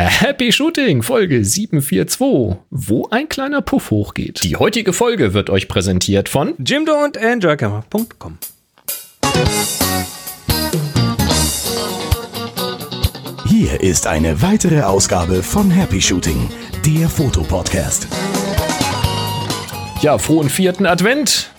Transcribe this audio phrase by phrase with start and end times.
[0.00, 4.44] Happy Shooting, Folge 742, wo ein kleiner Puff hochgeht.
[4.44, 8.38] Die heutige Folge wird euch präsentiert von Jimdo und Enjoycamera.com.
[13.48, 16.48] Hier ist eine weitere Ausgabe von Happy Shooting,
[16.86, 18.06] der Fotopodcast.
[20.00, 21.50] Ja, frohen vierten Advent.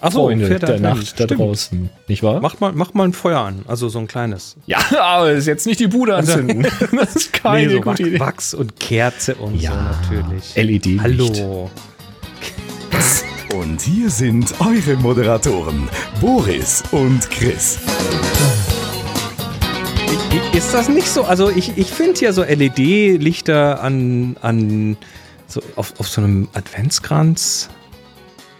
[0.00, 0.80] Achso, Freunde vierter der.
[0.80, 1.40] Nacht da Stimmt.
[1.40, 2.40] draußen, nicht wahr?
[2.40, 4.56] Mach mal, mach mal ein Feuer an, also so ein kleines.
[4.66, 6.62] Ja, aber ist jetzt nicht die Bude anzünden.
[6.92, 8.20] das ist keine Nee, so gute Wach- Idee.
[8.20, 10.54] Wachs und Kerze und Ja, so natürlich.
[10.54, 11.02] LED-Licht.
[11.02, 11.70] Hallo.
[13.54, 15.88] Und hier sind eure Moderatoren,
[16.20, 17.78] Boris und Chris.
[20.52, 21.24] Ist das nicht so?
[21.24, 24.96] Also ich, ich finde ja so LED-Lichter an, an
[25.46, 27.68] so auf, auf so einem Adventskranz.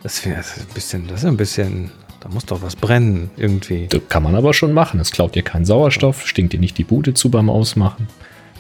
[0.02, 0.44] Das wäre ein
[0.74, 3.86] bisschen, das ist ein bisschen, da muss doch was brennen irgendwie.
[3.88, 5.00] Das kann man aber schon machen.
[5.00, 8.08] Es klaut dir keinen Sauerstoff, stinkt dir nicht die Bude zu beim Ausmachen.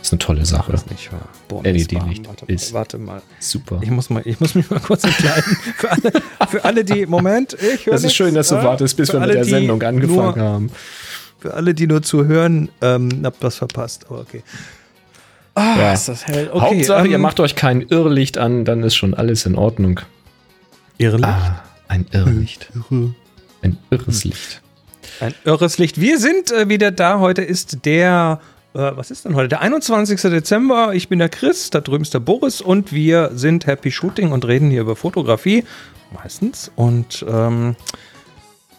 [0.02, 0.72] ist eine tolle Sache.
[0.72, 1.28] Das ist nicht wahr.
[1.48, 2.26] Boah, LED-Licht.
[2.26, 3.22] Warte mal, ist- Warte mal.
[3.38, 3.78] Super.
[3.82, 5.56] Ich muss, mal, ich muss mich mal kurz entkleiden.
[5.76, 6.12] Für alle,
[6.48, 9.20] für alle die, Moment, ich höre Das ist schön, dass du nichts, wartest, bis Für
[9.20, 10.70] wir mit der Sendung angefangen nur, haben.
[11.40, 14.42] Für alle, die nur zuhören, ähm, habt was verpasst, aber okay.
[15.54, 15.92] Ah, Ja.
[15.92, 16.48] ist das hell.
[16.52, 20.00] Okay, Hauptsache, ihr ähm, macht euch kein Irrlicht an, dann ist schon alles in Ordnung.
[20.98, 21.28] Irrlicht.
[21.28, 22.70] Ah, ein Irrlicht.
[23.62, 24.62] Ein irres Licht.
[25.20, 26.00] Ein irres Licht.
[26.00, 27.20] Wir sind äh, wieder da.
[27.20, 28.40] Heute ist der,
[28.74, 29.48] äh, was ist denn heute?
[29.48, 30.20] Der 21.
[30.20, 30.94] Dezember.
[30.94, 34.44] Ich bin der Chris, da drüben ist der Boris und wir sind Happy Shooting und
[34.46, 35.64] reden hier über Fotografie.
[36.12, 36.72] Meistens.
[36.74, 37.76] Und ähm,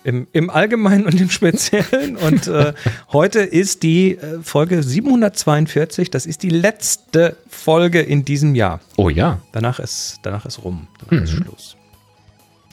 [0.04, 2.16] im, im Allgemeinen und im Speziellen.
[2.26, 2.74] Und äh,
[3.12, 6.10] heute ist die äh, Folge 742.
[6.10, 8.80] Das ist die letzte Folge in diesem Jahr.
[8.98, 9.40] Oh ja.
[9.52, 10.88] Danach ist, danach ist rum.
[11.00, 11.78] Danach ist Schluss.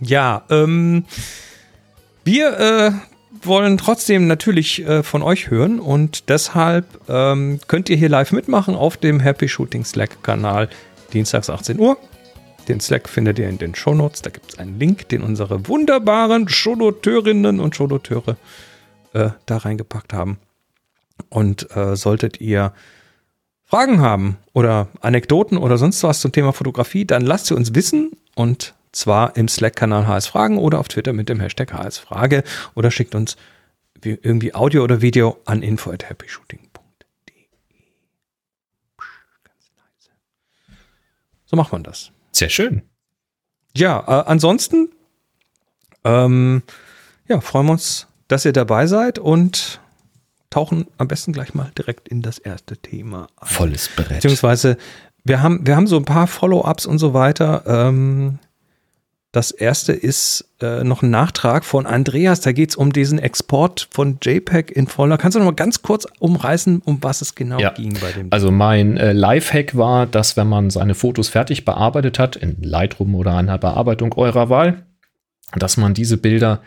[0.00, 1.05] Ja, ähm,
[2.25, 2.92] wir äh,
[3.42, 8.75] wollen trotzdem natürlich äh, von euch hören und deshalb ähm, könnt ihr hier live mitmachen
[8.75, 10.69] auf dem Happy Shooting Slack-Kanal
[11.12, 11.97] dienstags 18 Uhr.
[12.69, 14.22] Den Slack findet ihr in den Shownotes.
[14.22, 18.37] Da gibt es einen Link, den unsere wunderbaren Shownoteurinnen und Shownoteure
[19.12, 20.38] äh, da reingepackt haben.
[21.28, 22.72] Und äh, solltet ihr
[23.65, 28.12] Fragen haben oder Anekdoten oder sonst was zum Thema Fotografie, dann lasst sie uns wissen
[28.34, 32.43] und zwar im Slack-Kanal HS Fragen oder auf Twitter mit dem Hashtag HS Frage
[32.75, 33.37] oder schickt uns
[34.01, 36.69] wie- irgendwie Audio oder Video an info at happyshooting.de.
[39.45, 40.11] Ganz leise.
[41.45, 42.11] So macht man das.
[42.33, 42.83] Sehr schön.
[43.77, 44.91] Ja, äh, ansonsten
[46.05, 46.63] ähm,
[47.28, 49.81] ja, freuen wir uns, dass ihr dabei seid und
[50.51, 53.49] tauchen am besten gleich mal direkt in das erste Thema ein.
[53.49, 54.09] Volles Brett.
[54.09, 54.78] Beziehungsweise,
[55.25, 57.65] wir haben, wir haben so ein paar Follow-ups und so weiter.
[57.67, 58.39] Ähm,
[59.36, 62.41] das erste ist äh, noch ein Nachtrag von Andreas.
[62.41, 65.19] Da geht es um diesen Export von JPEG in voller.
[65.19, 67.69] Kannst du noch mal ganz kurz umreißen, um was es genau Ja.
[67.72, 68.28] ging bei dem?
[68.30, 73.14] Also mein äh, Lifehack war, dass wenn man seine Fotos fertig bearbeitet hat, in Lightroom
[73.14, 74.86] oder einer Bearbeitung eurer Wahl,
[75.54, 76.62] dass man diese Bilder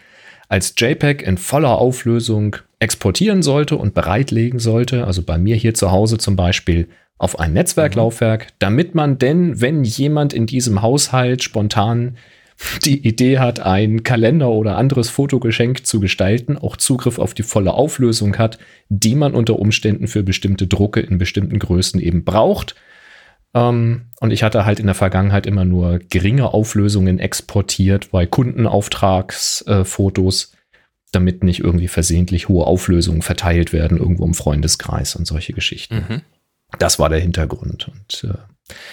[0.48, 5.08] als JPEG in voller Auflösung exportieren sollte und bereitlegen sollte.
[5.08, 6.88] Also bei mir hier zu Hause zum Beispiel
[7.18, 12.16] auf ein Netzwerklaufwerk, damit man denn, wenn jemand in diesem Haushalt spontan
[12.84, 17.74] die Idee hat, ein Kalender oder anderes Fotogeschenk zu gestalten, auch Zugriff auf die volle
[17.74, 18.58] Auflösung hat,
[18.90, 22.76] die man unter Umständen für bestimmte Drucke in bestimmten Größen eben braucht.
[23.54, 30.54] Ähm, und ich hatte halt in der Vergangenheit immer nur geringe Auflösungen exportiert bei Kundenauftragsfotos,
[31.12, 35.96] damit nicht irgendwie versehentlich hohe Auflösungen verteilt werden irgendwo im Freundeskreis und solche Geschichten.
[35.96, 36.22] Mhm.
[36.78, 37.88] Das war der Hintergrund.
[37.88, 38.38] Und äh,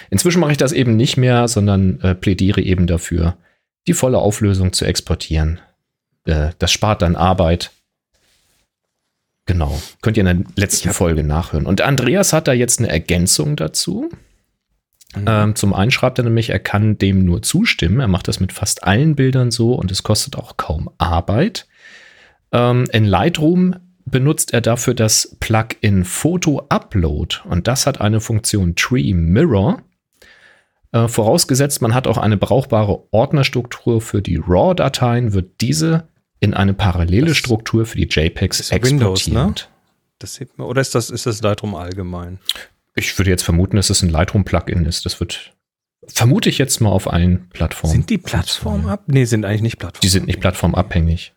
[0.09, 3.37] inzwischen mache ich das eben nicht mehr, sondern äh, plädiere eben dafür,
[3.87, 5.59] die volle Auflösung zu exportieren.
[6.25, 7.71] Äh, das spart dann Arbeit.
[9.45, 9.81] Genau.
[10.01, 11.65] Könnt ihr in der letzten Folge nachhören.
[11.65, 14.09] Und Andreas hat da jetzt eine Ergänzung dazu.
[15.25, 18.01] Ähm, zum einen schreibt er nämlich, er kann dem nur zustimmen.
[18.01, 21.65] Er macht das mit fast allen Bildern so und es kostet auch kaum Arbeit.
[22.51, 23.75] Ähm, in Lightroom
[24.05, 29.81] benutzt er dafür das Plugin Photo Upload und das hat eine Funktion Tree Mirror.
[31.05, 36.07] Äh, vorausgesetzt, man hat auch eine brauchbare Ordnerstruktur für die RAW-Dateien, wird diese
[36.39, 39.69] in eine parallele Das Struktur für die JPEGs ist ja Windows, exportiert.
[39.69, 39.73] ne?
[40.19, 42.39] Das sieht man, oder ist das, ist das Lightroom allgemein?
[42.95, 45.05] Ich würde jetzt vermuten, dass es ein Lightroom-Plugin ist.
[45.05, 45.53] Das wird,
[46.07, 47.93] vermute ich jetzt mal auf allen Plattformen.
[47.93, 49.03] Sind die Plattformen ab?
[49.07, 50.01] Nee, sind eigentlich nicht Plattformen.
[50.01, 51.33] Die sind nicht plattformabhängig.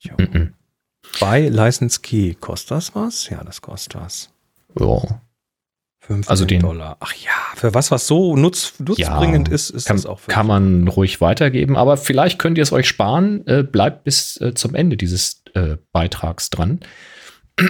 [0.00, 0.12] Ja.
[0.18, 0.54] Mhm.
[1.20, 2.34] Bei License Key.
[2.34, 3.28] Kostet das was?
[3.28, 4.30] Ja, das kostet was.
[4.78, 5.20] Ja.
[6.08, 6.96] 15 Also den- Dollar.
[7.00, 10.20] Ach ja, für was, was so nutz, nutzbringend Ja, ist, ist kann, das auch.
[10.26, 13.46] kann man ruhig weitergeben, aber vielleicht könnt ihr es euch sparen.
[13.46, 16.80] Äh, bleibt bis äh, zum Ende dieses äh, Beitrags dran.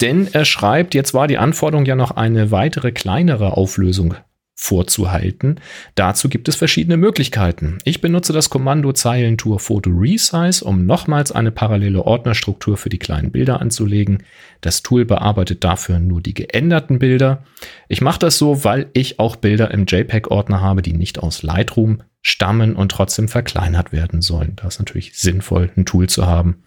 [0.00, 4.14] Denn er schreibt, jetzt war die Anforderung ja noch eine weitere kleinere Auflösung
[4.62, 5.56] vorzuhalten.
[5.96, 7.78] Dazu gibt es verschiedene Möglichkeiten.
[7.84, 13.32] Ich benutze das Kommando Zeilentour Photo Resize, um nochmals eine parallele Ordnerstruktur für die kleinen
[13.32, 14.22] Bilder anzulegen.
[14.60, 17.42] Das Tool bearbeitet dafür nur die geänderten Bilder.
[17.88, 22.04] Ich mache das so, weil ich auch Bilder im JPEG-Ordner habe, die nicht aus Lightroom
[22.22, 24.54] stammen und trotzdem verkleinert werden sollen.
[24.54, 26.62] Da ist natürlich sinnvoll, ein Tool zu haben,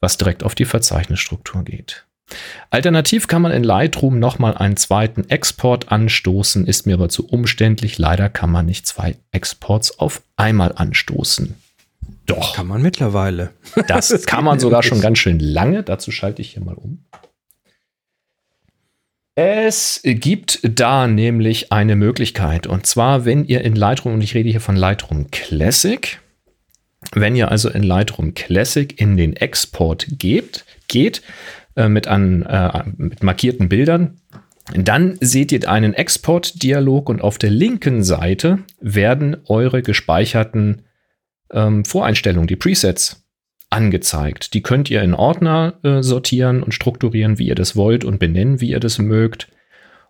[0.00, 2.06] was direkt auf die Verzeichnisstruktur geht.
[2.70, 7.98] Alternativ kann man in Lightroom nochmal einen zweiten Export anstoßen, ist mir aber zu umständlich.
[7.98, 11.54] Leider kann man nicht zwei Exports auf einmal anstoßen.
[12.26, 12.54] Doch.
[12.54, 13.50] Kann man mittlerweile.
[13.88, 15.82] Das, das kann man sogar schon ganz schön lange.
[15.82, 17.04] Dazu schalte ich hier mal um.
[19.36, 22.66] Es gibt da nämlich eine Möglichkeit.
[22.66, 26.20] Und zwar, wenn ihr in Lightroom, und ich rede hier von Lightroom Classic,
[27.12, 31.22] wenn ihr also in Lightroom Classic in den Export gebt, geht,
[31.76, 34.20] äh, mit, an, äh, mit markierten Bildern.
[34.74, 40.82] Dann seht ihr einen Export-Dialog und auf der linken Seite werden eure gespeicherten
[41.52, 43.24] ähm, Voreinstellungen, die Presets,
[43.70, 44.54] angezeigt.
[44.54, 48.60] Die könnt ihr in Ordner äh, sortieren und strukturieren, wie ihr das wollt und benennen,
[48.60, 49.48] wie ihr das mögt.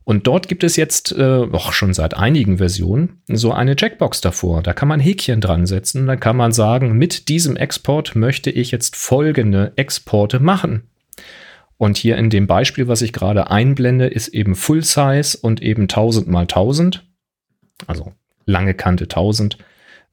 [0.05, 4.63] Und dort gibt es jetzt äh, auch schon seit einigen Versionen so eine Checkbox davor.
[4.63, 6.07] Da kann man Häkchen dran setzen.
[6.07, 10.83] Da kann man sagen, mit diesem Export möchte ich jetzt folgende Exporte machen.
[11.77, 15.83] Und hier in dem Beispiel, was ich gerade einblende, ist eben Full Size und eben
[15.83, 17.05] 1000 mal 1000,
[17.87, 18.13] also
[18.47, 19.59] lange Kante 1000,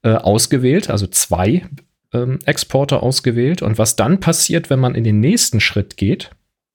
[0.04, 1.66] äh, ausgewählt, also zwei
[2.13, 3.62] ähm, Exporter ausgewählt.
[3.62, 6.31] Und was dann passiert, wenn man in den nächsten Schritt geht,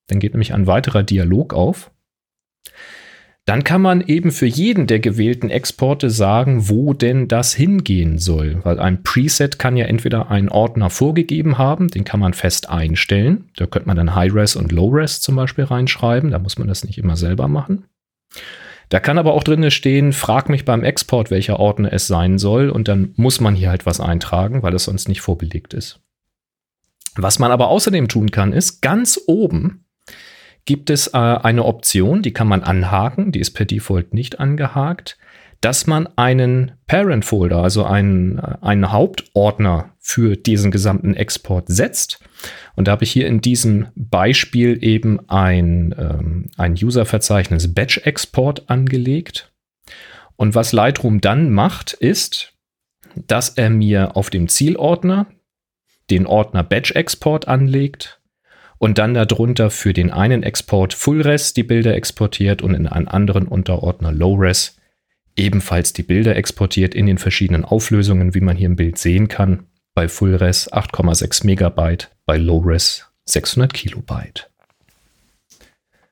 [0.06, 1.90] dann geht nämlich ein weiterer Dialog auf.
[3.46, 8.58] Dann kann man eben für jeden der gewählten Exporte sagen, wo denn das hingehen soll.
[8.64, 13.48] Weil ein Preset kann ja entweder einen Ordner vorgegeben haben, den kann man fest einstellen.
[13.56, 16.32] Da könnte man dann High-Res und Low-Res zum Beispiel reinschreiben.
[16.32, 17.84] Da muss man das nicht immer selber machen.
[18.88, 22.68] Da kann aber auch drin stehen, frag mich beim Export, welcher Ordner es sein soll.
[22.68, 26.00] Und dann muss man hier halt was eintragen, weil es sonst nicht vorbelegt ist.
[27.14, 29.85] Was man aber außerdem tun kann, ist ganz oben
[30.66, 35.16] gibt es äh, eine Option, die kann man anhaken, die ist per Default nicht angehakt,
[35.60, 42.20] dass man einen Parent-Folder, also einen, äh, einen Hauptordner für diesen gesamten Export setzt.
[42.74, 49.52] Und da habe ich hier in diesem Beispiel eben ein, ähm, ein User-Verzeichnis Batch-Export angelegt.
[50.36, 52.52] Und was Lightroom dann macht, ist,
[53.14, 55.26] dass er mir auf dem Zielordner
[56.10, 58.15] den Ordner Batch Export anlegt
[58.78, 63.48] und dann darunter für den einen Export FullRes die Bilder exportiert und in einen anderen
[63.48, 64.76] Unterordner LowRes
[65.36, 69.66] ebenfalls die Bilder exportiert in den verschiedenen Auflösungen, wie man hier im Bild sehen kann.
[69.94, 74.50] Bei FullRes 8,6 Megabyte, bei LowRes 600 Kilobyte.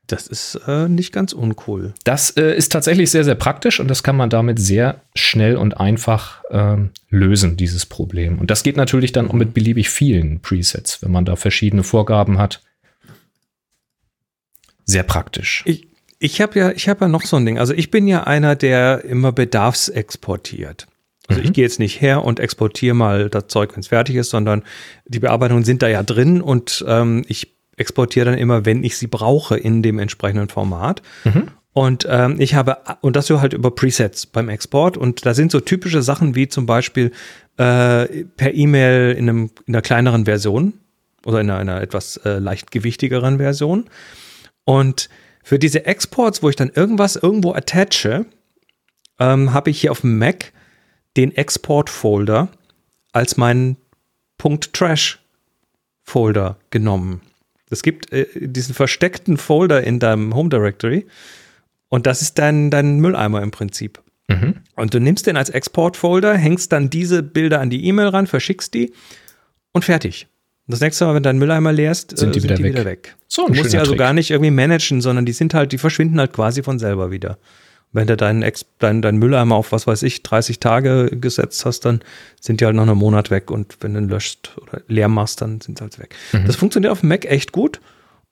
[0.06, 1.94] Das ist äh, nicht ganz uncool.
[2.04, 5.80] Das äh, ist tatsächlich sehr, sehr praktisch und das kann man damit sehr schnell und
[5.80, 8.38] einfach ähm, lösen, dieses Problem.
[8.38, 12.36] Und das geht natürlich dann auch mit beliebig vielen Presets, wenn man da verschiedene Vorgaben
[12.38, 12.60] hat.
[14.84, 15.62] Sehr praktisch.
[15.64, 17.58] Ich, ich habe ja, hab ja noch so ein Ding.
[17.58, 20.86] Also ich bin ja einer, der immer bedarfsexportiert.
[21.28, 21.46] Also mhm.
[21.46, 24.62] ich gehe jetzt nicht her und exportiere mal das Zeug, wenn es fertig ist, sondern
[25.06, 29.06] die Bearbeitungen sind da ja drin und ähm, ich exportiere dann immer, wenn ich sie
[29.06, 31.02] brauche, in dem entsprechenden Format.
[31.24, 31.48] Mhm.
[31.72, 34.96] Und ähm, ich habe, und das so halt über Presets beim Export.
[34.96, 37.10] Und da sind so typische Sachen wie zum Beispiel
[37.56, 38.06] äh,
[38.36, 40.74] per E-Mail in, einem, in einer kleineren Version
[41.26, 43.86] oder in einer, einer etwas äh, leichtgewichtigeren Version.
[44.64, 45.08] Und
[45.42, 48.24] für diese Exports, wo ich dann irgendwas irgendwo attache,
[49.18, 50.52] ähm, habe ich hier auf dem Mac
[51.16, 52.48] den Export-Folder
[53.12, 53.76] als meinen
[54.38, 57.20] Punkt Trash-Folder genommen.
[57.74, 61.06] Es gibt äh, diesen versteckten Folder in deinem Home Directory
[61.88, 64.00] und das ist dein, dein Mülleimer im Prinzip.
[64.28, 64.54] Mhm.
[64.74, 68.72] Und du nimmst den als Export-Folder, hängst dann diese Bilder an die E-Mail ran, verschickst
[68.72, 68.92] die
[69.72, 70.26] und fertig.
[70.66, 72.72] Das nächste Mal, wenn dein Mülleimer leerst, sind die, äh, sind wieder, die weg.
[72.72, 73.16] wieder, weg.
[73.28, 73.98] So, du musst die also Trick.
[73.98, 77.38] gar nicht irgendwie managen, sondern die sind halt, die verschwinden halt quasi von selber wieder.
[77.94, 81.84] Wenn du deinen, Ex dein, dein Mülleimer auf, was weiß ich, 30 Tage gesetzt hast,
[81.84, 82.00] dann
[82.40, 85.40] sind die halt nach einem Monat weg und wenn du ihn löscht oder leer machst,
[85.40, 86.14] dann sind sie halt weg.
[86.32, 86.44] Mhm.
[86.46, 87.80] Das funktioniert auf dem Mac echt gut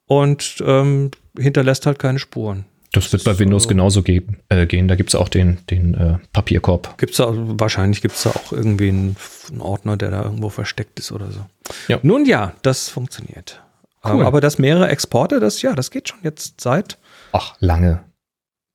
[0.06, 2.66] und ähm, hinterlässt halt keine Spuren.
[2.92, 3.68] Das wird bei Windows so.
[3.70, 4.86] genauso geben, äh, gehen.
[4.86, 6.98] Da gibt es auch den, den äh, Papierkorb.
[6.98, 9.16] Gibt's da, wahrscheinlich gibt es da auch irgendwie einen,
[9.48, 11.46] einen, Ordner, der da irgendwo versteckt ist oder so.
[11.88, 12.00] Ja.
[12.02, 13.62] Nun ja, das funktioniert.
[14.04, 14.26] Cool.
[14.26, 16.98] Aber das mehrere Exporte, das ja, das geht schon jetzt seit.
[17.32, 18.00] Ach, lange.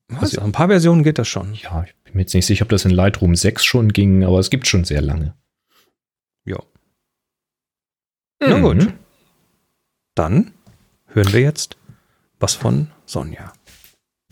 [0.10, 0.24] Was?
[0.24, 1.54] Also, ein paar Versionen geht das schon.
[1.54, 4.40] Ja, ich bin mir jetzt nicht sicher, ob das in Lightroom 6 schon ging, aber
[4.40, 5.36] es gibt schon sehr lange.
[6.46, 6.60] Ja.
[8.40, 8.48] Mhm.
[8.50, 8.94] Na gut.
[10.16, 10.52] Dann
[11.08, 11.78] hören wir jetzt
[12.40, 13.54] was von Sonja.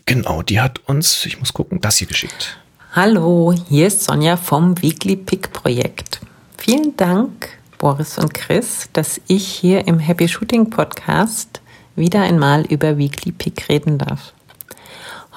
[0.06, 2.58] Genau, die hat uns, ich muss gucken, das hier geschickt.
[2.92, 6.20] Hallo, hier ist Sonja vom Weekly Pick Projekt.
[6.56, 11.60] Vielen Dank, Boris und Chris, dass ich hier im Happy Shooting Podcast
[11.96, 14.32] wieder einmal über Weekly Pick reden darf.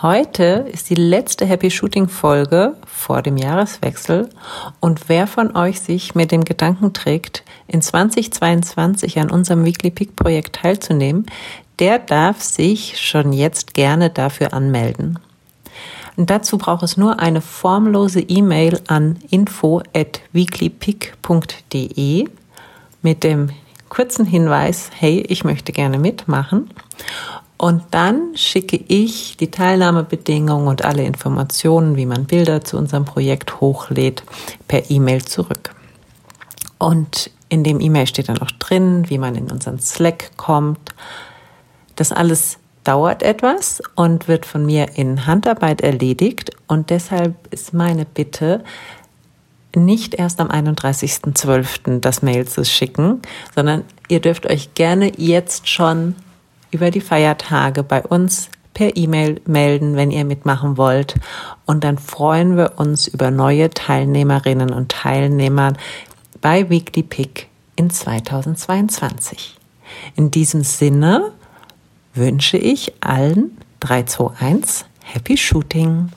[0.02, 4.30] Heute ist die letzte Happy Shooting Folge vor dem Jahreswechsel
[4.80, 10.16] und wer von euch sich mit dem Gedanken trägt, in 2022 an unserem Weekly Pick
[10.16, 11.26] Projekt teilzunehmen,
[11.80, 15.20] der darf sich schon jetzt gerne dafür anmelden.
[16.16, 22.26] Und dazu braucht es nur eine formlose E-Mail an info at weeklypick.de
[23.02, 23.50] mit dem
[23.90, 26.70] kurzen Hinweis, hey, ich möchte gerne mitmachen.
[27.60, 33.60] Und dann schicke ich die Teilnahmebedingungen und alle Informationen, wie man Bilder zu unserem Projekt
[33.60, 34.24] hochlädt,
[34.70, 35.76] per E-Mail zurück.
[36.78, 40.96] Und in dem E-Mail steht dann auch drin, wie man in unseren Slack kommt.
[41.98, 46.52] Das alles dauert etwas und wird von mir in Handarbeit erledigt.
[46.68, 48.64] Und deshalb ist meine Bitte,
[49.76, 52.00] nicht erst am 31.12.
[52.00, 53.22] das Mail zu schicken,
[53.54, 56.16] sondern ihr dürft euch gerne jetzt schon
[56.72, 61.16] über die Feiertage bei uns per E-Mail melden, wenn ihr mitmachen wollt.
[61.66, 65.74] Und dann freuen wir uns über neue Teilnehmerinnen und Teilnehmer
[66.42, 69.58] bei Weekly Pick in 2022.
[70.16, 71.32] In diesem Sinne
[72.14, 76.10] wünsche ich allen 321 Happy Shooting.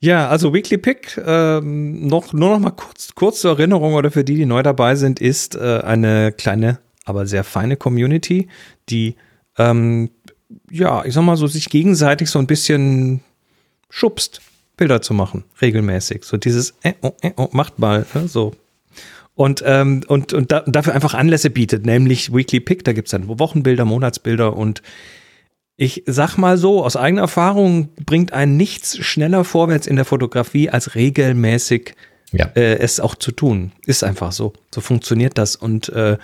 [0.00, 4.22] Ja, also Weekly Pick, ähm, noch, nur noch mal kurz, kurz zur Erinnerung oder für
[4.22, 8.48] die, die neu dabei sind, ist äh, eine kleine aber sehr feine Community,
[8.88, 9.16] die,
[9.56, 10.10] ähm,
[10.70, 13.20] ja, ich sag mal so, sich gegenseitig so ein bisschen
[13.90, 14.40] schubst,
[14.76, 16.24] Bilder zu machen, regelmäßig.
[16.24, 18.54] So dieses, äh, oh, äh, oh, macht mal, ne, so.
[19.34, 23.12] Und, ähm, und, und da, dafür einfach Anlässe bietet, nämlich Weekly Pick, da gibt es
[23.12, 24.82] dann Wochenbilder, Monatsbilder und
[25.80, 30.70] ich sag mal so, aus eigener Erfahrung bringt ein nichts schneller vorwärts in der Fotografie,
[30.70, 31.94] als regelmäßig
[32.32, 32.46] ja.
[32.56, 33.70] äh, es auch zu tun.
[33.86, 34.54] Ist einfach so.
[34.74, 35.54] So funktioniert das.
[35.54, 36.18] Und äh,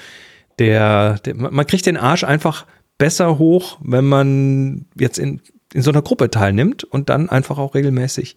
[0.58, 2.66] der, der, man kriegt den Arsch einfach
[2.98, 5.40] besser hoch, wenn man jetzt in,
[5.72, 8.36] in so einer Gruppe teilnimmt und dann einfach auch regelmäßig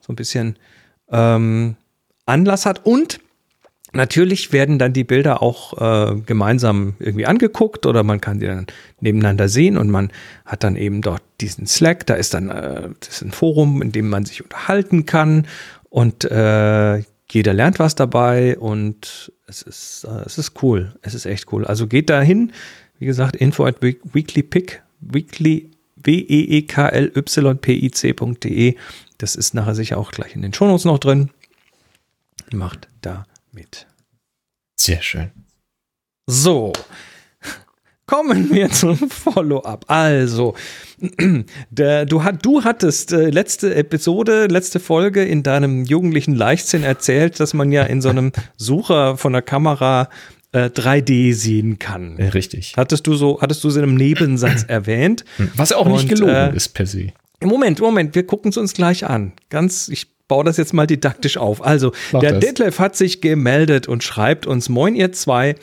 [0.00, 0.56] so ein bisschen
[1.10, 1.76] ähm,
[2.26, 2.84] Anlass hat.
[2.86, 3.20] Und
[3.92, 8.66] natürlich werden dann die Bilder auch äh, gemeinsam irgendwie angeguckt oder man kann die dann
[9.00, 10.10] nebeneinander sehen und man
[10.44, 13.92] hat dann eben dort diesen Slack, da ist dann äh, das ist ein Forum, in
[13.92, 15.46] dem man sich unterhalten kann
[15.90, 20.96] und äh, jeder lernt was dabei und es ist, äh, es ist cool.
[21.02, 21.66] Es ist echt cool.
[21.66, 22.52] Also geht da hin.
[22.98, 28.74] Wie gesagt, info at weeklypick, weekly, w-e-e-k-l-y-p-i-c.de.
[29.18, 31.30] Das ist nachher sicher auch gleich in den Shownotes noch drin.
[32.50, 33.86] Macht da mit.
[34.76, 35.30] Sehr schön.
[36.26, 36.72] So.
[38.08, 39.84] Kommen wir zum Follow-up.
[39.86, 40.54] Also,
[41.70, 47.38] der, du, hat, du hattest äh, letzte Episode, letzte Folge in deinem jugendlichen Leichtsinn erzählt,
[47.38, 50.08] dass man ja in so einem Sucher von der Kamera
[50.52, 52.16] äh, 3D sehen kann.
[52.16, 52.72] Richtig.
[52.78, 55.26] Hattest du so, hattest du so in einem Nebensatz erwähnt.
[55.54, 57.08] Was auch nicht gelogen äh, ist per se.
[57.44, 59.32] Moment, Moment, wir gucken es uns gleich an.
[59.50, 61.62] Ganz, ich baue das jetzt mal didaktisch auf.
[61.62, 62.40] Also, Mach der das.
[62.40, 65.56] Detlef hat sich gemeldet und schreibt uns, moin ihr zwei,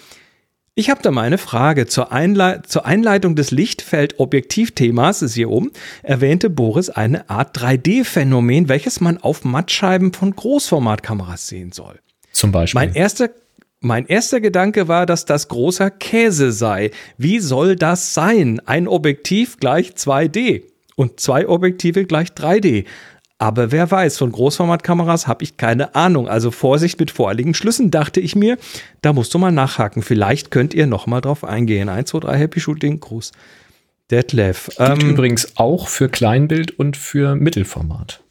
[0.77, 1.88] ich habe da mal eine Frage.
[1.88, 5.72] Zur, Einle zur Einleitung des Lichtfeld-Objektivthemas, ist hier oben,
[6.03, 12.00] erwähnte Boris eine Art 3D-Phänomen, welches man auf Mattscheiben von Großformatkameras sehen soll.
[12.34, 12.82] Zum Beispiel.
[12.82, 13.29] Mein erster,
[13.79, 16.91] mein erster Gedanke war, dass das großer Käse sei.
[17.17, 18.62] Wie soll das sein?
[18.65, 20.63] Ein Objektiv gleich 2D
[20.98, 22.86] und zwei Objektive gleich 3D.
[23.38, 26.30] Aber wer weiß, von Großformatkameras habe ich keine Ahnung.
[26.30, 28.58] Also Vorsicht mit vorliegenden Schlüssen, dachte ich mir.
[29.01, 30.04] Da musst du mal nachhaken.
[30.04, 31.89] Vielleicht könnt ihr noch mal drauf eingehen.
[31.89, 33.34] 1, 2, 3, Happy Shooting, Gruß.
[34.10, 34.68] Detlef.
[34.77, 38.24] Gibt ähm, übrigens auch für Kleinbild und für Mittelformat.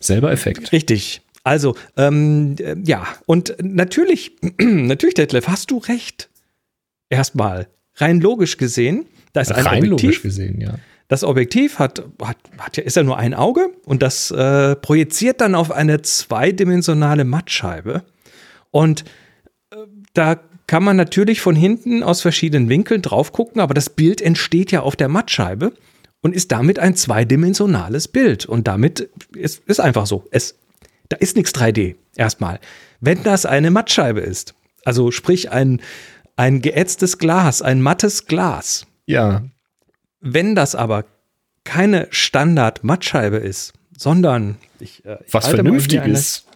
[0.00, 0.72] Selber Effekt.
[0.72, 1.22] Richtig.
[1.44, 6.28] Also, ähm, äh, ja, und natürlich, natürlich, Detlef, hast du recht.
[7.08, 10.74] Erstmal, rein logisch gesehen, da ist ein rein Objektiv, logisch gesehen, ja.
[11.12, 15.42] Das Objektiv hat, hat, hat ja, ist ja nur ein Auge und das äh, projiziert
[15.42, 18.02] dann auf eine zweidimensionale Mattscheibe.
[18.70, 19.04] Und
[19.72, 19.76] äh,
[20.14, 24.72] da kann man natürlich von hinten aus verschiedenen Winkeln drauf gucken, aber das Bild entsteht
[24.72, 25.74] ja auf der Mattscheibe
[26.22, 28.46] und ist damit ein zweidimensionales Bild.
[28.46, 30.24] Und damit ist, ist einfach so.
[30.30, 30.56] Es,
[31.10, 32.58] da ist nichts 3D erstmal.
[33.00, 34.54] Wenn das eine Mattscheibe ist,
[34.86, 35.82] also sprich ein,
[36.36, 38.86] ein geätztes Glas, ein mattes Glas.
[39.04, 39.42] Ja.
[40.22, 41.04] Wenn das aber
[41.64, 46.46] keine Standard-Mattscheibe ist, sondern ich, äh, ich was Vernünftiges.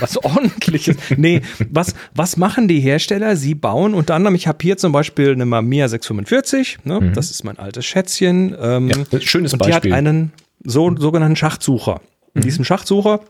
[0.00, 0.96] was ordentliches.
[1.16, 3.36] nee, was, was machen die Hersteller?
[3.36, 7.00] Sie bauen unter anderem, ich habe hier zum Beispiel eine Mamiya 645, ne?
[7.00, 7.12] Mhm.
[7.14, 8.56] das ist mein altes Schätzchen.
[8.58, 9.90] Ähm, ja, schönes und Beispiel.
[9.90, 10.32] Die hat einen
[10.64, 12.00] so, sogenannten Schachtsucher.
[12.34, 12.44] In mhm.
[12.44, 13.20] diesem Schachtsucher,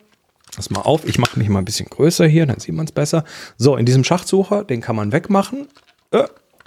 [0.55, 2.93] pass mal auf, ich mache mich mal ein bisschen größer hier, dann sieht man es
[2.93, 3.25] besser.
[3.57, 5.69] So, in diesem Schachtsucher, den kann man wegmachen.
[6.13, 6.19] Äh,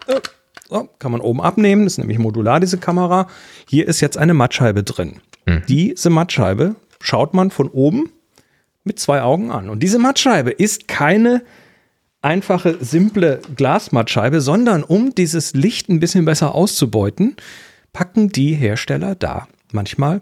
[0.07, 0.21] äh,
[0.69, 3.27] so, kann man oben abnehmen, das ist nämlich modular, diese Kamera.
[3.67, 5.15] Hier ist jetzt eine Mattscheibe drin.
[5.45, 5.63] Mhm.
[5.67, 8.11] Diese Mattscheibe schaut man von oben
[8.83, 9.69] mit zwei Augen an.
[9.69, 11.41] Und diese Mattscheibe ist keine
[12.21, 17.35] einfache, simple Glasmattscheibe, sondern um dieses Licht ein bisschen besser auszubeuten,
[17.93, 20.21] packen die Hersteller da manchmal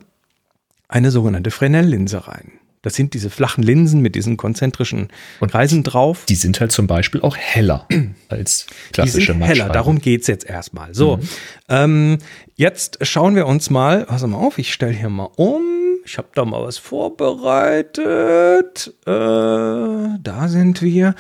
[0.88, 2.54] eine sogenannte Fresnel-Linse rein.
[2.82, 6.26] Das sind diese flachen Linsen mit diesen konzentrischen und Kreisen drauf.
[6.30, 7.88] Die sind halt zum Beispiel auch heller
[8.30, 10.94] als klassische die sind heller, darum geht es jetzt erstmal.
[10.94, 11.30] So, mhm.
[11.70, 12.18] ähm,
[12.56, 15.62] jetzt schauen wir uns mal, pass mal auf, ich stelle hier mal um.
[16.06, 18.94] Ich habe da mal was vorbereitet.
[19.06, 21.16] Äh, da sind wir.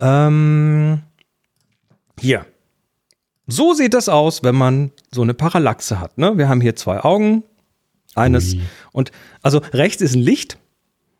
[0.00, 1.02] Ähm,
[2.18, 2.44] hier.
[3.46, 6.18] So sieht das aus, wenn man so eine Parallaxe hat.
[6.18, 6.38] Ne?
[6.38, 7.44] Wir haben hier zwei Augen.
[8.14, 8.54] Eines.
[8.54, 8.60] Ui.
[8.92, 10.58] Und also rechts ist ein Licht.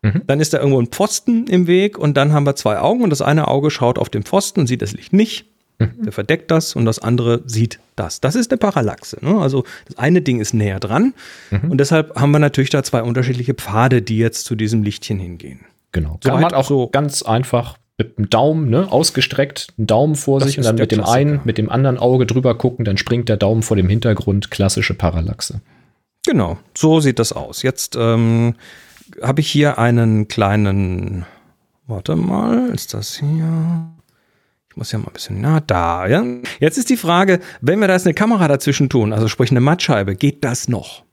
[0.03, 0.21] Mhm.
[0.27, 3.09] Dann ist da irgendwo ein Pfosten im Weg und dann haben wir zwei Augen und
[3.09, 5.45] das eine Auge schaut auf den Pfosten und sieht das Licht nicht.
[5.79, 6.03] Mhm.
[6.03, 8.21] Der verdeckt das und das andere sieht das.
[8.21, 9.17] Das ist eine Parallaxe.
[9.21, 9.39] Ne?
[9.39, 11.13] Also das eine Ding ist näher dran
[11.49, 11.71] mhm.
[11.71, 15.61] und deshalb haben wir natürlich da zwei unterschiedliche Pfade, die jetzt zu diesem Lichtchen hingehen.
[15.93, 16.19] Genau.
[16.23, 20.57] Kann man auch so ganz einfach mit dem Daumen, ne, ausgestreckt, einen Daumen vor sich
[20.57, 21.17] und dann mit dem Klassiker.
[21.17, 24.95] einen, mit dem anderen Auge drüber gucken, dann springt der Daumen vor dem Hintergrund, klassische
[24.95, 25.61] Parallaxe.
[26.25, 27.61] Genau, so sieht das aus.
[27.61, 28.55] Jetzt ähm,
[29.21, 31.25] habe ich hier einen kleinen,
[31.87, 33.89] warte mal, ist das hier?
[34.69, 36.23] Ich muss ja mal ein bisschen, na da, ja.
[36.59, 39.61] Jetzt ist die Frage, wenn wir da jetzt eine Kamera dazwischen tun, also sprich eine
[39.61, 41.03] Mattscheibe, geht das noch?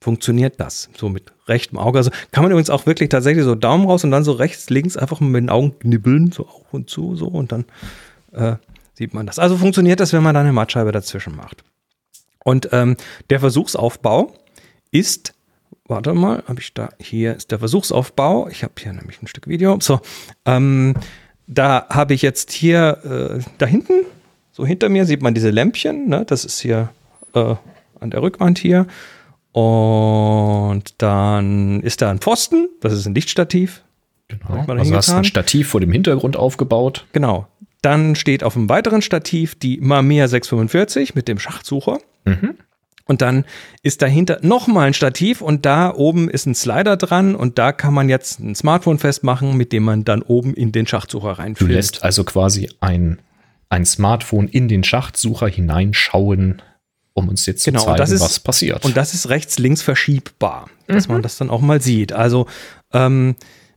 [0.00, 0.88] Funktioniert das?
[0.96, 1.98] So mit rechtem Auge.
[1.98, 4.96] Also kann man übrigens auch wirklich tatsächlich so Daumen raus und dann so rechts, links
[4.96, 7.64] einfach mit den Augen knibbeln, so auf und zu, so und dann
[8.32, 8.56] äh,
[8.94, 9.38] sieht man das.
[9.38, 11.64] Also funktioniert das, wenn man da eine Mattscheibe dazwischen macht.
[12.44, 12.96] Und ähm,
[13.28, 14.32] der Versuchsaufbau
[14.90, 15.34] ist,
[15.86, 18.48] warte mal, habe ich da, hier ist der Versuchsaufbau.
[18.48, 19.78] Ich habe hier nämlich ein Stück Video.
[19.80, 20.00] So,
[20.44, 20.94] ähm,
[21.46, 24.04] da habe ich jetzt hier, äh, da hinten,
[24.52, 26.24] so hinter mir sieht man diese Lämpchen, ne?
[26.26, 26.90] das ist hier
[27.34, 27.54] äh,
[28.00, 28.86] an der Rückwand hier.
[29.52, 33.82] Und dann ist da ein Pfosten, das ist ein Lichtstativ.
[34.28, 37.06] Genau, also hast ein Stativ vor dem Hintergrund aufgebaut.
[37.12, 37.48] Genau.
[37.80, 41.98] Dann steht auf einem weiteren Stativ die Mamiya 645 mit dem Schachtsucher.
[42.24, 42.58] Mhm.
[43.08, 43.46] Und dann
[43.82, 47.94] ist dahinter nochmal ein Stativ und da oben ist ein Slider dran und da kann
[47.94, 51.70] man jetzt ein Smartphone festmachen, mit dem man dann oben in den Schachtsucher reinführt.
[51.70, 53.18] Du lässt also quasi ein,
[53.70, 56.60] ein Smartphone in den Schachtsucher hineinschauen,
[57.14, 58.84] um uns jetzt genau, zu zeigen, ist, was passiert.
[58.84, 61.14] Und das ist rechts-links verschiebbar, dass mhm.
[61.14, 62.12] man das dann auch mal sieht.
[62.12, 62.46] Also
[62.92, 63.36] ähm,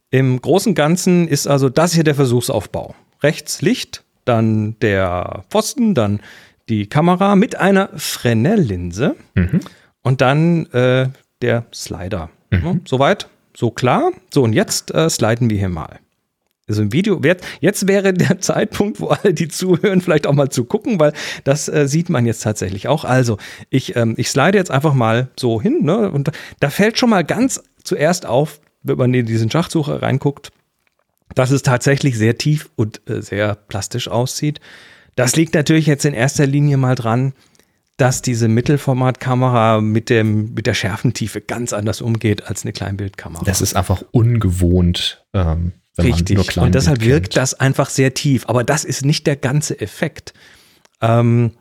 [0.10, 2.96] im Großen und Ganzen ist also das hier der Versuchsaufbau.
[3.24, 6.20] Rechts Licht, dann der Pfosten, dann
[6.70, 9.60] die Kamera mit einer Fresnel-Linse mhm.
[10.02, 11.10] und dann äh,
[11.42, 12.30] der Slider.
[12.52, 12.64] Mhm.
[12.64, 14.12] Ja, soweit, so klar.
[14.34, 16.00] So, und jetzt äh, sliden wir hier mal.
[16.68, 17.20] Also im Video,
[17.60, 21.12] jetzt wäre der Zeitpunkt, wo alle, die zuhören, vielleicht auch mal zu gucken, weil
[21.44, 23.04] das äh, sieht man jetzt tatsächlich auch.
[23.04, 23.38] Also,
[23.70, 26.10] ich, ähm, ich slide jetzt einfach mal so hin, ne?
[26.10, 30.52] Und da fällt schon mal ganz zuerst auf, wenn man in diesen Schachsucher reinguckt,
[31.36, 34.62] dass es tatsächlich sehr tief und äh, sehr plastisch aussieht.
[35.22, 37.34] Das liegt natürlich jetzt in erster Linie mal dran,
[37.98, 43.44] dass diese Mittelformatkamera mit, dem, mit der Schärfentiefe ganz anders umgeht als eine Kleinbildkamera.
[43.44, 45.24] Das ist einfach ungewohnt.
[45.34, 46.58] Ähm, Richtig.
[46.58, 48.46] Und deshalb wirkt das einfach sehr tief.
[48.48, 50.34] Aber das ist nicht der ganze Effekt.
[51.02, 51.52] Ähm,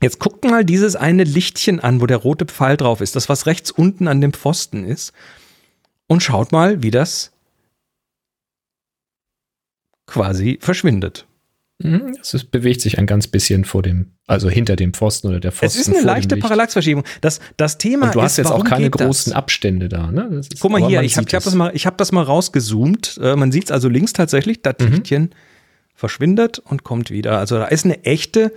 [0.00, 3.14] jetzt guckt mal dieses eine Lichtchen an, wo der rote Pfeil drauf ist.
[3.14, 5.12] Das, was rechts unten an dem Pfosten ist.
[6.06, 7.32] Und schaut mal, wie das
[10.06, 11.26] quasi verschwindet.
[11.78, 12.16] Mhm.
[12.20, 15.52] Es ist, bewegt sich ein ganz bisschen vor dem, also hinter dem Pfosten oder der
[15.52, 15.80] Pfosten.
[15.80, 17.04] Es ist eine leichte Parallaxverschiebung.
[17.20, 19.36] Das, das Thema Und du hast ist, jetzt auch keine großen das?
[19.36, 20.10] Abstände da.
[20.10, 20.38] Ne?
[20.38, 23.20] Ist, Guck mal hier, ich habe hab das, mal, hab das mal rausgezoomt.
[23.22, 24.86] Äh, man sieht es also links tatsächlich, das mhm.
[24.86, 25.30] Lichtchen
[25.94, 27.38] verschwindet und kommt wieder.
[27.38, 28.52] Also da ist eine echte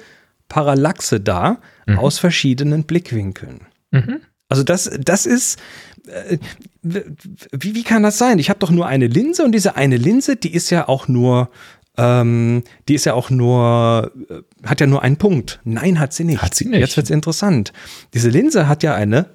[0.47, 1.99] Parallaxe da mhm.
[1.99, 3.61] aus verschiedenen Blickwinkeln.
[3.91, 4.21] Mhm.
[4.47, 5.59] Also das, das ist,
[6.07, 6.37] äh,
[6.81, 8.39] wie, wie kann das sein?
[8.39, 11.51] Ich habe doch nur eine Linse und diese eine Linse, die ist ja auch nur
[11.99, 15.59] ähm, die ist ja auch nur, äh, hat ja nur einen Punkt.
[15.65, 16.41] Nein, hat sie nicht.
[16.41, 16.79] Hat sie nicht.
[16.79, 17.73] Jetzt wird es interessant.
[18.13, 19.25] Diese Linse hat ja eine,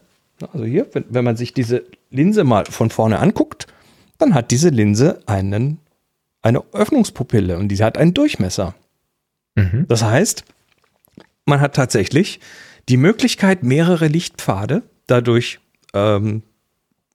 [0.52, 3.66] also hier, wenn, wenn man sich diese Linse mal von vorne anguckt,
[4.18, 5.78] dann hat diese Linse einen,
[6.40, 8.74] eine Öffnungspupille und diese hat einen Durchmesser.
[9.56, 9.84] Mhm.
[9.88, 10.44] Das heißt,
[11.44, 12.40] man hat tatsächlich
[12.88, 15.60] die Möglichkeit, mehrere Lichtpfade dadurch
[15.92, 16.42] ähm,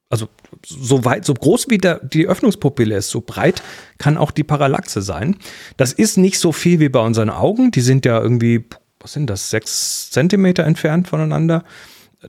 [0.09, 0.29] Also
[0.65, 3.61] so weit, so groß wie der, die Öffnungspupille ist, so breit
[3.97, 5.37] kann auch die Parallaxe sein.
[5.77, 7.71] Das ist nicht so viel wie bei unseren Augen.
[7.71, 8.65] Die sind ja irgendwie,
[8.99, 11.63] was sind das, sechs Zentimeter entfernt voneinander.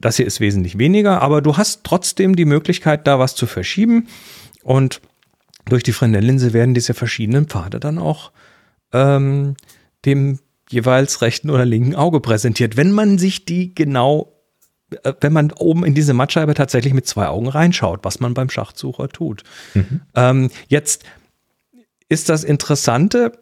[0.01, 4.07] Das hier ist wesentlich weniger, aber du hast trotzdem die Möglichkeit, da was zu verschieben.
[4.62, 5.01] Und
[5.64, 8.31] durch die Fresnel-Linse werden diese verschiedenen Pfade dann auch
[8.93, 9.57] ähm,
[10.05, 10.38] dem
[10.69, 14.33] jeweils rechten oder linken Auge präsentiert, wenn man sich die genau,
[15.20, 19.09] wenn man oben in diese Mattscheibe tatsächlich mit zwei Augen reinschaut, was man beim Schachtsucher
[19.09, 19.42] tut.
[19.74, 20.00] Mhm.
[20.14, 21.05] Ähm, jetzt
[22.09, 23.33] ist das Interessante,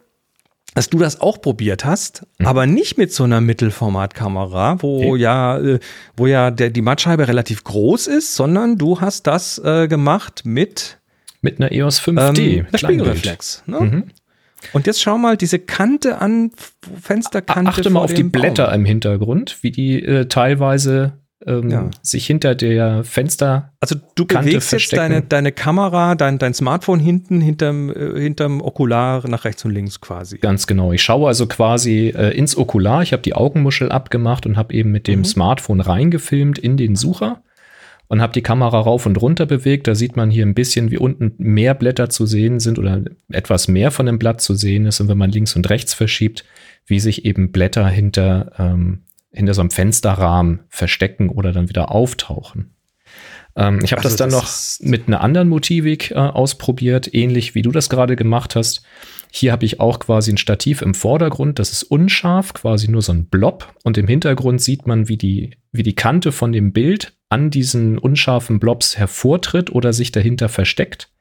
[0.75, 2.45] dass du das auch probiert hast, mhm.
[2.45, 5.21] aber nicht mit so einer Mittelformatkamera, wo okay.
[5.21, 5.79] ja, äh,
[6.15, 10.97] wo ja der, die Mattscheibe relativ groß ist, sondern du hast das äh, gemacht mit
[11.41, 12.39] mit einer EOS 5D.
[12.41, 13.63] Ähm, Spiegelreflex.
[13.65, 13.79] Ne?
[13.79, 14.03] Mhm.
[14.73, 16.51] Und jetzt schau mal diese Kante an,
[17.01, 17.69] Fensterkante.
[17.69, 18.81] Achte mal auf die Blätter Baum.
[18.81, 21.13] im Hintergrund, wie die äh, teilweise
[21.45, 21.89] ähm, ja.
[22.01, 23.71] sich hinter der Fenster.
[23.79, 25.01] Also du Kante bewegst verstecken.
[25.03, 29.71] jetzt deine, deine Kamera, dein, dein Smartphone hinten hinterm, äh, hinterm Okular nach rechts und
[29.71, 30.37] links quasi.
[30.37, 30.91] Ganz genau.
[30.91, 33.01] Ich schaue also quasi äh, ins Okular.
[33.03, 35.25] Ich habe die Augenmuschel abgemacht und habe eben mit dem mhm.
[35.25, 37.41] Smartphone reingefilmt in den Sucher
[38.09, 39.87] und habe die Kamera rauf und runter bewegt.
[39.87, 43.67] Da sieht man hier ein bisschen, wie unten mehr Blätter zu sehen sind oder etwas
[43.67, 44.99] mehr von dem Blatt zu sehen ist.
[44.99, 46.43] Und wenn man links und rechts verschiebt,
[46.87, 52.75] wie sich eben Blätter hinter, ähm, hinter so einem Fensterrahmen verstecken oder dann wieder auftauchen.
[53.55, 57.55] Ähm, ich habe also das dann das noch mit einer anderen Motivik äh, ausprobiert, ähnlich
[57.55, 58.83] wie du das gerade gemacht hast.
[59.31, 63.11] Hier habe ich auch quasi ein Stativ im Vordergrund, das ist unscharf, quasi nur so
[63.11, 63.73] ein Blob.
[63.83, 67.99] Und im Hintergrund sieht man, wie die, wie die Kante von dem Bild an diesen
[67.99, 71.11] unscharfen Blobs hervortritt oder sich dahinter versteckt,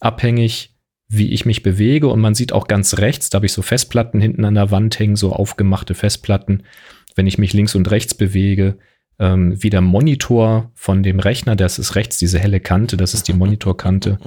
[0.00, 0.74] abhängig
[1.08, 2.08] wie ich mich bewege.
[2.08, 4.98] Und man sieht auch ganz rechts, da habe ich so Festplatten hinten an der Wand
[4.98, 6.64] hängen, so aufgemachte Festplatten.
[7.18, 8.78] Wenn ich mich links und rechts bewege,
[9.18, 13.26] ähm, wie der Monitor von dem Rechner, das ist rechts diese helle Kante, das ist
[13.26, 14.20] die Monitorkante,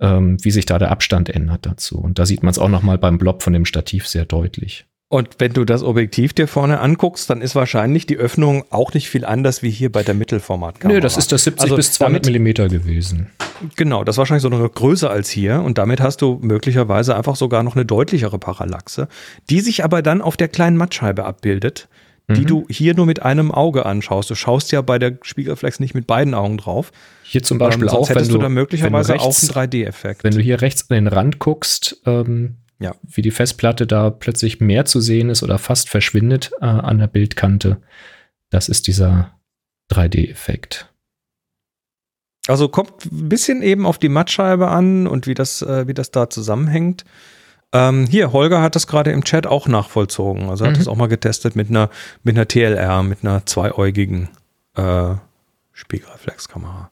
[0.00, 2.00] ähm, wie sich da der Abstand ändert dazu.
[2.00, 4.86] Und da sieht man es auch noch mal beim Blob von dem Stativ sehr deutlich.
[5.08, 9.08] Und wenn du das Objektiv dir vorne anguckst, dann ist wahrscheinlich die Öffnung auch nicht
[9.08, 10.96] viel anders wie hier bei der Mittelformatkamera.
[10.96, 13.30] Nö, das ist das 70 also bis 200 damit, Millimeter gewesen.
[13.76, 17.36] Genau, das ist wahrscheinlich so noch größer als hier und damit hast du möglicherweise einfach
[17.36, 19.06] sogar noch eine deutlichere Parallaxe,
[19.48, 21.88] die sich aber dann auf der kleinen Mattscheibe abbildet,
[22.28, 22.46] die mhm.
[22.46, 24.30] du hier nur mit einem Auge anschaust.
[24.30, 26.90] Du schaust ja bei der Spiegelreflex nicht mit beiden Augen drauf.
[27.22, 30.24] Hier zum Beispiel ähm, auch, wenn du, du da möglicherweise rechts, auch einen 3D-Effekt.
[30.24, 32.94] Wenn du hier rechts an den Rand guckst, ähm, ja.
[33.02, 37.06] wie die Festplatte da plötzlich mehr zu sehen ist oder fast verschwindet äh, an der
[37.06, 37.80] Bildkante.
[38.50, 39.32] Das ist dieser
[39.92, 40.92] 3D-Effekt.
[42.48, 46.10] Also kommt ein bisschen eben auf die Mattscheibe an und wie das, äh, wie das
[46.10, 47.04] da zusammenhängt.
[47.72, 50.48] Ähm, hier, Holger hat das gerade im Chat auch nachvollzogen.
[50.48, 50.80] Also er hat mhm.
[50.80, 51.90] das auch mal getestet mit einer,
[52.22, 54.28] mit einer TLR, mit einer zweiäugigen
[54.76, 55.14] äh,
[55.72, 56.90] Spiegelreflexkamera.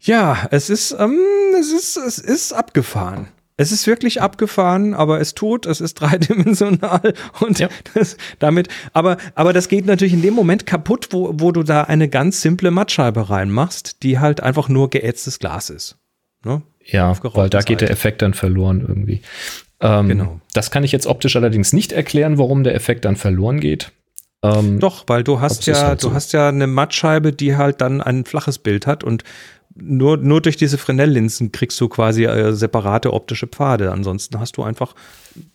[0.00, 1.18] Ja, es ist, ähm,
[1.58, 3.28] es ist, es ist abgefahren.
[3.56, 7.68] Es ist wirklich abgefahren, aber es tut, es ist dreidimensional und ja.
[7.94, 11.82] das, damit, aber, aber das geht natürlich in dem Moment kaputt, wo, wo du da
[11.82, 15.96] eine ganz simple Mattscheibe reinmachst, die halt einfach nur geätztes Glas ist.
[16.44, 16.62] Ne?
[16.84, 19.22] Ja, weil da geht der Effekt dann verloren irgendwie.
[19.84, 20.40] Ähm, genau.
[20.54, 23.92] Das kann ich jetzt optisch allerdings nicht erklären, warum der Effekt dann verloren geht.
[24.42, 26.08] Ähm, Doch, weil du hast ja, halt so.
[26.08, 29.24] du hast ja eine Mattscheibe, die halt dann ein flaches Bild hat und
[29.76, 33.92] nur, nur durch diese Fresnel-Linsen kriegst du quasi äh, separate optische Pfade.
[33.92, 34.94] Ansonsten hast du einfach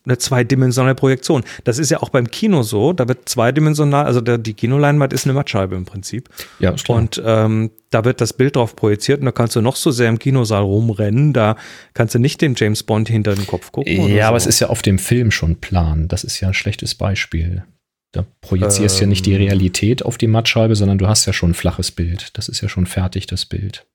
[0.05, 1.43] eine zweidimensionale Projektion.
[1.63, 2.93] Das ist ja auch beim Kino so.
[2.93, 6.29] Da wird zweidimensional, also der, die Kinoleinwand ist eine Mattscheibe im Prinzip.
[6.59, 9.75] Ja, ist Und ähm, da wird das Bild drauf projiziert und da kannst du noch
[9.75, 11.33] so sehr im Kinosaal rumrennen.
[11.33, 11.55] Da
[11.93, 14.07] kannst du nicht den James Bond hinter den Kopf gucken.
[14.07, 14.27] Ja, so.
[14.29, 16.07] aber es ist ja auf dem Film schon plan.
[16.07, 17.63] Das ist ja ein schlechtes Beispiel.
[18.11, 19.41] Da projizierst ähm, ja nicht die ähm.
[19.41, 22.37] Realität auf die Mattscheibe, sondern du hast ja schon ein flaches Bild.
[22.37, 23.85] Das ist ja schon fertig, das Bild.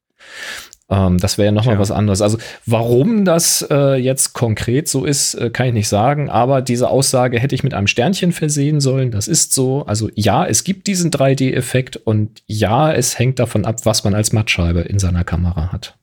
[0.91, 2.21] Ähm, das wäre ja nochmal was anderes.
[2.21, 6.29] Also warum das äh, jetzt konkret so ist, äh, kann ich nicht sagen.
[6.29, 9.11] Aber diese Aussage hätte ich mit einem Sternchen versehen sollen.
[9.11, 9.85] Das ist so.
[9.87, 14.33] Also ja, es gibt diesen 3D-Effekt und ja, es hängt davon ab, was man als
[14.33, 15.97] Mattscheibe in seiner Kamera hat.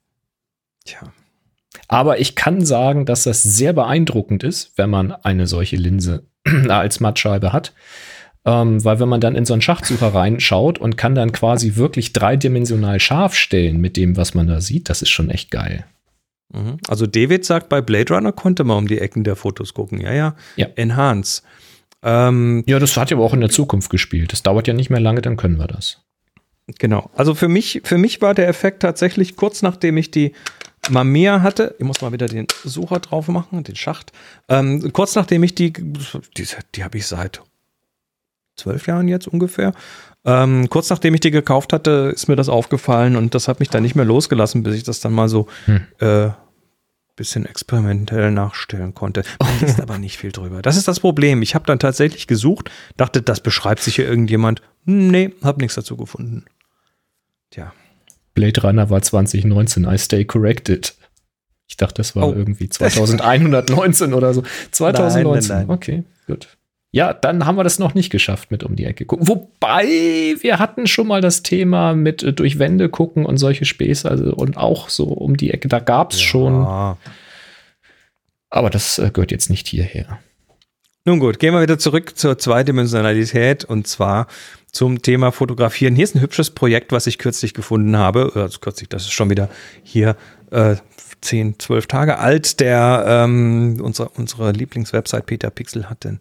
[0.86, 1.00] Tja.
[1.88, 6.26] Aber ich kann sagen, dass das sehr beeindruckend ist, wenn man eine solche Linse
[6.70, 7.74] als Mattscheibe hat.
[8.44, 12.12] Ähm, weil wenn man dann in so einen Schachtsucher reinschaut und kann dann quasi wirklich
[12.12, 15.86] dreidimensional scharf stellen mit dem, was man da sieht, das ist schon echt geil.
[16.52, 16.78] Mhm.
[16.88, 20.02] Also David sagt, bei Blade Runner konnte man um die Ecken der Fotos gucken.
[20.02, 20.36] Ja, ja.
[20.56, 20.68] ja.
[20.76, 21.44] Enhance.
[22.04, 24.32] Ähm, ja, das hat ja aber auch in der Zukunft gespielt.
[24.32, 26.02] Das dauert ja nicht mehr lange, dann können wir das.
[26.80, 27.10] Genau.
[27.16, 30.34] Also für mich, für mich war der Effekt tatsächlich kurz nachdem ich die
[30.90, 34.12] Mamiya hatte, ich muss mal wieder den Sucher drauf machen, den Schacht.
[34.50, 37.42] Ähm, kurz nachdem ich die, die, die habe ich seit
[38.56, 39.74] zwölf Jahren jetzt ungefähr.
[40.24, 43.70] Ähm, kurz nachdem ich die gekauft hatte, ist mir das aufgefallen und das hat mich
[43.70, 45.82] dann nicht mehr losgelassen, bis ich das dann mal so hm.
[46.00, 46.30] äh,
[47.16, 49.24] bisschen experimentell nachstellen konnte.
[49.40, 50.62] Man liest aber nicht viel drüber.
[50.62, 51.42] Das ist das Problem.
[51.42, 54.62] Ich habe dann tatsächlich gesucht, dachte, das beschreibt sich hier irgendjemand.
[54.86, 56.46] Nee, habe nichts dazu gefunden.
[57.52, 57.74] Tja.
[58.34, 60.96] Blade Runner war 2019, I stay corrected.
[61.68, 62.34] Ich dachte, das war oh.
[62.34, 64.44] irgendwie 2119 oder so.
[64.72, 65.50] 2019.
[65.50, 65.76] Nein, nein, nein.
[65.76, 66.48] Okay, gut.
[66.94, 69.28] Ja, dann haben wir das noch nicht geschafft mit um die Ecke gucken.
[69.28, 69.86] Wobei
[70.42, 74.34] wir hatten schon mal das Thema mit äh, durch Wände gucken und solche Späße, also
[74.34, 75.70] und auch so um die Ecke.
[75.70, 76.28] Da gab es ja.
[76.28, 76.98] schon.
[78.50, 80.20] Aber das äh, gehört jetzt nicht hierher.
[81.06, 84.28] Nun gut, gehen wir wieder zurück zur Zweidimensionalität und zwar
[84.72, 85.96] zum Thema Fotografieren.
[85.96, 88.32] Hier ist ein hübsches Projekt, was ich kürzlich gefunden habe.
[88.36, 89.50] Also kürzlich, das ist schon wieder
[89.84, 90.16] hier
[90.52, 90.76] äh,
[91.22, 92.60] 10, 12 Tage alt.
[92.60, 96.20] Der ähm, unsere, unsere Lieblingswebsite Peter Pixel hat den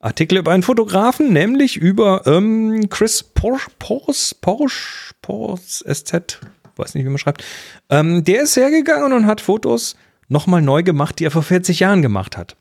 [0.00, 6.40] Artikel über einen Fotografen, nämlich über ähm, Chris Porsche, Porsche, Porsche, Porsche SZ,
[6.76, 7.44] weiß nicht, wie man schreibt.
[7.90, 9.96] Ähm, der ist hergegangen und hat Fotos
[10.28, 12.56] nochmal neu gemacht, die er vor 40 Jahren gemacht hat.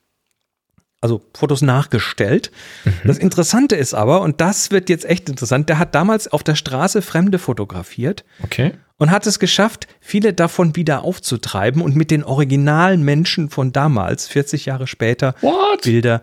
[1.01, 2.51] Also Fotos nachgestellt.
[2.83, 2.91] Mhm.
[3.05, 6.55] Das Interessante ist aber, und das wird jetzt echt interessant, der hat damals auf der
[6.55, 8.25] Straße Fremde fotografiert.
[8.43, 8.73] Okay.
[8.97, 14.27] Und hat es geschafft, viele davon wieder aufzutreiben und mit den originalen Menschen von damals,
[14.27, 15.83] 40 Jahre später, What?
[15.83, 16.21] Bilder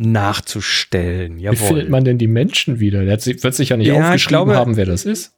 [0.00, 1.38] nachzustellen.
[1.38, 1.58] Jawohl.
[1.58, 3.04] Wie findet man denn die Menschen wieder?
[3.04, 5.34] Der wird sich ja nicht ja, aufgeschrieben glaube, haben, wer das ist.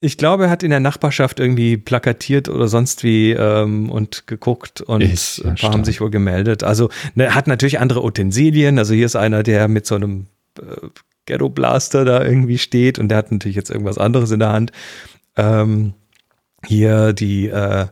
[0.00, 4.80] Ich glaube, er hat in der Nachbarschaft irgendwie plakatiert oder sonst wie ähm, und geguckt
[4.80, 6.64] und ist ein paar haben sich wohl gemeldet.
[6.64, 8.78] Also ne, hat natürlich andere Utensilien.
[8.78, 10.26] Also hier ist einer, der mit so einem
[10.58, 10.88] äh,
[11.26, 14.72] Ghetto Blaster da irgendwie steht und der hat natürlich jetzt irgendwas anderes in der Hand.
[15.36, 15.94] Ähm,
[16.66, 17.86] hier die äh,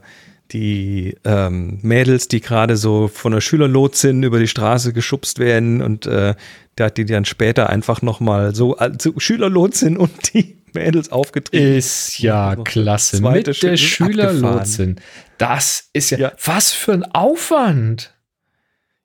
[0.52, 6.06] die ähm, Mädels, die gerade so von der Schülerlotsin über die Straße geschubst werden und
[6.06, 6.34] äh,
[6.76, 11.76] da hat die dann später einfach nochmal so also Schülerlotsin und die Mädels aufgetreten.
[11.76, 13.20] Ist ja klasse.
[13.22, 14.96] Mit der Schüler Schülerlotsin.
[15.38, 18.14] Das ist ja, ja, was für ein Aufwand.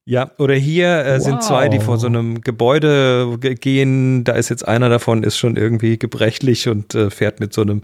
[0.07, 1.23] Ja, oder hier äh, wow.
[1.23, 4.23] sind zwei, die vor so einem Gebäude gehen.
[4.23, 7.81] Da ist jetzt einer davon, ist schon irgendwie gebrechlich und äh, fährt mit so einem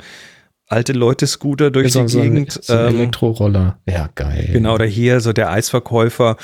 [0.71, 2.57] alte Leute-Scooter durch ja, die so Gegend.
[2.57, 3.77] Ein, so ein ähm, Elektroroller.
[3.87, 4.49] Ja, geil.
[4.53, 6.37] Genau, oder hier so der Eisverkäufer,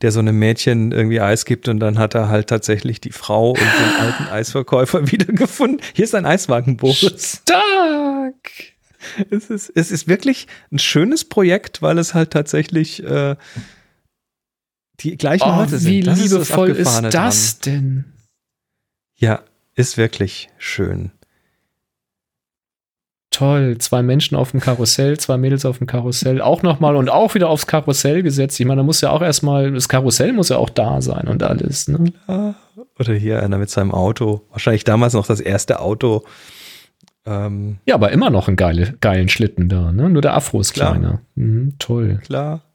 [0.00, 3.50] der so einem Mädchen irgendwie Eis gibt und dann hat er halt tatsächlich die Frau
[3.50, 5.80] und den alten Eisverkäufer wiedergefunden.
[5.94, 7.42] Hier ist ein Eiswagen, Boris.
[7.42, 8.74] Stark!
[9.30, 13.36] Es ist, es ist wirklich ein schönes Projekt, weil es halt tatsächlich äh,
[15.00, 15.92] die gleichen oh, Leute sind.
[15.92, 17.74] Wie das liebevoll ist, ist das dran.
[17.74, 18.04] denn?
[19.16, 19.42] Ja,
[19.74, 21.12] ist wirklich schön.
[23.34, 27.34] Toll, zwei Menschen auf dem Karussell, zwei Mädels auf dem Karussell, auch nochmal und auch
[27.34, 28.60] wieder aufs Karussell gesetzt.
[28.60, 31.42] Ich meine, da muss ja auch erstmal, das Karussell muss ja auch da sein und
[31.42, 31.88] alles.
[31.88, 32.12] Ne?
[32.96, 34.42] Oder hier einer mit seinem Auto.
[34.52, 36.22] Wahrscheinlich damals noch das erste Auto.
[37.26, 39.90] Ähm ja, aber immer noch einen geile, geilen Schlitten da.
[39.90, 40.08] Ne?
[40.10, 40.92] Nur der Afro ist Klar.
[40.92, 41.20] kleiner.
[41.34, 42.20] Mhm, toll.
[42.24, 42.62] Klar.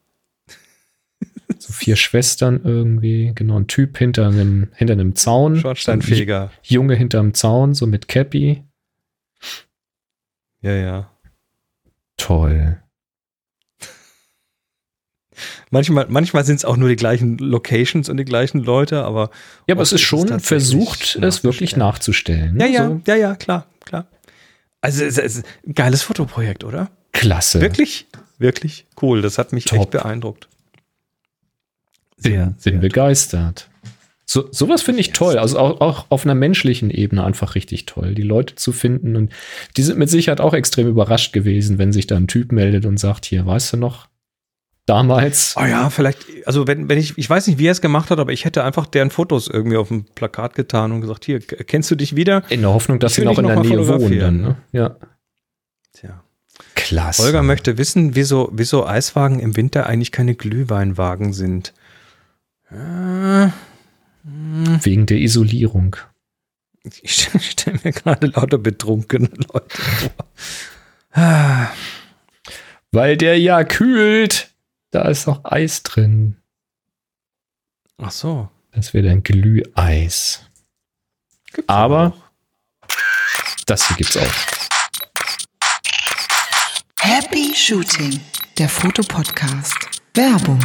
[1.58, 5.56] So vier Schwestern irgendwie, genau, ein Typ hinter einem, hinter einem Zaun.
[5.56, 6.52] Schornsteinfeger.
[6.62, 8.64] Junge hinterm Zaun, so mit Cappy.
[10.62, 11.12] Ja, ja.
[12.18, 12.82] Toll.
[15.72, 19.30] Manchmal, manchmal sind es auch nur die gleichen Locations und die gleichen Leute, aber.
[19.68, 22.60] Ja, aber es ist schon es versucht, es wirklich nachzustellen.
[22.60, 23.02] Ja, ja, so.
[23.08, 24.08] ja, ja, klar, klar.
[24.82, 26.90] Also, es ist ein geiles Fotoprojekt, oder?
[27.12, 27.62] Klasse.
[27.62, 29.22] Wirklich, wirklich cool.
[29.22, 29.80] Das hat mich Top.
[29.80, 30.50] echt beeindruckt.
[32.18, 33.69] Sehr, bin, sehr begeistert.
[34.32, 35.40] So, sowas finde ich toll.
[35.40, 39.16] Also auch, auch auf einer menschlichen Ebene einfach richtig toll, die Leute zu finden.
[39.16, 39.34] Und
[39.76, 43.00] die sind mit Sicherheit auch extrem überrascht gewesen, wenn sich da ein Typ meldet und
[43.00, 44.08] sagt, hier, weißt du noch,
[44.86, 45.56] damals.
[45.58, 48.20] Oh ja, vielleicht, also wenn, wenn ich, ich weiß nicht, wie er es gemacht hat,
[48.20, 51.90] aber ich hätte einfach deren Fotos irgendwie auf dem Plakat getan und gesagt, hier, kennst
[51.90, 52.44] du dich wieder?
[52.50, 54.58] In der Hoffnung, dass sie noch in der Nähe wohnen dann, ne?
[54.72, 54.96] Ja.
[55.94, 56.24] Tja.
[56.76, 57.24] Klasse.
[57.24, 61.74] Olga möchte wissen, wieso, wieso Eiswagen im Winter eigentlich keine Glühweinwagen sind.
[62.70, 63.48] Äh,
[64.24, 65.96] Wegen der Isolierung.
[67.02, 70.12] Ich stelle mir gerade lauter betrunkene Leute vor.
[72.92, 74.52] Weil der ja kühlt.
[74.92, 76.38] Da ist noch Eis drin.
[77.98, 78.50] Ach so.
[78.72, 80.46] Das wäre dann Glüheis.
[81.54, 82.88] Gibt's Aber auch.
[83.66, 84.32] das hier gibt's auch.
[87.02, 88.20] Happy Shooting,
[88.58, 89.76] der Fotopodcast.
[90.14, 90.60] Werbung.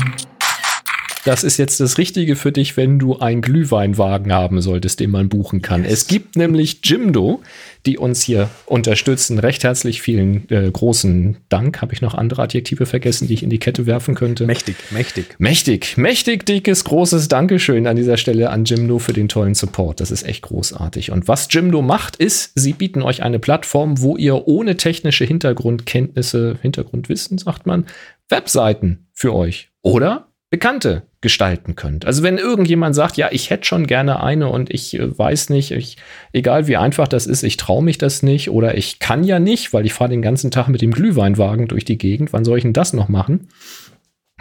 [1.24, 5.28] Das ist jetzt das Richtige für dich, wenn du einen Glühweinwagen haben solltest, den man
[5.28, 5.84] buchen kann.
[5.84, 5.92] Yes.
[5.92, 7.42] Es gibt nämlich Jimdo,
[7.86, 9.38] die uns hier unterstützen.
[9.38, 11.80] Recht herzlich vielen äh, großen Dank.
[11.80, 14.46] Habe ich noch andere Adjektive vergessen, die ich in die Kette werfen könnte?
[14.46, 15.36] Mächtig, mächtig.
[15.38, 20.00] Mächtig, mächtig, dickes, großes Dankeschön an dieser Stelle an Jimdo für den tollen Support.
[20.00, 21.10] Das ist echt großartig.
[21.10, 26.58] Und was Jimdo macht, ist, sie bieten euch eine Plattform, wo ihr ohne technische Hintergrundkenntnisse,
[26.60, 27.86] Hintergrundwissen, sagt man,
[28.28, 32.06] Webseiten für euch oder Bekannte gestalten könnt.
[32.06, 35.72] Also wenn irgendjemand sagt, ja, ich hätte schon gerne eine und ich äh, weiß nicht,
[35.72, 35.96] ich,
[36.32, 39.72] egal wie einfach das ist, ich traue mich das nicht oder ich kann ja nicht,
[39.72, 42.62] weil ich fahre den ganzen Tag mit dem Glühweinwagen durch die Gegend, wann soll ich
[42.62, 43.48] denn das noch machen?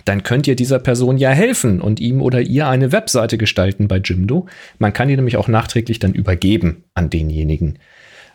[0.06, 3.98] Dann könnt ihr dieser Person ja helfen und ihm oder ihr eine Webseite gestalten bei
[3.98, 4.46] Jimdo.
[4.78, 7.80] Man kann die nämlich auch nachträglich dann übergeben an denjenigen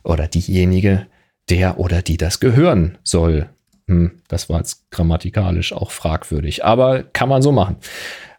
[0.02, 1.06] oder diejenige,
[1.48, 3.48] der oder die das gehören soll.
[3.88, 7.76] Hm, das war jetzt grammatikalisch auch fragwürdig, aber kann man so machen.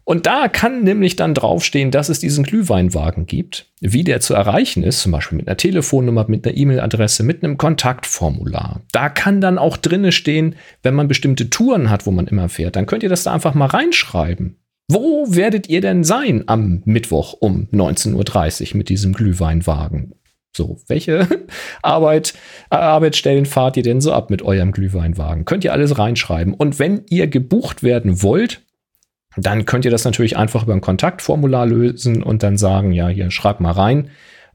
[0.09, 3.67] Und da kann nämlich dann draufstehen, dass es diesen Glühweinwagen gibt.
[3.79, 7.59] Wie der zu erreichen ist, zum Beispiel mit einer Telefonnummer, mit einer E-Mail-Adresse, mit einem
[7.59, 8.81] Kontaktformular.
[8.91, 12.75] Da kann dann auch drinne stehen, wenn man bestimmte Touren hat, wo man immer fährt,
[12.75, 14.57] dann könnt ihr das da einfach mal reinschreiben.
[14.91, 20.15] Wo werdet ihr denn sein am Mittwoch um 19.30 Uhr mit diesem Glühweinwagen?
[20.55, 21.27] So, welche
[21.81, 22.33] Arbeit,
[22.71, 25.45] äh, Arbeitsstellen fahrt ihr denn so ab mit eurem Glühweinwagen?
[25.45, 26.53] Könnt ihr alles reinschreiben.
[26.53, 28.61] Und wenn ihr gebucht werden wollt,
[29.37, 33.29] dann könnt ihr das natürlich einfach über ein Kontaktformular lösen und dann sagen, ja, hier
[33.31, 34.09] schreibt mal rein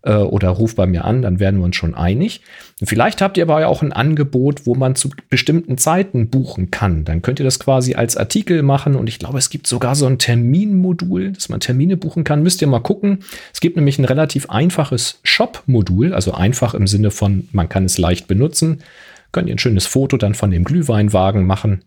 [0.05, 2.43] äh, oder ruft bei mir an, dann werden wir uns schon einig.
[2.83, 7.05] Vielleicht habt ihr aber ja auch ein Angebot, wo man zu bestimmten Zeiten buchen kann.
[7.05, 10.07] Dann könnt ihr das quasi als Artikel machen und ich glaube, es gibt sogar so
[10.07, 12.43] ein Terminmodul, dass man Termine buchen kann.
[12.43, 13.21] Müsst ihr mal gucken.
[13.53, 17.99] Es gibt nämlich ein relativ einfaches Shop-Modul, also einfach im Sinne von, man kann es
[17.99, 18.83] leicht benutzen.
[19.33, 21.85] Könnt ihr ein schönes Foto dann von dem Glühweinwagen machen,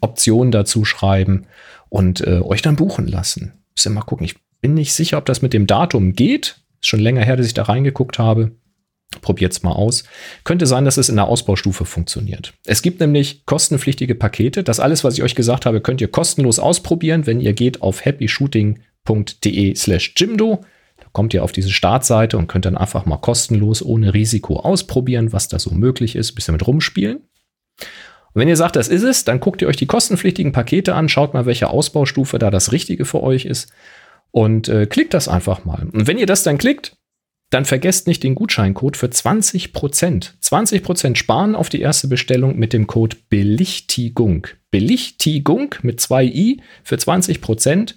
[0.00, 1.46] Optionen dazu schreiben
[1.88, 3.52] und äh, euch dann buchen lassen.
[3.74, 4.26] Müsst ihr mal gucken.
[4.26, 6.56] Ich bin nicht sicher, ob das mit dem Datum geht.
[6.86, 8.52] Ist schon länger her, dass ich da reingeguckt habe.
[9.20, 10.04] Probiert's mal aus.
[10.44, 12.54] Könnte sein, dass es in der Ausbaustufe funktioniert.
[12.64, 14.62] Es gibt nämlich kostenpflichtige Pakete.
[14.62, 18.04] Das alles, was ich euch gesagt habe, könnt ihr kostenlos ausprobieren, wenn ihr geht auf
[18.04, 20.64] happyshooting.de slash Jimdo.
[21.00, 25.32] Da kommt ihr auf diese Startseite und könnt dann einfach mal kostenlos ohne Risiko ausprobieren,
[25.32, 27.16] was da so möglich ist, bisschen mit rumspielen.
[27.16, 31.08] Und wenn ihr sagt, das ist es, dann guckt ihr euch die kostenpflichtigen Pakete an,
[31.08, 33.72] schaut mal, welche Ausbaustufe da das Richtige für euch ist
[34.30, 35.88] und äh, klickt das einfach mal.
[35.92, 36.96] Und wenn ihr das dann klickt,
[37.50, 40.32] dann vergesst nicht den Gutscheincode für 20%.
[40.42, 44.48] 20% sparen auf die erste Bestellung mit dem Code Belichtigung.
[44.70, 47.94] Belichtigung mit zwei i für 20%.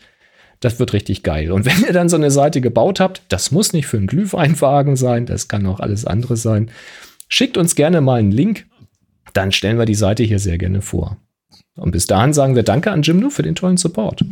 [0.60, 1.52] Das wird richtig geil.
[1.52, 4.96] Und wenn ihr dann so eine Seite gebaut habt, das muss nicht für einen Glühweinwagen
[4.96, 6.70] sein, das kann auch alles andere sein.
[7.28, 8.66] Schickt uns gerne mal einen Link,
[9.34, 11.18] dann stellen wir die Seite hier sehr gerne vor.
[11.76, 14.26] Und bis dahin sagen wir Danke an Jimno für den tollen Support.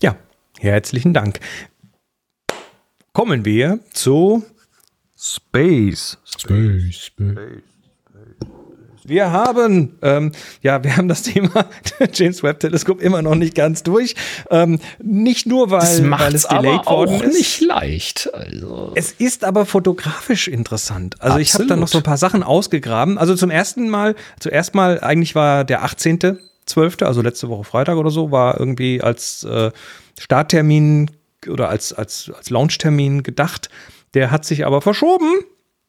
[0.00, 0.16] Ja,
[0.60, 1.38] Herzlichen Dank.
[3.12, 4.44] Kommen wir zu
[5.16, 6.18] Space.
[6.24, 7.62] Space, Space.
[9.04, 11.66] Wir haben, ähm, ja, wir haben das Thema
[12.12, 14.16] James Webb Teleskop immer noch nicht ganz durch.
[14.50, 17.38] Ähm, nicht nur, weil, das weil es delayed worden ist.
[17.38, 18.28] nicht leicht.
[18.34, 18.92] Also.
[18.96, 21.14] Es ist aber fotografisch interessant.
[21.20, 21.42] Also Absolut.
[21.42, 23.16] ich habe da noch so ein paar Sachen ausgegraben.
[23.16, 25.82] Also zum ersten Mal, zuerst mal, eigentlich war der
[26.68, 29.70] 18.12., also letzte Woche Freitag oder so, war irgendwie als äh,
[30.18, 31.10] Starttermin
[31.48, 33.68] oder als, als, als Launchtermin gedacht.
[34.14, 35.44] Der hat sich aber verschoben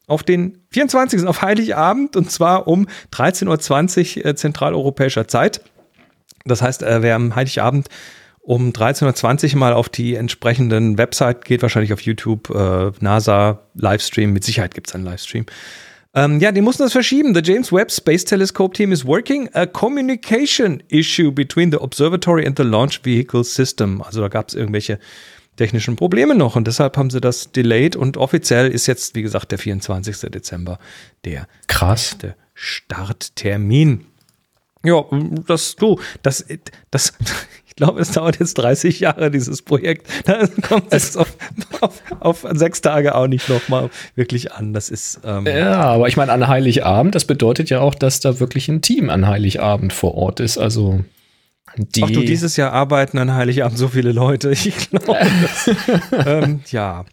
[0.06, 1.26] auf den 24.
[1.26, 5.62] auf Heiligabend und zwar um 13.20 Uhr äh, zentraleuropäischer Zeit.
[6.44, 7.88] Das heißt, äh, wer am Heiligabend
[8.40, 14.32] um 13.20 Uhr mal auf die entsprechenden Website geht, wahrscheinlich auf YouTube, äh, NASA, Livestream,
[14.32, 15.46] mit Sicherheit gibt es einen Livestream,
[16.14, 17.34] ähm, ja, die mussten das verschieben.
[17.34, 22.56] The James Webb Space Telescope Team is working a communication issue between the observatory and
[22.56, 24.02] the launch vehicle system.
[24.02, 24.98] Also da gab es irgendwelche
[25.56, 29.52] technischen Probleme noch und deshalb haben sie das delayed und offiziell ist jetzt, wie gesagt,
[29.52, 30.30] der 24.
[30.30, 30.78] Dezember
[31.24, 32.16] der Krass.
[32.54, 34.06] Starttermin.
[34.82, 35.04] Ja,
[35.46, 36.44] das du, das,
[36.90, 37.12] das,
[37.80, 40.06] glaube, es dauert jetzt 30 Jahre, dieses Projekt.
[40.26, 41.34] Da kommt es auf,
[41.80, 44.74] auf, auf, sechs Tage auch nicht nochmal wirklich an.
[44.74, 45.20] Das ist.
[45.24, 48.82] Ähm ja, aber ich meine, an Heiligabend, das bedeutet ja auch, dass da wirklich ein
[48.82, 50.58] Team an Heiligabend vor Ort ist.
[50.58, 51.00] Also.
[51.76, 54.50] Die Ach du, dieses Jahr arbeiten an Heiligabend so viele Leute.
[54.52, 55.18] Ich glaube,
[56.26, 57.04] ähm, ja.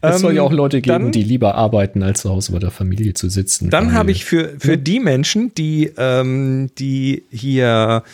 [0.00, 2.60] Es ähm, soll ja auch Leute geben, dann, die lieber arbeiten, als zu Hause bei
[2.60, 3.70] der Familie zu sitzen.
[3.70, 8.04] Dann habe ich für, für die Menschen, die, ähm, die hier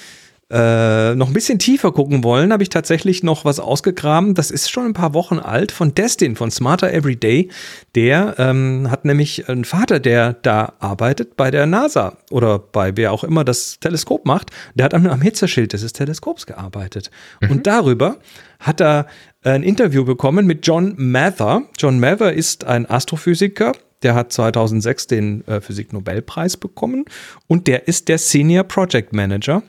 [0.51, 4.35] äh, noch ein bisschen tiefer gucken wollen, habe ich tatsächlich noch was ausgegraben.
[4.35, 7.49] Das ist schon ein paar Wochen alt von Destin, von Smarter Everyday.
[7.95, 13.13] Der ähm, hat nämlich einen Vater, der da arbeitet bei der NASA oder bei wer
[13.13, 14.51] auch immer das Teleskop macht.
[14.75, 17.11] Der hat am, am Hitzeschild des Teleskops gearbeitet.
[17.41, 17.51] Mhm.
[17.51, 18.17] Und darüber
[18.59, 19.07] hat er
[19.43, 21.63] ein Interview bekommen mit John Mather.
[21.79, 23.73] John Mather ist ein Astrophysiker,
[24.03, 27.05] der hat 2006 den äh, Physik-Nobelpreis bekommen
[27.47, 29.63] und der ist der Senior Project Manager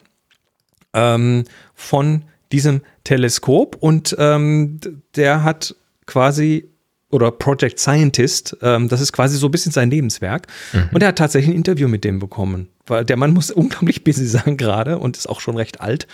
[0.94, 4.80] ähm, von diesem Teleskop und ähm,
[5.16, 5.76] der hat
[6.06, 6.68] quasi
[7.12, 10.48] oder Project Scientist, ähm, das ist quasi so ein bisschen sein Lebenswerk.
[10.74, 10.90] Mhm.
[10.94, 14.26] Und er hat tatsächlich ein Interview mit dem bekommen, weil der Mann muss unglaublich busy
[14.26, 16.08] sein gerade und ist auch schon recht alt.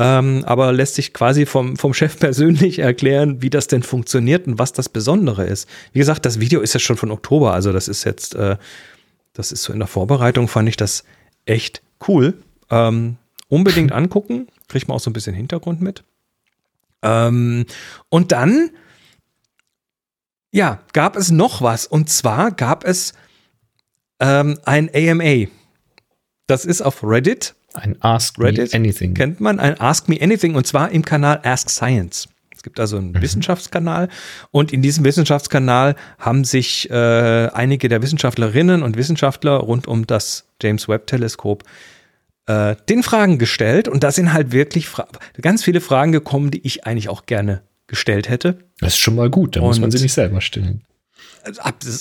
[0.00, 4.56] Ähm, aber lässt sich quasi vom, vom Chef persönlich erklären, wie das denn funktioniert und
[4.56, 5.68] was das Besondere ist.
[5.92, 8.56] Wie gesagt, das Video ist ja schon von Oktober, also das ist jetzt, äh,
[9.32, 11.02] das ist so in der Vorbereitung, fand ich das
[11.46, 12.34] echt cool.
[12.70, 13.16] Ähm,
[13.48, 16.04] Unbedingt angucken, kriegt man auch so ein bisschen Hintergrund mit.
[17.02, 17.64] Ähm,
[18.08, 18.70] und dann,
[20.52, 21.86] ja, gab es noch was.
[21.86, 23.14] Und zwar gab es
[24.20, 25.48] ähm, ein AMA.
[26.46, 27.54] Das ist auf Reddit.
[27.74, 29.14] Ein Ask Reddit Me Anything.
[29.14, 32.28] Kennt man ein Ask Me Anything und zwar im Kanal Ask Science.
[32.54, 33.22] Es gibt also einen mhm.
[33.22, 34.08] Wissenschaftskanal
[34.50, 40.48] und in diesem Wissenschaftskanal haben sich äh, einige der Wissenschaftlerinnen und Wissenschaftler rund um das
[40.60, 41.62] James Webb Teleskop
[42.48, 45.06] äh, den Fragen gestellt und da sind halt wirklich Fra
[45.40, 48.58] ganz viele Fragen gekommen, die ich eigentlich auch gerne gestellt hätte.
[48.80, 50.82] Das ist schon mal gut, da und muss man sie nicht selber stellen.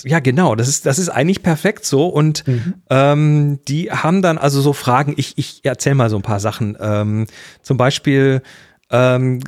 [0.04, 2.08] Ja, genau, das ist, das ist eigentlich perfekt so.
[2.08, 2.74] Und mhm.
[2.90, 6.78] ähm, die haben dann also so Fragen, ich, ich erzähle mal so ein paar Sachen.
[6.80, 7.28] Ähm,
[7.62, 8.42] zum Beispiel,
[8.90, 9.42] ähm,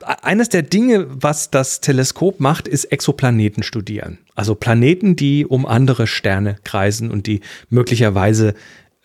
[0.00, 4.18] eines der Dinge, was das Teleskop macht, ist Exoplaneten studieren.
[4.34, 7.40] Also Planeten, die um andere Sterne kreisen und die
[7.70, 8.54] möglicherweise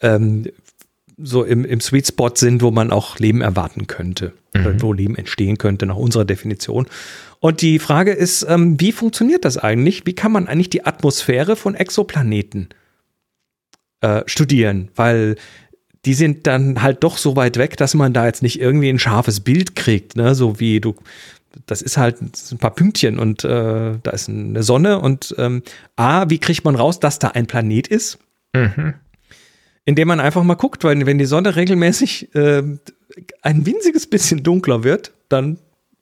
[0.01, 0.45] ähm,
[1.17, 4.81] so im, im Sweet Spot sind, wo man auch Leben erwarten könnte, mhm.
[4.81, 6.87] wo Leben entstehen könnte, nach unserer Definition.
[7.39, 10.05] Und die Frage ist, ähm, wie funktioniert das eigentlich?
[10.05, 12.69] Wie kann man eigentlich die Atmosphäre von Exoplaneten
[14.01, 14.89] äh, studieren?
[14.95, 15.35] Weil
[16.05, 18.99] die sind dann halt doch so weit weg, dass man da jetzt nicht irgendwie ein
[18.99, 20.35] scharfes Bild kriegt, ne?
[20.35, 20.95] So wie du,
[21.65, 25.63] das ist halt ein paar Pünktchen und äh, da ist eine Sonne und ähm,
[25.95, 28.19] A, wie kriegt man raus, dass da ein Planet ist?
[28.53, 28.95] Mhm
[29.85, 32.63] indem man einfach mal guckt, weil wenn die Sonne regelmäßig äh,
[33.41, 35.57] ein winziges bisschen dunkler wird, dann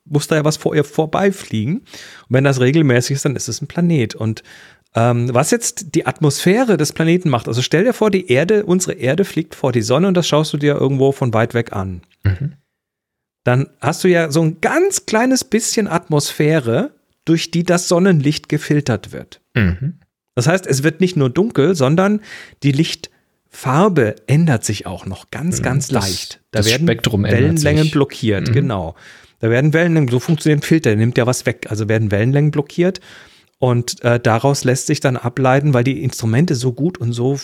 [0.06, 1.80] muss da ja was vor ihr vorbeifliegen.
[1.80, 1.86] Und
[2.30, 4.16] wenn das regelmäßig ist, dann ist es ein Planet.
[4.16, 4.44] Und
[4.94, 8.94] ähm, was jetzt die Atmosphäre des Planeten macht, also stell dir vor, die Erde, unsere
[8.94, 12.02] Erde fliegt vor die Sonne und das schaust du dir irgendwo von weit weg an.
[12.24, 12.54] Mhm.
[13.44, 16.92] Dann hast du ja so ein ganz kleines bisschen Atmosphäre,
[17.26, 19.42] durch die das Sonnenlicht gefiltert wird.
[19.56, 20.00] Mhm.
[20.36, 22.22] Das heißt, es wird nicht nur dunkel, sondern
[22.64, 23.12] die Licht
[23.54, 25.64] Farbe ändert sich auch noch ganz, mhm.
[25.64, 26.42] ganz das, leicht.
[26.52, 28.54] Da das werden Spektrum Wellenlängen blockiert, mhm.
[28.54, 28.96] genau.
[29.40, 31.68] Da werden Wellenlängen, so funktioniert ein Filter, der nimmt ja was weg.
[31.70, 33.02] Also werden Wellenlängen blockiert
[33.60, 37.40] und äh, daraus lässt sich dann ableiten, weil die Instrumente so gut und so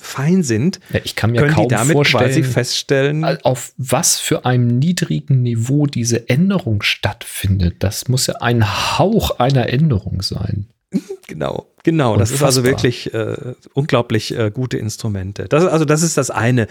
[0.00, 4.44] fein sind, ja, ich kann mir können kaum die damit quasi feststellen, auf was für
[4.46, 7.76] einem niedrigen Niveau diese Änderung stattfindet.
[7.80, 10.68] Das muss ja ein Hauch einer Änderung sein.
[11.26, 12.16] Genau, genau.
[12.16, 15.44] Das ist also wirklich äh, unglaublich äh, gute Instrumente.
[15.44, 16.66] Das, also das ist das eine.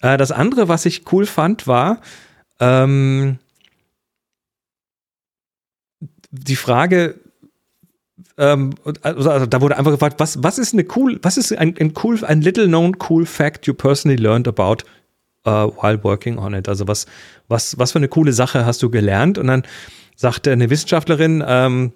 [0.00, 2.00] Äh, das andere, was ich cool fand, war
[2.58, 3.38] ähm,
[6.30, 7.20] die Frage,
[8.36, 11.76] ähm, also, also, da wurde einfach gefragt, was, was ist eine cool, was ist ein,
[11.78, 14.84] ein cool, ein little known cool fact you personally learned about
[15.46, 16.68] uh, while working on it?
[16.68, 17.06] Also was,
[17.48, 19.38] was, was für eine coole Sache hast du gelernt?
[19.38, 19.62] Und dann
[20.16, 21.92] sagte eine Wissenschaftlerin, ähm,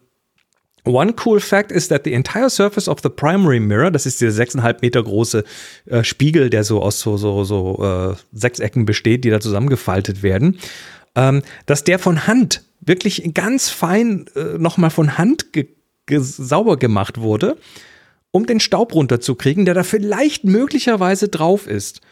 [0.84, 4.32] One cool fact is that the entire surface of the primary mirror, das ist dieser
[4.32, 5.44] sechseinhalb Meter große
[5.86, 10.58] äh, Spiegel, der so aus so, so, so äh, Sechsecken besteht, die da zusammengefaltet werden,
[11.14, 15.68] ähm, dass der von Hand wirklich ganz fein äh, nochmal von Hand ge
[16.06, 17.56] ge sauber gemacht wurde,
[18.30, 22.02] um den Staub runterzukriegen, der da vielleicht möglicherweise drauf ist.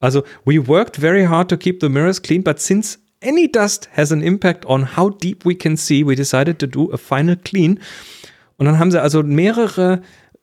[0.00, 4.12] Also, we worked very hard to keep the mirrors clean, but since any dust has
[4.12, 7.80] an impact on how deep we can see, we decided to do a final clean.
[8.58, 10.02] Und dann haben sie also mehrere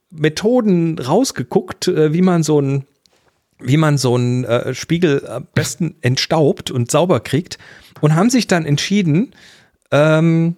[0.09, 2.85] Methoden rausgeguckt, äh, wie man so ein
[3.59, 7.57] wie man so einen äh, Spiegel am besten entstaubt und sauber kriegt
[8.01, 9.33] und haben sich dann entschieden,
[9.91, 10.57] ähm,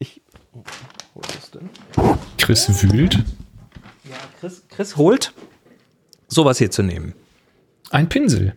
[0.00, 0.22] ich,
[1.14, 1.70] wo ist denn?
[2.36, 3.14] Chris wühlt.
[4.04, 5.32] Ja, Chris, Chris holt,
[6.26, 7.14] sowas hier zu nehmen.
[7.90, 8.56] Ein Pinsel.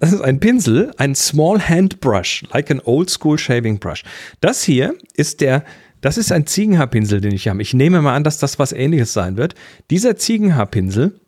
[0.00, 4.04] Das ist ein Pinsel, ein Small Hand Brush, like an old school shaving brush.
[4.40, 5.64] Das hier ist der
[6.00, 7.62] das ist ein Ziegenhaarpinsel, den ich habe.
[7.62, 9.54] Ich nehme mal an, dass das was ähnliches sein wird.
[9.90, 11.18] Dieser Ziegenhaarpinsel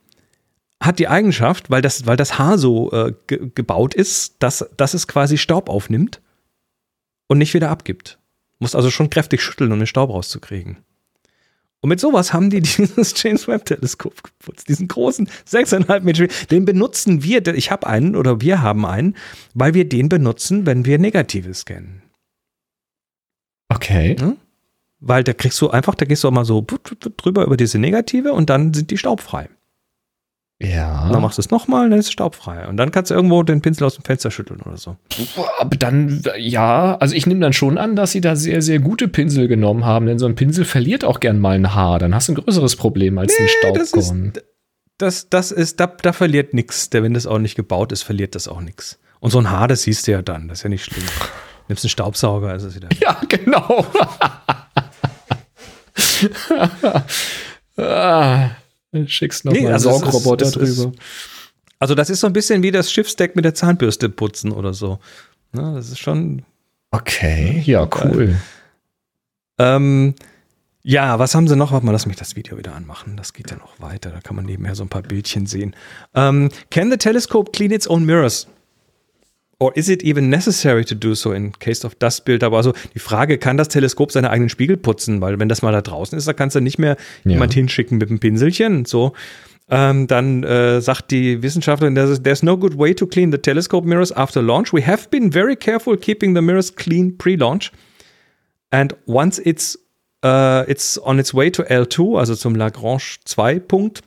[0.83, 4.95] hat die Eigenschaft, weil das, weil das Haar so äh, ge gebaut ist, dass, dass
[4.95, 6.21] es quasi Staub aufnimmt
[7.29, 8.19] und nicht wieder abgibt.
[8.59, 10.79] Muss also schon kräftig schütteln, um den Staub rauszukriegen.
[11.83, 14.69] Und mit sowas haben die dieses James Webb Teleskop geputzt.
[14.69, 16.27] Diesen großen 6,5 Meter.
[16.51, 19.17] Den benutzen wir, ich habe einen oder wir haben einen,
[19.55, 22.03] weil wir den benutzen, wenn wir Negative scannen.
[23.69, 24.17] Okay.
[24.19, 24.37] Hm?
[25.01, 26.65] Weil da kriegst du einfach, da gehst du auch mal so
[27.17, 29.49] drüber über diese Negative und dann sind die staubfrei.
[30.63, 31.07] Ja.
[31.07, 32.69] Und dann machst du es nochmal, dann ist es staubfrei.
[32.69, 34.97] Und dann kannst du irgendwo den Pinsel aus dem Fenster schütteln oder so.
[35.59, 39.09] Aber dann, ja, also ich nehme dann schon an, dass sie da sehr, sehr gute
[39.09, 41.99] Pinsel genommen haben, denn so ein Pinsel verliert auch gern mal ein Haar.
[41.99, 44.33] Dann hast du ein größeres Problem als nee, ein Staubkorn.
[44.35, 44.43] Das,
[44.99, 46.91] das, das ist, da, da verliert nichts.
[46.93, 49.01] Wenn das auch nicht gebaut ist, verliert das auch nichts.
[49.19, 50.49] Und so ein Haar, das siehst du ja dann.
[50.49, 51.05] Das ist ja nicht schlimm.
[51.69, 52.89] Nimmst einen Staubsauger, ist es wieder.
[53.01, 53.87] Ja, genau.
[57.77, 58.51] ah.
[59.07, 60.93] Schickst noch nee, mal also Saugroboter ist, drüber.
[60.93, 61.01] Ist,
[61.79, 64.99] also das ist so ein bisschen wie das Schiffsdeck mit der Zahnbürste putzen oder so.
[65.53, 66.43] Na, das ist schon.
[66.91, 68.37] Okay, ja, cool.
[69.59, 70.15] Ähm,
[70.83, 71.73] ja, was haben sie noch?
[71.73, 73.17] Warte mal, lass mich das Video wieder anmachen.
[73.17, 74.11] Das geht ja noch weiter.
[74.11, 75.77] Da kann man nebenher so ein paar Bildchen sehen.
[76.15, 78.49] Ähm, can the telescope clean its own mirrors?
[79.63, 82.43] Or is it even necessary to do so in case of dust build?
[82.43, 85.21] Aber also die Frage, kann das Teleskop seine eigenen Spiegel putzen?
[85.21, 87.33] Weil wenn das mal da draußen ist, da kannst du nicht mehr ja.
[87.33, 88.87] jemand hinschicken mit einem Pinselchen.
[88.87, 89.13] So.
[89.69, 93.87] Ähm, dann äh, sagt die Wissenschaftlerin, there's, there's no good way to clean the telescope
[93.87, 94.73] mirrors after launch.
[94.73, 97.71] We have been very careful keeping the mirrors clean pre-launch.
[98.71, 99.79] And once it's,
[100.25, 104.01] uh, it's on its way to L2, also zum Lagrange 2 Punkt,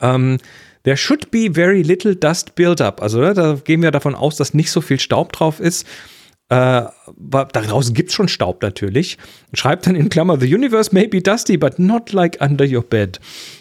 [0.00, 0.38] ähm,
[0.84, 3.02] There should be very little dust build-up.
[3.02, 5.86] Also ne, da gehen wir davon aus, dass nicht so viel Staub drauf ist.
[6.50, 6.84] Äh,
[7.52, 9.18] draußen gibt es schon Staub natürlich.
[9.52, 13.20] Schreibt dann in Klammer, the universe may be dusty, but not like under your bed.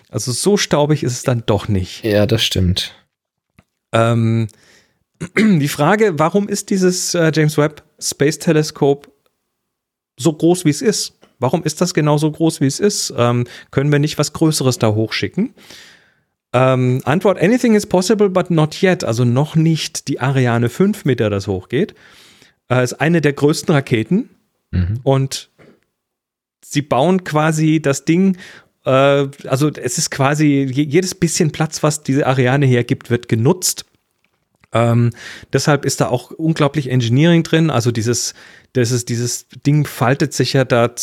[0.09, 2.03] Also so staubig ist es dann doch nicht.
[2.05, 2.93] Ja, das stimmt.
[3.91, 4.47] Ähm,
[5.38, 9.09] die Frage, warum ist dieses äh, James Webb Space Telescope
[10.18, 11.13] so groß, wie es ist?
[11.39, 13.13] Warum ist das genau so groß, wie es ist?
[13.15, 15.53] Ähm, können wir nicht was Größeres da hochschicken?
[16.54, 19.04] Ähm, Antwort: Anything is possible, but not yet.
[19.04, 21.93] Also noch nicht die Ariane 5, mit der das hochgeht.
[22.70, 24.30] Äh, ist eine der größten Raketen.
[24.72, 25.00] Mhm.
[25.04, 25.50] Und
[26.64, 28.38] sie bauen quasi das Ding.
[28.86, 33.86] Äh, also es ist quasi jedes bisschen Platz, was diese Ariane hergibt, wird genutzt.
[34.74, 35.12] Ähm,
[35.54, 37.70] deshalb ist da auch unglaublich Engineering drin.
[37.70, 38.34] Also dieses,
[38.74, 40.93] das ist, dieses Ding faltet sich ja da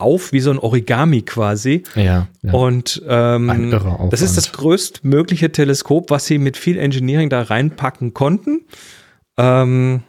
[0.00, 1.82] auf wie so ein Origami quasi.
[1.94, 2.28] Ja.
[2.42, 2.52] ja.
[2.52, 3.70] Und ähm,
[4.10, 8.62] das ist das größtmögliche Teleskop, was sie mit viel Engineering da reinpacken konnten.
[9.36, 10.02] Ähm,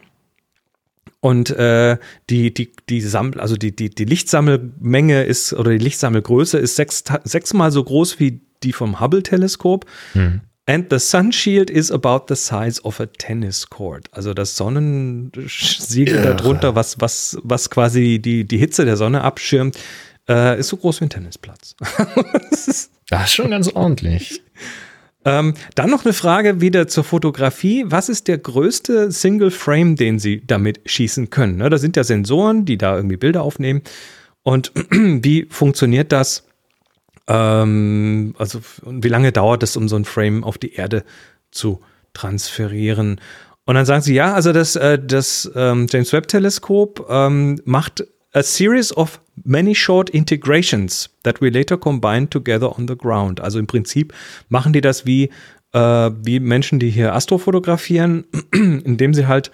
[1.22, 1.98] und äh,
[2.30, 7.04] die, die, die, Sammel, also die, die, die Lichtsammelmenge ist, oder die Lichtsammelgröße ist sechs,
[7.24, 9.86] sechsmal so groß wie die vom Hubble-Teleskop.
[10.16, 10.42] Mhm.
[10.68, 14.08] And the sun shield is about the size of a tennis court.
[14.12, 16.34] Also das Sonnensiegel ja.
[16.34, 19.78] darunter, was, was, was quasi die, die Hitze der Sonne abschirmt,
[20.30, 21.76] äh, ist so groß wie ein Tennisplatz.
[22.52, 24.44] das, ist das ist schon ganz ordentlich.
[25.26, 27.86] Ähm, dann noch eine Frage wieder zur Fotografie.
[27.88, 31.58] Was ist der größte Single Frame, den Sie damit schießen können?
[31.58, 33.82] Ne, da sind ja Sensoren, die da irgendwie Bilder aufnehmen.
[34.44, 36.48] Und wie funktioniert das?
[37.32, 41.04] Ähm, also wie lange dauert es, um so ein Frame auf die Erde
[41.52, 41.82] zu
[42.14, 43.22] transferieren?
[43.66, 48.04] Und dann sagen sie, ja, also das, äh, das ähm, James Webb Teleskop ähm, macht
[48.34, 53.40] a series of many short integrations that we later combine together on the ground.
[53.40, 54.14] Also im Prinzip
[54.50, 55.30] machen die das wie,
[55.72, 59.52] äh, wie Menschen, die hier astrofotografieren, indem sie halt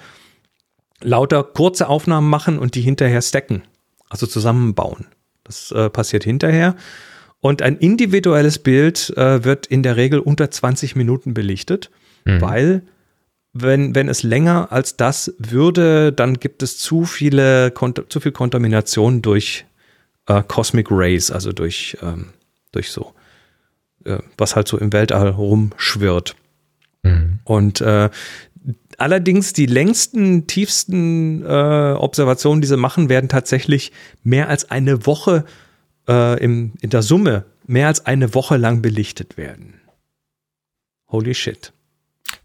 [1.02, 3.64] lauter kurze Aufnahmen machen und die hinterher stacken,
[4.10, 5.06] also zusammenbauen.
[5.44, 6.76] Das äh, passiert hinterher.
[7.40, 11.92] Und ein individuelles Bild äh, wird in der Regel unter 20 Minuten belichtet,
[12.26, 12.42] mhm.
[12.42, 12.82] weil
[13.54, 17.74] wenn, wenn es länger als das würde, dann gibt es zu viele,
[18.10, 19.66] zu viel Kontamination durch
[20.28, 22.28] äh, Cosmic Rays, also durch, ähm,
[22.72, 23.14] durch so,
[24.06, 26.36] äh, was halt so im Weltall rumschwirrt.
[27.04, 27.40] Mhm.
[27.44, 28.10] Und äh,
[28.98, 33.92] allerdings die längsten, tiefsten äh, Observationen, die sie machen, werden tatsächlich
[34.24, 35.46] mehr als eine Woche
[36.08, 39.76] äh, im, in der Summe mehr als eine Woche lang belichtet werden.
[41.10, 41.74] Holy shit.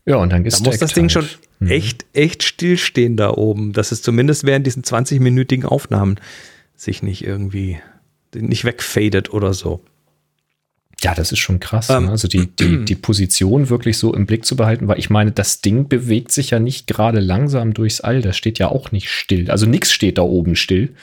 [0.05, 1.29] Ja, und dann Da muss das Ding schon
[1.61, 1.69] mhm.
[1.69, 6.17] echt, echt stillstehen da oben, dass es zumindest während diesen 20-minütigen Aufnahmen
[6.77, 7.79] sich nicht irgendwie
[8.35, 9.83] nicht wegfadet oder so.
[11.03, 11.91] Ja, das ist schon krass.
[11.91, 12.11] Ähm, ne?
[12.11, 15.61] Also die, die, die Position wirklich so im Blick zu behalten, weil ich meine, das
[15.61, 18.23] Ding bewegt sich ja nicht gerade langsam durchs All.
[18.23, 19.51] Das steht ja auch nicht still.
[19.51, 20.95] Also nichts steht da oben still.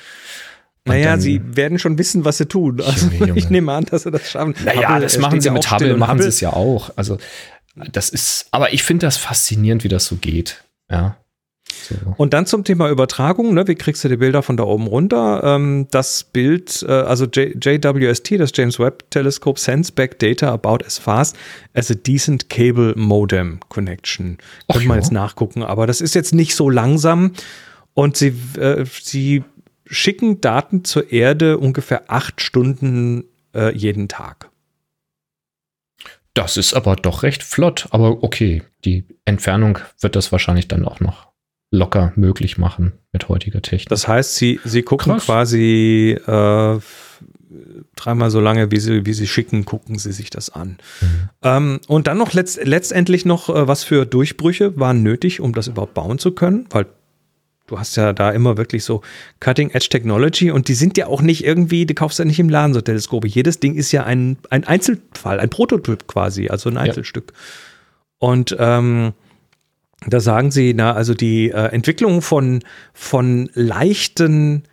[0.90, 2.82] Naja, dann, sie werden schon wissen, was sie tun.
[2.82, 3.40] Also Junge, Junge.
[3.40, 4.56] ich nehme an, dass sie das schaffen.
[4.64, 6.92] Naja, Hubble, das machen sie mit Hubble, machen sie es ja auch.
[6.96, 7.18] Also
[7.92, 10.64] das ist, aber ich finde das faszinierend, wie das so geht.
[10.90, 11.18] Ja.
[11.88, 11.96] So.
[12.18, 13.68] Und dann zum Thema Übertragung, ne?
[13.68, 15.42] wie kriegst du die Bilder von da oben runter?
[15.44, 20.80] Ähm, das Bild, äh, also J JWST, das James Webb Telescope, sends back data about
[20.86, 21.38] as fast
[21.74, 24.38] as a decent cable modem connection.
[24.72, 27.34] Könnte man jetzt nachgucken, aber das ist jetzt nicht so langsam.
[27.94, 29.44] Und sie, äh, sie
[29.90, 34.50] schicken Daten zur Erde ungefähr acht Stunden äh, jeden Tag.
[36.34, 41.00] Das ist aber doch recht flott, aber okay, die Entfernung wird das wahrscheinlich dann auch
[41.00, 41.28] noch
[41.72, 43.90] locker möglich machen mit heutiger Technik.
[43.90, 45.26] Das heißt, sie, sie gucken Krass.
[45.26, 46.80] quasi äh,
[47.96, 50.78] dreimal so lange, wie sie, wie sie schicken, gucken sie sich das an.
[51.02, 51.30] Mhm.
[51.44, 55.68] Ähm, und dann noch letzt, letztendlich noch, äh, was für Durchbrüche waren nötig, um das
[55.68, 56.86] überhaupt bauen zu können, weil
[57.70, 59.02] du hast ja da immer wirklich so
[59.40, 62.50] Cutting Edge Technology und die sind ja auch nicht irgendwie, du kaufst ja nicht im
[62.50, 63.28] Laden so Teleskope.
[63.28, 67.32] Jedes Ding ist ja ein, ein Einzelfall, ein Prototyp quasi, also ein Einzelstück.
[67.34, 67.40] Ja.
[68.20, 69.14] Und ähm,
[70.08, 72.64] da sagen sie, na, also die äh, Entwicklung von,
[72.94, 74.64] von leichten,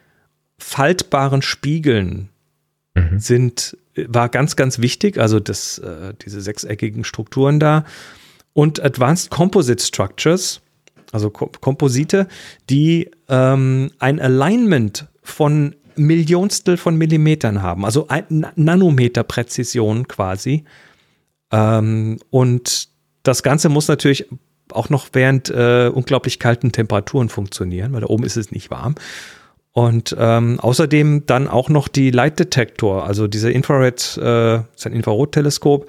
[0.59, 2.31] faltbaren Spiegeln
[2.95, 3.19] mhm.
[3.19, 5.19] sind, war ganz, ganz wichtig.
[5.19, 7.85] Also das, äh, diese sechseckigen Strukturen da.
[8.53, 10.63] Und Advanced Composite Structures,
[11.13, 12.29] also Ko Komposite,
[12.71, 20.65] die ähm, ein Alignment von Millionstel von Millimetern haben, also ein Nanometer Präzision quasi.
[21.51, 22.89] Ähm, und
[23.23, 24.27] das Ganze muss natürlich
[24.73, 28.97] auch noch während äh, unglaublich kalten Temperaturen funktionieren, weil da oben ist es nicht warm.
[29.73, 34.93] Und ähm, außerdem dann auch noch die Light Detector, also diese Infrared, äh, ist ein
[34.95, 35.87] Infrarotteleskop,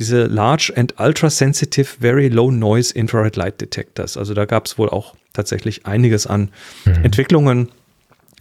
[0.00, 4.16] diese Large and Ultra Sensitive Very Low Noise Infrared Light Detectors.
[4.16, 6.50] Also da gab es wohl auch tatsächlich einiges an
[6.86, 7.04] mhm.
[7.04, 7.68] Entwicklungen,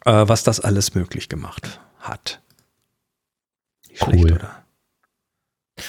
[0.06, 2.42] äh, was das alles möglich gemacht hat.
[3.90, 4.14] Nicht cool.
[4.14, 4.64] Schlecht, oder?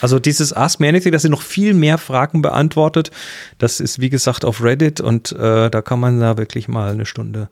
[0.00, 3.12] Also dieses Ask Me Anything, das sind noch viel mehr Fragen beantwortet.
[3.58, 7.06] Das ist wie gesagt auf Reddit und äh, da kann man da wirklich mal eine
[7.06, 7.48] Stunde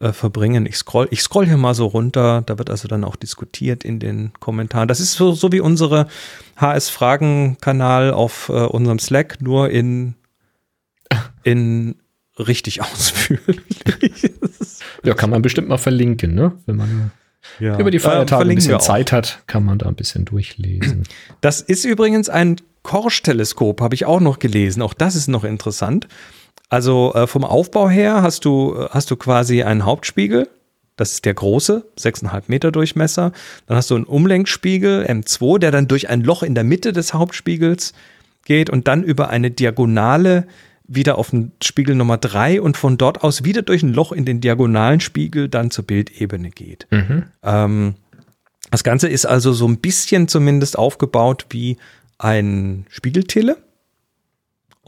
[0.00, 0.66] äh, verbringen.
[0.66, 2.42] Ich scroll, ich scroll hier mal so runter.
[2.46, 4.88] Da wird also dann auch diskutiert in den Kommentaren.
[4.88, 6.06] Das ist so, so wie unsere
[6.56, 10.14] HS Fragen Kanal auf äh, unserem Slack, nur in
[11.42, 11.96] in
[12.38, 13.80] richtig ausführlich.
[15.02, 16.52] ja, kann man bestimmt mal verlinken, ne?
[16.66, 17.10] Wenn man
[17.58, 17.78] ja.
[17.78, 21.04] über die Feiertage äh, ein bisschen Zeit hat, kann man da ein bisschen durchlesen.
[21.40, 24.82] Das ist übrigens ein Korsch-Teleskop, habe ich auch noch gelesen.
[24.82, 26.08] Auch das ist noch interessant.
[26.68, 30.48] Also äh, vom Aufbau her hast du, äh, hast du quasi einen Hauptspiegel.
[30.96, 33.32] Das ist der große, 6,5 Meter Durchmesser.
[33.66, 37.14] Dann hast du einen Umlenkspiegel, M2, der dann durch ein Loch in der Mitte des
[37.14, 37.92] Hauptspiegels
[38.44, 40.46] geht und dann über eine Diagonale
[40.88, 44.24] wieder auf den Spiegel Nummer 3 und von dort aus wieder durch ein Loch in
[44.24, 46.86] den diagonalen Spiegel dann zur Bildebene geht.
[46.90, 47.24] Mhm.
[47.42, 47.94] Ähm,
[48.70, 51.76] das Ganze ist also so ein bisschen zumindest aufgebaut wie
[52.18, 53.58] ein Spiegeltele.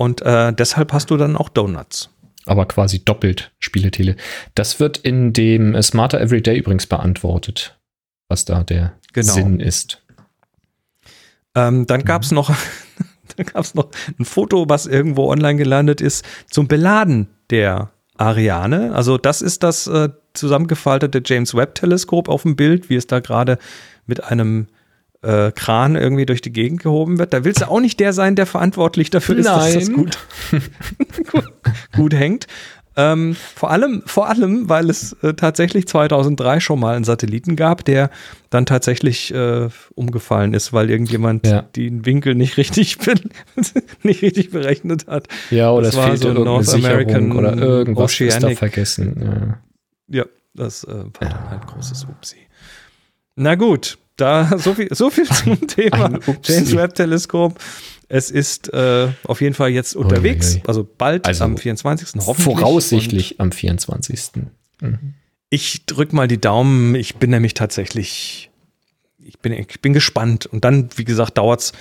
[0.01, 2.09] Und äh, deshalb hast du dann auch Donuts.
[2.47, 4.17] Aber quasi doppelt Spiegeltele.
[4.55, 7.79] Das wird in dem Smarter Everyday übrigens beantwortet,
[8.27, 9.35] was da der genau.
[9.35, 10.03] Sinn ist.
[11.55, 12.37] Ähm, dann gab es mhm.
[12.37, 12.49] noch
[13.53, 18.95] gab es noch ein Foto, was irgendwo online gelandet ist, zum Beladen der Ariane.
[18.95, 23.21] Also das ist das äh, zusammengefaltete James Webb Teleskop auf dem Bild, wie es da
[23.21, 23.59] gerade
[24.07, 24.69] mit einem
[25.23, 27.33] äh, Kran irgendwie durch die Gegend gehoben wird.
[27.33, 29.75] Da willst du auch nicht der sein, der verantwortlich dafür ist, Nein.
[29.75, 30.19] dass das gut,
[31.33, 31.53] gut,
[31.95, 32.47] gut hängt.
[32.97, 37.85] Ähm, vor allem, vor allem, weil es äh, tatsächlich 2003 schon mal einen Satelliten gab,
[37.85, 38.11] der
[38.51, 41.63] dann tatsächlich äh, umgefallen ist, weil irgendjemand ja.
[41.63, 42.99] den Winkel nicht richtig,
[44.03, 45.29] nicht richtig berechnet hat.
[45.51, 48.35] Ja, oder das es fehlte so irgendeine Sicherung oder irgendwas Oceanic.
[48.35, 49.61] ist da vergessen.
[50.09, 51.49] Ja, ja das äh, war ja.
[51.53, 52.37] ein großes Upsi.
[53.37, 57.59] Na gut, da so viel, so viel zum Thema James Webb Teleskop.
[58.09, 60.63] Es ist äh, auf jeden Fall jetzt unterwegs, Uiuiui.
[60.67, 62.21] also bald also am 24.
[62.27, 62.45] Hoffentlich.
[62.45, 64.33] Voraussichtlich am 24.
[64.81, 65.15] Mhm.
[65.49, 66.95] Ich drück mal die Daumen.
[66.97, 68.51] Ich bin nämlich tatsächlich,
[69.19, 70.47] ich bin, ich bin gespannt.
[70.47, 71.73] Und dann, wie gesagt, dauert es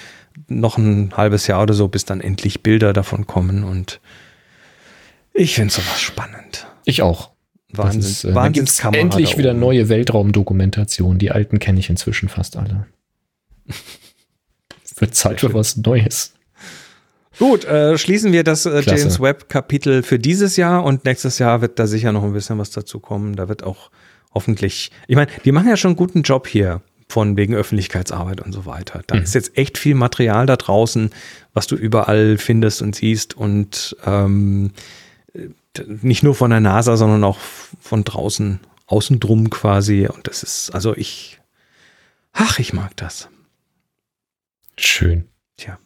[0.47, 3.63] noch ein halbes Jahr oder so, bis dann endlich Bilder davon kommen.
[3.63, 3.99] Und
[5.33, 6.67] ich finde sowas spannend.
[6.85, 7.31] Ich auch.
[7.71, 8.01] Wahnsinn.
[8.01, 9.01] Ist, äh, Wahnsinnskamera.
[9.01, 11.19] Endlich wieder neue Weltraumdokumentation.
[11.19, 12.87] Die alten kenne ich inzwischen fast alle.
[14.97, 16.33] Wird Zeit für was Neues.
[17.37, 21.79] Gut, äh, schließen wir das äh, James Webb-Kapitel für dieses Jahr und nächstes Jahr wird
[21.79, 23.37] da sicher noch ein bisschen was dazu kommen.
[23.37, 23.91] Da wird auch
[24.33, 28.51] hoffentlich, ich meine, die machen ja schon einen guten Job hier von wegen Öffentlichkeitsarbeit und
[28.51, 29.01] so weiter.
[29.07, 29.23] Da mhm.
[29.23, 31.11] ist jetzt echt viel Material da draußen,
[31.53, 34.71] was du überall findest und siehst und ähm,
[35.85, 37.37] nicht nur von der NASA, sondern auch
[37.79, 40.07] von draußen, außen drum quasi.
[40.07, 41.39] Und das ist, also ich,
[42.33, 43.29] ach, ich mag das.
[44.77, 45.27] Schön.
[45.57, 45.77] Tja.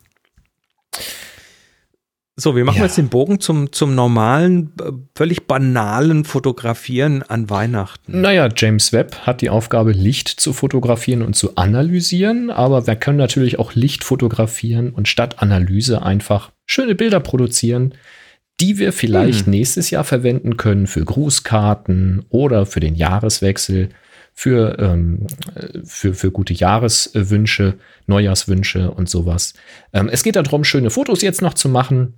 [2.36, 2.86] So, wir machen ja.
[2.86, 4.74] jetzt den Bogen zum, zum normalen,
[5.16, 8.22] völlig banalen Fotografieren an Weihnachten.
[8.22, 13.20] Naja, James Webb hat die Aufgabe, Licht zu fotografieren und zu analysieren, aber wir können
[13.20, 17.94] natürlich auch Licht fotografieren und statt Analyse einfach schöne Bilder produzieren,
[18.60, 19.52] die wir vielleicht hm.
[19.52, 23.90] nächstes Jahr verwenden können für Grußkarten oder für den Jahreswechsel,
[24.34, 25.28] für, ähm,
[25.84, 27.76] für, für gute Jahreswünsche,
[28.08, 29.54] Neujahrswünsche und sowas.
[29.92, 32.16] Ähm, es geht darum, schöne Fotos jetzt noch zu machen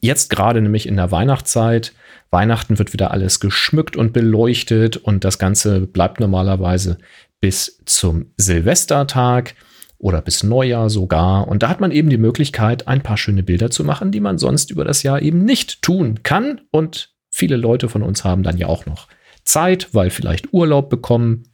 [0.00, 1.92] Jetzt gerade nämlich in der Weihnachtszeit.
[2.30, 6.98] Weihnachten wird wieder alles geschmückt und beleuchtet und das Ganze bleibt normalerweise
[7.40, 9.54] bis zum Silvestertag
[9.98, 11.48] oder bis Neujahr sogar.
[11.48, 14.38] Und da hat man eben die Möglichkeit, ein paar schöne Bilder zu machen, die man
[14.38, 16.60] sonst über das Jahr eben nicht tun kann.
[16.70, 19.08] Und viele Leute von uns haben dann ja auch noch
[19.44, 21.44] Zeit, weil vielleicht Urlaub bekommen.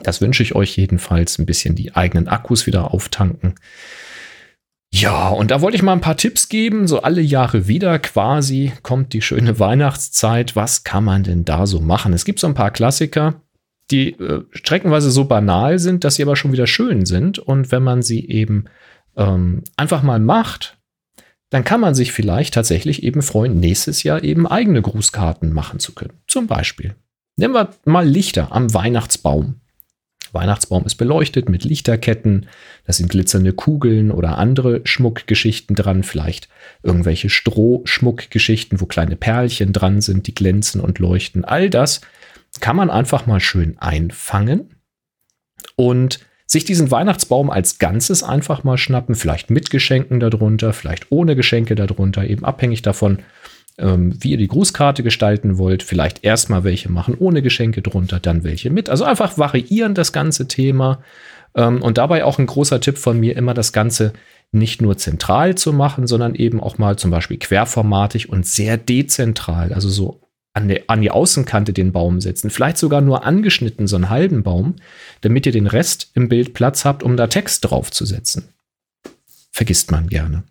[0.00, 3.54] Das wünsche ich euch jedenfalls, ein bisschen die eigenen Akkus wieder auftanken.
[4.94, 6.86] Ja, und da wollte ich mal ein paar Tipps geben.
[6.86, 10.54] So alle Jahre wieder quasi kommt die schöne Weihnachtszeit.
[10.54, 12.12] Was kann man denn da so machen?
[12.12, 13.40] Es gibt so ein paar Klassiker,
[13.90, 17.38] die äh, streckenweise so banal sind, dass sie aber schon wieder schön sind.
[17.38, 18.64] Und wenn man sie eben
[19.16, 20.78] ähm, einfach mal macht,
[21.50, 25.94] dann kann man sich vielleicht tatsächlich eben freuen, nächstes Jahr eben eigene Grußkarten machen zu
[25.94, 26.14] können.
[26.26, 26.94] Zum Beispiel.
[27.36, 29.60] Nehmen wir mal Lichter am Weihnachtsbaum.
[30.32, 32.46] Weihnachtsbaum ist beleuchtet mit Lichterketten,
[32.86, 36.48] da sind glitzernde Kugeln oder andere Schmuckgeschichten dran, vielleicht
[36.82, 41.44] irgendwelche Strohschmuckgeschichten, wo kleine Perlchen dran sind, die glänzen und leuchten.
[41.44, 42.00] All das
[42.60, 44.76] kann man einfach mal schön einfangen
[45.76, 51.34] und sich diesen Weihnachtsbaum als Ganzes einfach mal schnappen, vielleicht mit Geschenken darunter, vielleicht ohne
[51.34, 53.20] Geschenke darunter, eben abhängig davon,
[53.78, 55.82] ähm, wie ihr die Grußkarte gestalten wollt.
[55.82, 58.90] Vielleicht erstmal welche machen ohne Geschenke drunter, dann welche mit.
[58.90, 61.02] Also einfach variieren das ganze Thema.
[61.54, 64.12] Ähm, und dabei auch ein großer Tipp von mir, immer das Ganze
[64.52, 69.72] nicht nur zentral zu machen, sondern eben auch mal zum Beispiel querformatig und sehr dezentral,
[69.72, 70.21] also so
[70.54, 72.50] an, der, an die Außenkante den Baum setzen.
[72.50, 74.76] Vielleicht sogar nur angeschnitten, so einen halben Baum,
[75.22, 78.48] damit ihr den Rest im Bild Platz habt, um da Text draufzusetzen.
[79.50, 80.44] Vergisst man gerne.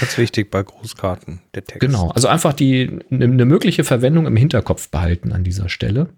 [0.00, 1.80] Ganz wichtig bei Grußkarten, der Text.
[1.80, 6.08] Genau, also einfach die eine ne mögliche Verwendung im Hinterkopf behalten an dieser Stelle.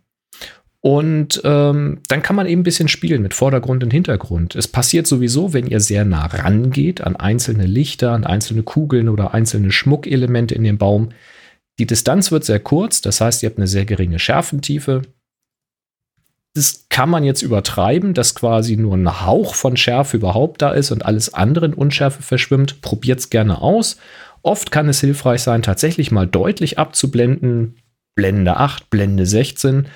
[0.81, 4.55] Und ähm, dann kann man eben ein bisschen spielen mit Vordergrund und Hintergrund.
[4.55, 9.33] Es passiert sowieso, wenn ihr sehr nah rangeht an einzelne Lichter, an einzelne Kugeln oder
[9.33, 11.09] einzelne Schmuckelemente in dem Baum.
[11.79, 15.03] Die Distanz wird sehr kurz, das heißt, ihr habt eine sehr geringe Schärfentiefe
[16.55, 20.93] das kann man jetzt übertreiben, dass quasi nur ein Hauch von Schärfe überhaupt da ist
[20.93, 22.81] und alles andere in Unschärfe verschwimmt.
[22.81, 23.97] Probiert es gerne aus.
[24.43, 27.77] Oft kann es hilfreich sein, tatsächlich mal deutlich abzublenden.
[28.15, 29.89] Blende 8, Blende 16.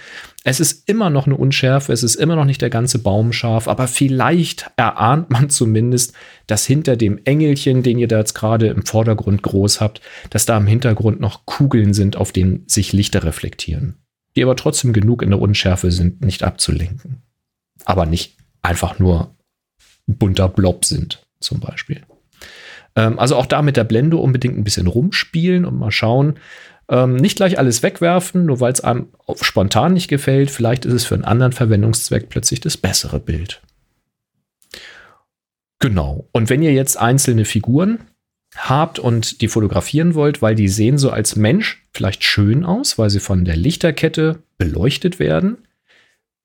[0.44, 3.68] Es ist immer noch eine Unschärfe, es ist immer noch nicht der ganze Baum scharf,
[3.68, 6.14] aber vielleicht erahnt man zumindest,
[6.46, 10.00] dass hinter dem Engelchen, den ihr da jetzt gerade im Vordergrund groß habt,
[10.30, 13.96] dass da im Hintergrund noch Kugeln sind, auf denen sich Lichter reflektieren
[14.38, 17.22] die aber trotzdem genug in der Unschärfe sind, nicht abzulenken.
[17.84, 19.34] Aber nicht einfach nur
[20.06, 22.02] bunter Blob sind, zum Beispiel.
[22.94, 26.38] Ähm, also auch da mit der Blende unbedingt ein bisschen rumspielen und mal schauen.
[26.90, 29.08] Ähm, nicht gleich alles wegwerfen, nur weil es einem
[29.40, 30.50] spontan nicht gefällt.
[30.50, 33.62] Vielleicht ist es für einen anderen Verwendungszweck plötzlich das bessere Bild.
[35.80, 36.28] Genau.
[36.32, 38.00] Und wenn ihr jetzt einzelne Figuren
[38.56, 43.10] habt und die fotografieren wollt, weil die sehen so als Mensch vielleicht schön aus, weil
[43.10, 45.58] sie von der Lichterkette beleuchtet werden.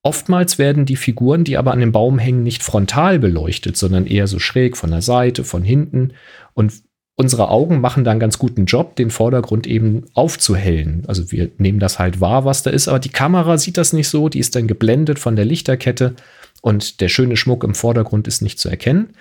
[0.04, 4.28] Oftmals werden die Figuren, die aber an dem Baum hängen, nicht frontal beleuchtet, sondern eher
[4.28, 6.14] so schräg von der Seite, von hinten.
[6.54, 6.74] Und
[7.16, 11.04] unsere Augen machen da einen ganz guten Job, den Vordergrund eben aufzuhellen.
[11.08, 14.10] Also wir nehmen das halt wahr, was da ist, aber die Kamera sieht das nicht
[14.10, 16.16] so, die ist dann geblendet von der Lichterkette
[16.62, 19.16] und der schöne Schmuck im Vordergrund ist nicht zu erkennen.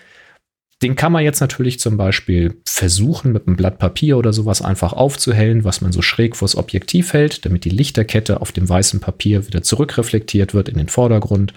[0.83, 4.93] Den kann man jetzt natürlich zum Beispiel versuchen, mit einem Blatt Papier oder sowas einfach
[4.93, 9.47] aufzuhellen, was man so schräg vors Objektiv hält, damit die Lichterkette auf dem weißen Papier
[9.47, 11.55] wieder zurückreflektiert wird in den Vordergrund.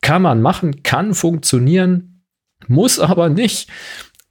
[0.00, 2.24] Kann man machen, kann funktionieren,
[2.66, 3.68] muss aber nicht.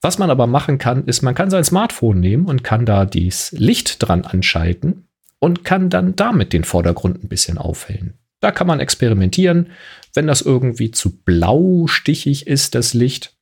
[0.06, 3.52] Was man aber machen kann, ist, man kann sein Smartphone nehmen und kann da das
[3.54, 5.08] Licht dran anschalten
[5.40, 8.14] und kann dann damit den Vordergrund ein bisschen aufhellen.
[8.40, 9.72] Da kann man experimentieren.
[10.14, 13.34] Wenn das irgendwie zu blau stichig ist, das Licht,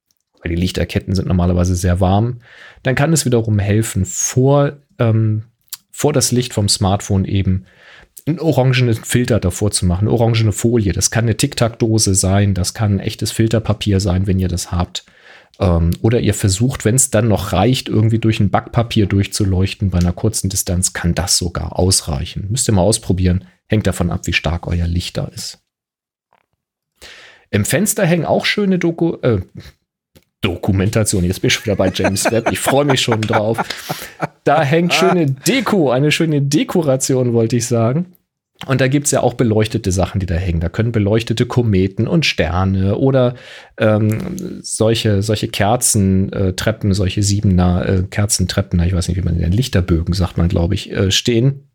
[0.42, 2.40] weil die Lichterketten sind normalerweise sehr warm,
[2.82, 5.44] dann kann es wiederum helfen, vor, ähm,
[5.92, 7.66] vor das Licht vom Smartphone eben
[8.26, 10.94] einen orangenen Filter davor zu machen, eine orangene Folie.
[10.94, 15.04] Das kann eine Tic-Tac-Dose sein, das kann echtes Filterpapier sein, wenn ihr das habt.
[15.60, 20.00] Ähm, oder ihr versucht, wenn es dann noch reicht, irgendwie durch ein Backpapier durchzuleuchten bei
[20.00, 22.48] einer kurzen Distanz, kann das sogar ausreichen.
[22.50, 23.46] Müsst ihr mal ausprobieren.
[23.68, 25.60] Hängt davon ab, wie stark euer Licht da ist.
[27.50, 29.42] Im Fenster hängen auch schöne Doku äh,
[30.42, 31.24] Dokumentation.
[31.24, 32.52] Jetzt bin ich wieder bei James Webb.
[32.52, 33.58] Ich freue mich schon drauf.
[34.44, 38.13] Da hängt schöne Deko, eine schöne Dekoration, wollte ich sagen.
[38.66, 40.60] Und da gibt es ja auch beleuchtete Sachen, die da hängen.
[40.60, 43.36] Da können beleuchtete Kometen und Sterne oder
[43.78, 49.52] ähm, solche, solche Kerzentreppen, äh, solche Siebener äh, Kerzentreppen, ich weiß nicht, wie man den
[49.52, 51.68] Lichterbögen sagt man, glaube ich, äh, stehen.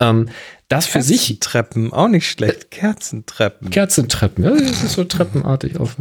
[0.00, 0.28] Ähm,
[0.68, 1.38] das für sich.
[1.40, 2.70] Treppen, auch nicht schlecht.
[2.70, 3.70] Kerzentreppen.
[3.70, 5.96] Kerzentreppen, ja, das ist so treppenartig auf.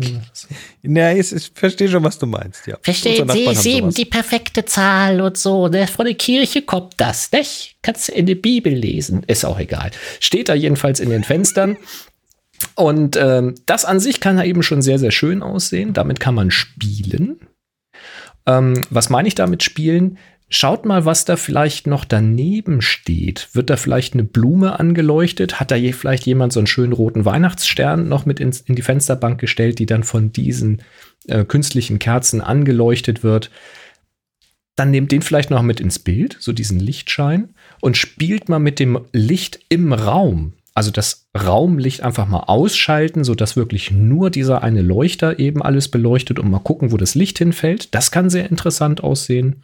[0.83, 2.77] Ja, ich, ich verstehe schon, was du meinst, ja.
[2.81, 5.67] Verstehen Sie, sieben, die perfekte Zahl und so.
[5.67, 5.87] Ne?
[5.87, 7.77] Von der Kirche kommt das, nicht?
[7.81, 9.23] Kannst du in der Bibel lesen.
[9.23, 9.91] Ist auch egal.
[10.19, 11.77] Steht da jedenfalls in den Fenstern.
[12.75, 15.93] Und ähm, das an sich kann da eben schon sehr, sehr schön aussehen.
[15.93, 17.39] Damit kann man spielen.
[18.45, 20.17] Ähm, was meine ich damit spielen?
[20.49, 23.49] Schaut mal, was da vielleicht noch daneben steht.
[23.51, 25.59] Wird da vielleicht eine Blume angeleuchtet?
[25.59, 28.81] Hat da je, vielleicht jemand so einen schönen roten Weihnachtsstern noch mit ins, in die
[28.81, 30.83] Fensterbank gestellt, die dann von diesen
[31.27, 33.51] äh, künstlichen Kerzen angeleuchtet wird?
[34.77, 38.79] Dann nehmt den vielleicht noch mit ins Bild, so diesen Lichtschein, und spielt mal mit
[38.79, 40.53] dem Licht im Raum.
[40.77, 46.37] Also das Raumlicht einfach mal ausschalten, sodass wirklich nur dieser eine Leuchter eben alles beleuchtet
[46.37, 47.95] und mal gucken, wo das Licht hinfällt.
[47.95, 49.63] Das kann sehr interessant aussehen.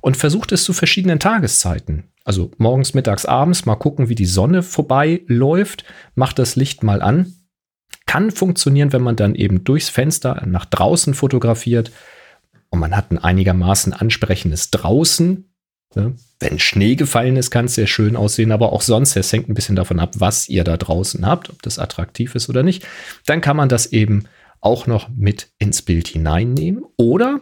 [0.00, 2.08] Und versucht es zu verschiedenen Tageszeiten.
[2.24, 5.84] Also morgens, mittags, abends mal gucken, wie die Sonne vorbeiläuft.
[6.16, 7.34] Macht das Licht mal an.
[8.06, 11.92] Kann funktionieren, wenn man dann eben durchs Fenster nach draußen fotografiert
[12.70, 15.44] und man hat ein einigermaßen ansprechendes Draußen
[15.94, 16.14] Ne?
[16.40, 19.54] Wenn Schnee gefallen ist, kann es sehr schön aussehen, aber auch sonst, es hängt ein
[19.54, 22.86] bisschen davon ab, was ihr da draußen habt, ob das attraktiv ist oder nicht.
[23.26, 24.24] Dann kann man das eben
[24.60, 26.84] auch noch mit ins Bild hineinnehmen.
[26.96, 27.40] Oder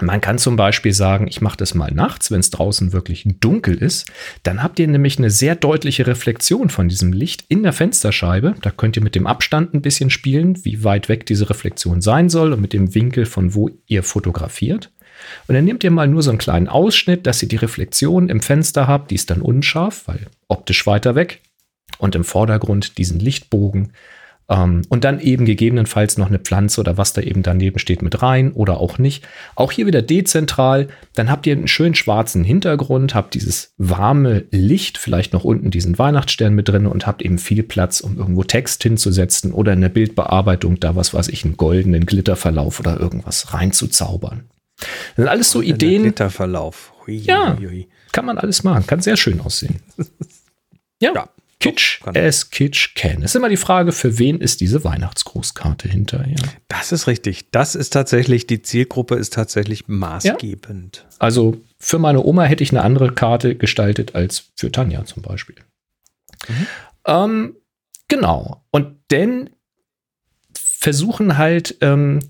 [0.00, 3.76] man kann zum Beispiel sagen, ich mache das mal nachts, wenn es draußen wirklich dunkel
[3.76, 4.10] ist.
[4.42, 8.54] Dann habt ihr nämlich eine sehr deutliche Reflexion von diesem Licht in der Fensterscheibe.
[8.60, 12.28] Da könnt ihr mit dem Abstand ein bisschen spielen, wie weit weg diese Reflexion sein
[12.28, 14.90] soll und mit dem Winkel, von wo ihr fotografiert.
[15.46, 18.40] Und dann nehmt ihr mal nur so einen kleinen Ausschnitt, dass ihr die Reflexion im
[18.40, 21.40] Fenster habt, die ist dann unscharf, weil optisch weiter weg.
[21.98, 23.92] Und im Vordergrund diesen Lichtbogen.
[24.48, 28.22] Ähm, und dann eben gegebenenfalls noch eine Pflanze oder was da eben daneben steht mit
[28.22, 29.26] rein oder auch nicht.
[29.54, 30.88] Auch hier wieder dezentral.
[31.14, 35.98] Dann habt ihr einen schönen schwarzen Hintergrund, habt dieses warme Licht, vielleicht noch unten diesen
[35.98, 39.88] Weihnachtsstern mit drin und habt eben viel Platz, um irgendwo Text hinzusetzen oder in der
[39.88, 44.44] Bildbearbeitung da was weiß ich, einen goldenen Glitterverlauf oder irgendwas reinzuzaubern.
[44.78, 46.02] Das sind alles so Ideen.
[46.02, 46.92] Glitterverlauf.
[47.06, 47.88] Hui, ja, hui.
[48.12, 48.86] kann man alles machen.
[48.86, 49.80] Kann sehr schön aussehen.
[51.00, 51.12] ja.
[51.14, 51.28] ja.
[51.58, 53.22] Kitsch so as Kitsch can.
[53.22, 56.36] Es ist immer die Frage, für wen ist diese Weihnachtsgrußkarte hinterher?
[56.68, 57.50] Das ist richtig.
[57.50, 60.98] Das ist tatsächlich, die Zielgruppe ist tatsächlich maßgebend.
[60.98, 61.16] Ja.
[61.18, 65.56] Also für meine Oma hätte ich eine andere Karte gestaltet als für Tanja zum Beispiel.
[66.46, 66.66] Mhm.
[67.06, 67.56] Ähm,
[68.08, 68.62] genau.
[68.70, 69.50] Und denn
[70.54, 72.20] versuchen halt, ähm,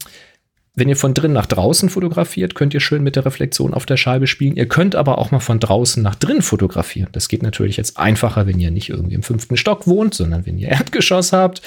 [0.79, 3.97] wenn ihr von drin nach draußen fotografiert, könnt ihr schön mit der Reflexion auf der
[3.97, 4.57] Scheibe spielen.
[4.57, 7.09] Ihr könnt aber auch mal von draußen nach drin fotografieren.
[7.13, 10.59] Das geht natürlich jetzt einfacher, wenn ihr nicht irgendwie im fünften Stock wohnt, sondern wenn
[10.59, 11.63] ihr Erdgeschoss habt.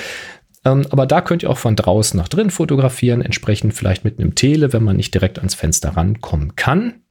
[0.64, 4.36] Ähm, aber da könnt ihr auch von draußen nach drin fotografieren, entsprechend vielleicht mit einem
[4.36, 7.02] Tele, wenn man nicht direkt ans Fenster rankommen kann.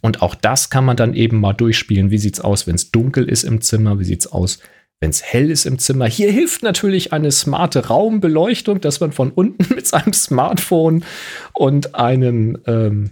[0.00, 2.10] Und auch das kann man dann eben mal durchspielen.
[2.10, 3.98] Wie sieht es aus, wenn es dunkel ist im Zimmer?
[3.98, 4.60] Wie sieht es aus,
[5.00, 6.06] wenn es hell ist im Zimmer.
[6.06, 11.04] Hier hilft natürlich eine smarte Raumbeleuchtung, dass man von unten mit seinem Smartphone
[11.52, 13.10] und einem, ähm,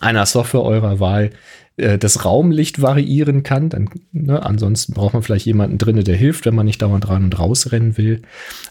[0.00, 1.30] einer Software eurer Wahl
[1.76, 3.68] äh, das Raumlicht variieren kann.
[3.68, 7.24] Dann, ne, ansonsten braucht man vielleicht jemanden drinnen, der hilft, wenn man nicht dauernd rein
[7.24, 8.22] und rausrennen will.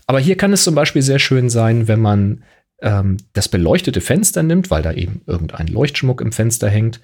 [0.05, 2.43] Aber hier kann es zum Beispiel sehr schön sein, wenn man
[2.81, 6.99] ähm, das beleuchtete Fenster nimmt, weil da eben irgendein Leuchtschmuck im Fenster hängt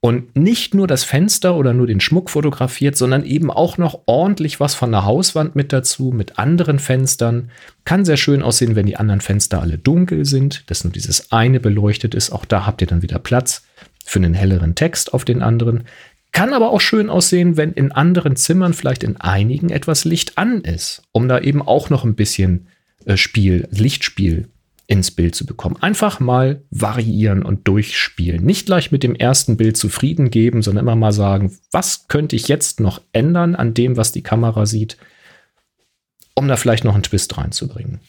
[0.00, 4.58] und nicht nur das Fenster oder nur den Schmuck fotografiert, sondern eben auch noch ordentlich
[4.58, 7.50] was von der Hauswand mit dazu, mit anderen Fenstern.
[7.84, 11.60] Kann sehr schön aussehen, wenn die anderen Fenster alle dunkel sind, dass nur dieses eine
[11.60, 12.30] beleuchtet ist.
[12.30, 13.66] Auch da habt ihr dann wieder Platz
[14.06, 15.84] für einen helleren Text auf den anderen.
[16.32, 20.62] Kann aber auch schön aussehen, wenn in anderen Zimmern vielleicht in einigen etwas Licht an
[20.62, 22.68] ist, um da eben auch noch ein bisschen
[23.04, 24.48] äh, Spiel, Lichtspiel
[24.90, 25.76] ins Bild zu bekommen.
[25.80, 28.44] Einfach mal variieren und durchspielen.
[28.44, 32.48] Nicht gleich mit dem ersten Bild zufrieden geben, sondern immer mal sagen, was könnte ich
[32.48, 34.96] jetzt noch ändern an dem, was die Kamera sieht,
[36.34, 38.00] um da vielleicht noch einen Twist reinzubringen.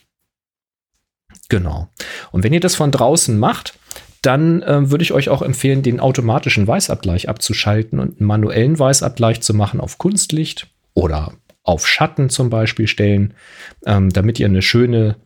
[1.49, 1.87] Genau.
[2.31, 3.77] Und wenn ihr das von draußen macht,
[4.23, 9.41] dann äh, würde ich euch auch empfehlen, den automatischen Weißabgleich abzuschalten und einen manuellen Weißabgleich
[9.41, 13.35] zu machen auf Kunstlicht oder auf Schatten zum Beispiel stellen,
[13.85, 15.17] ähm, damit ihr eine schöne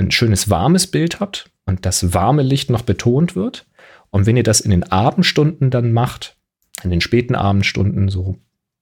[0.00, 3.66] ein schönes warmes Bild habt und das warme Licht noch betont wird.
[4.10, 6.36] Und wenn ihr das in den Abendstunden dann macht,
[6.82, 8.38] in den späten Abendstunden, so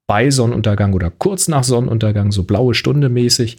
[0.06, 3.58] bei Sonnenuntergang oder kurz nach Sonnenuntergang, so blaue Stunde mäßig,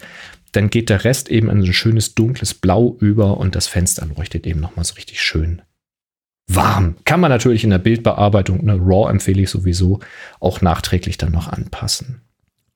[0.52, 4.08] dann geht der Rest eben in so ein schönes dunkles Blau über und das Fenster
[4.18, 5.62] leuchtet eben nochmal so richtig schön
[6.50, 6.96] warm.
[7.06, 10.00] Kann man natürlich in der Bildbearbeitung, eine RAW empfehle ich sowieso,
[10.40, 12.22] auch nachträglich dann noch anpassen.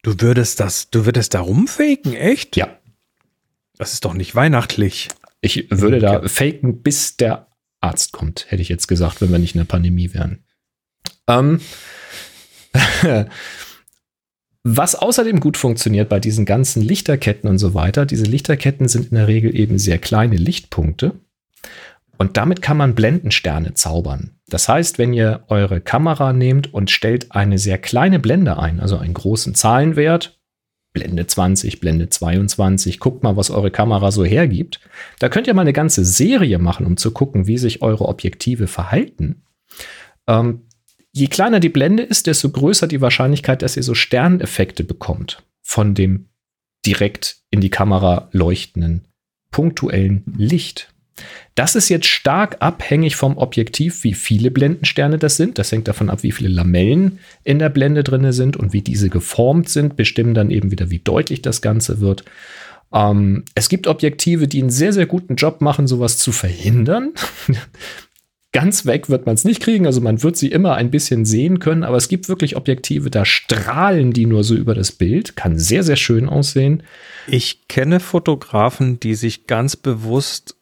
[0.04, 2.56] Du würdest das, du würdest da rumfaken, echt?
[2.56, 2.78] Ja.
[3.78, 5.10] Das ist doch nicht weihnachtlich.
[5.42, 7.48] Ich würde da faken, bis der
[7.82, 10.46] Arzt kommt, hätte ich jetzt gesagt, wenn wir nicht in der Pandemie wären.
[11.28, 11.60] Ähm,
[14.64, 19.18] was außerdem gut funktioniert bei diesen ganzen Lichterketten und so weiter, diese Lichterketten sind in
[19.18, 21.20] der Regel eben sehr kleine Lichtpunkte.
[22.18, 24.38] Und damit kann man Blendensterne zaubern.
[24.48, 28.98] Das heißt, wenn ihr eure Kamera nehmt und stellt eine sehr kleine Blende ein, also
[28.98, 30.40] einen großen Zahlenwert,
[30.94, 34.80] Blende 20, Blende 22, guckt mal, was eure Kamera so hergibt.
[35.20, 38.68] Da könnt ihr mal eine ganze Serie machen, um zu gucken, wie sich eure Objektive
[38.68, 39.42] verhalten.
[40.28, 40.62] Ähm,
[41.12, 45.96] je kleiner die Blende ist, desto größer die Wahrscheinlichkeit, dass ihr so Sterneffekte bekommt von
[45.96, 46.30] dem
[46.86, 49.08] direkt in die Kamera leuchtenden
[49.50, 50.93] punktuellen Licht.
[51.56, 55.60] Das ist jetzt stark abhängig vom Objektiv, wie viele Blendensterne das sind.
[55.60, 59.10] Das hängt davon ab, wie viele Lamellen in der Blende drin sind und wie diese
[59.10, 62.24] geformt sind, bestimmen dann eben wieder, wie deutlich das Ganze wird.
[62.94, 67.14] Ähm, es gibt Objektive, die einen sehr, sehr guten Job machen, sowas zu verhindern.
[68.52, 71.58] Ganz weg wird man es nicht kriegen, also man wird sie immer ein bisschen sehen
[71.58, 75.58] können, aber es gibt wirklich Objektive, da strahlen die nur so über das Bild, kann
[75.58, 76.84] sehr, sehr schön aussehen.
[77.26, 80.56] Ich kenne Fotografen, die sich ganz bewusst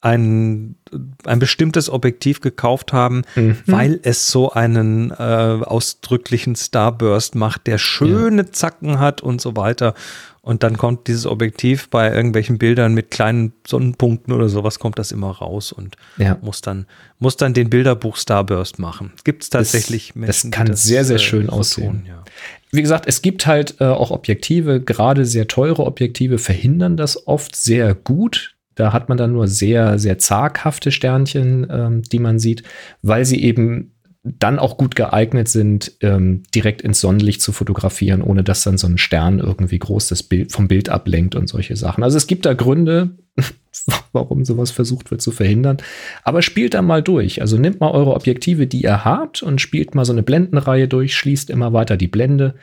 [0.00, 0.76] ein,
[1.24, 3.58] ein bestimmtes Objektiv gekauft haben, mhm.
[3.66, 8.52] weil es so einen äh, ausdrücklichen Starburst macht, der schöne ja.
[8.52, 9.94] Zacken hat und so weiter.
[10.40, 15.12] Und dann kommt dieses Objektiv bei irgendwelchen Bildern mit kleinen Sonnenpunkten oder sowas, kommt das
[15.12, 16.38] immer raus und ja.
[16.40, 16.86] muss, dann,
[17.18, 19.12] muss dann den Bilderbuch Starburst machen.
[19.24, 22.04] Gibt es tatsächlich das, Menschen, das kann das, sehr, sehr äh, schön aussehen.
[22.04, 22.24] Tun, ja.
[22.70, 27.56] Wie gesagt, es gibt halt äh, auch Objektive, gerade sehr teure Objektive verhindern das oft
[27.56, 32.62] sehr gut da hat man dann nur sehr, sehr zaghafte Sternchen, ähm, die man sieht,
[33.02, 38.44] weil sie eben dann auch gut geeignet sind, ähm, direkt ins Sonnenlicht zu fotografieren, ohne
[38.44, 42.04] dass dann so ein Stern irgendwie groß das Bild vom Bild ablenkt und solche Sachen.
[42.04, 43.10] Also es gibt da Gründe,
[44.12, 45.78] warum sowas versucht wird zu verhindern.
[46.22, 47.40] Aber spielt da mal durch.
[47.40, 51.16] Also nehmt mal eure Objektive, die ihr habt, und spielt mal so eine Blendenreihe durch,
[51.16, 52.54] schließt immer weiter die Blende,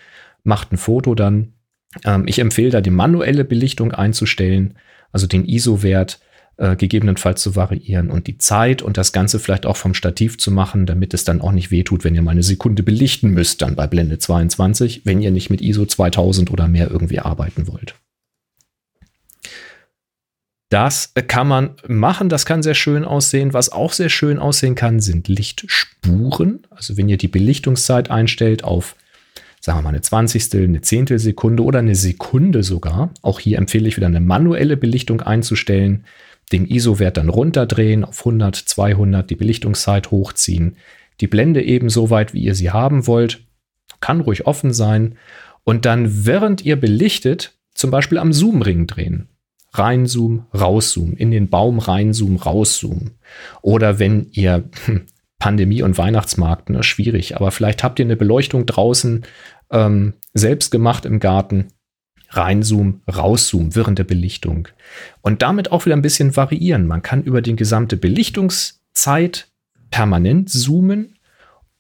[0.43, 1.53] macht ein Foto dann.
[2.05, 4.76] Ähm, ich empfehle da die manuelle Belichtung einzustellen
[5.16, 6.20] also den ISO-Wert
[6.57, 10.51] äh, gegebenenfalls zu variieren und die Zeit und das Ganze vielleicht auch vom Stativ zu
[10.51, 13.78] machen, damit es dann auch nicht wehtut, wenn ihr mal eine Sekunde belichten müsst, dann
[13.78, 17.95] bei Blende 22, wenn ihr nicht mit ISO 2000 oder mehr irgendwie arbeiten wollt.
[20.68, 23.53] Das kann man machen, das kann sehr schön aussehen.
[23.53, 26.68] Was auch sehr schön aussehen kann, sind Lichtspuren.
[26.72, 28.97] Also wenn ihr die Belichtungszeit einstellt auf
[29.66, 33.11] sagen wir mal eine Zwanzigstel, eine Zehntelsekunde oder eine Sekunde sogar.
[33.24, 36.05] Auch hier empfehle ich wieder eine manuelle Belichtung einzustellen,
[36.51, 40.78] den ISO-Wert dann runterdrehen auf 100, 200, die Belichtungszeit hochziehen,
[41.20, 43.43] die Blende eben so weit, wie ihr sie haben wollt,
[44.01, 45.16] kann ruhig offen sein
[45.63, 49.30] und dann, während ihr belichtet, zum Beispiel am Zoomring drehen.
[49.74, 53.11] Reinzoom, rauszoom, in den Baum reinzoom, rauszoom.
[53.63, 55.07] Oder wenn ihr hm,
[55.39, 59.26] Pandemie und Weihnachtsmarkt, ne, schwierig, aber vielleicht habt ihr eine Beleuchtung draußen,
[59.72, 61.68] ähm, selbst gemacht im Garten.
[62.30, 64.68] Reinzoom, rauszoom während der Belichtung.
[65.22, 66.88] Und damit auch wieder ein bisschen variieren.
[66.88, 69.47] Man kann über die gesamte Belichtungszeit
[69.89, 71.16] permanent zoomen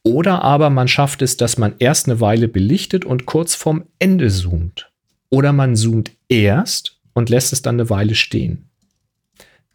[0.03, 4.29] oder aber man schafft es, dass man erst eine Weile belichtet und kurz vorm Ende
[4.29, 4.91] zoomt.
[5.29, 8.69] Oder man zoomt erst und lässt es dann eine Weile stehen.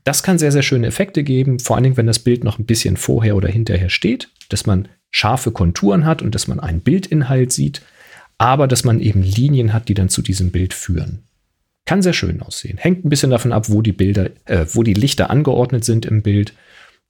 [0.05, 2.65] Das kann sehr, sehr schöne Effekte geben, vor allen Dingen, wenn das Bild noch ein
[2.65, 7.53] bisschen vorher oder hinterher steht, dass man scharfe Konturen hat und dass man einen Bildinhalt
[7.53, 7.83] sieht
[8.41, 11.25] aber dass man eben Linien hat, die dann zu diesem Bild führen.
[11.85, 12.79] Kann sehr schön aussehen.
[12.79, 16.23] Hängt ein bisschen davon ab, wo die Bilder, äh, wo die Lichter angeordnet sind im
[16.23, 16.55] Bild.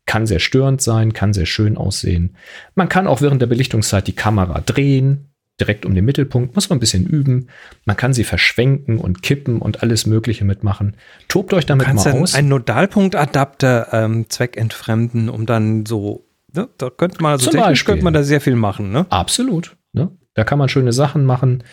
[0.06, 2.34] Kann sehr störend sein, kann sehr schön aussehen.
[2.74, 6.78] Man kann auch während der Belichtungszeit die Kamera drehen, direkt um den Mittelpunkt, muss man
[6.78, 7.46] ein bisschen üben.
[7.84, 10.96] Man kann sie verschwenken und kippen und alles Mögliche mitmachen.
[11.28, 12.34] Tobt euch damit Kannst mal aus.
[12.34, 18.14] Einen Nodalpunktadapter ähm, zweckentfremden, um dann so, ne, da könnte man, also technisch könnte man
[18.14, 19.06] da sehr viel machen, ne?
[19.10, 19.76] Absolut.
[19.92, 20.10] Ne?
[20.34, 21.64] Da kann man schöne Sachen machen.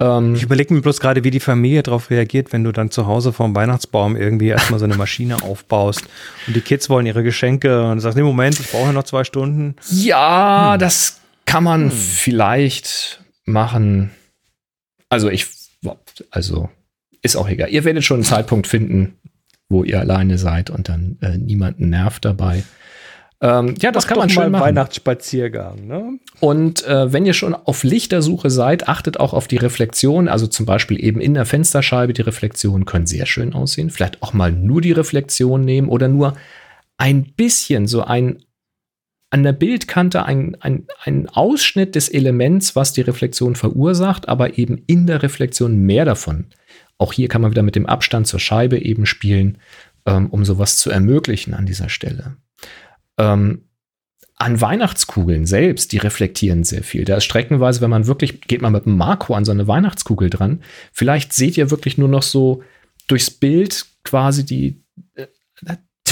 [0.00, 3.06] Ähm, ich überlege mir bloß gerade, wie die Familie darauf reagiert, wenn du dann zu
[3.06, 6.04] Hause vorm Weihnachtsbaum irgendwie erstmal so eine Maschine aufbaust
[6.46, 9.24] und die Kids wollen ihre Geschenke und du sagst, nee, Moment, ich brauche noch zwei
[9.24, 9.76] Stunden.
[9.90, 10.80] Ja, hm.
[10.80, 11.90] das kann man hm.
[11.90, 14.10] vielleicht machen.
[15.08, 15.46] Also ich,
[16.30, 16.70] also
[17.22, 17.68] ist auch egal.
[17.68, 19.18] Ihr werdet schon einen Zeitpunkt finden,
[19.68, 22.64] wo ihr alleine seid und dann äh, niemanden nervt dabei.
[23.42, 24.64] Ähm, ja, das Mach kann man schön mal machen.
[24.64, 26.18] Weihnachtsspaziergang, ne?
[26.40, 30.28] Und äh, wenn ihr schon auf Lichtersuche seid, achtet auch auf die Reflexion.
[30.28, 32.12] Also zum Beispiel eben in der Fensterscheibe.
[32.12, 33.90] Die Reflexionen können sehr schön aussehen.
[33.90, 36.34] Vielleicht auch mal nur die Reflexion nehmen oder nur
[36.98, 38.42] ein bisschen so ein
[39.30, 44.82] an der Bildkante ein, ein, ein Ausschnitt des Elements, was die Reflexion verursacht, aber eben
[44.86, 46.46] in der Reflexion mehr davon.
[46.98, 49.58] Auch hier kann man wieder mit dem Abstand zur Scheibe eben spielen,
[50.04, 52.36] ähm, um sowas zu ermöglichen an dieser Stelle.
[53.18, 53.66] Ähm,
[54.40, 57.04] an Weihnachtskugeln selbst, die reflektieren sehr viel.
[57.04, 60.30] Da ist streckenweise, wenn man wirklich, geht man mit einem Makro an so eine Weihnachtskugel
[60.30, 62.62] dran, vielleicht seht ihr wirklich nur noch so
[63.06, 64.82] durchs Bild quasi die,
[65.14, 65.26] äh,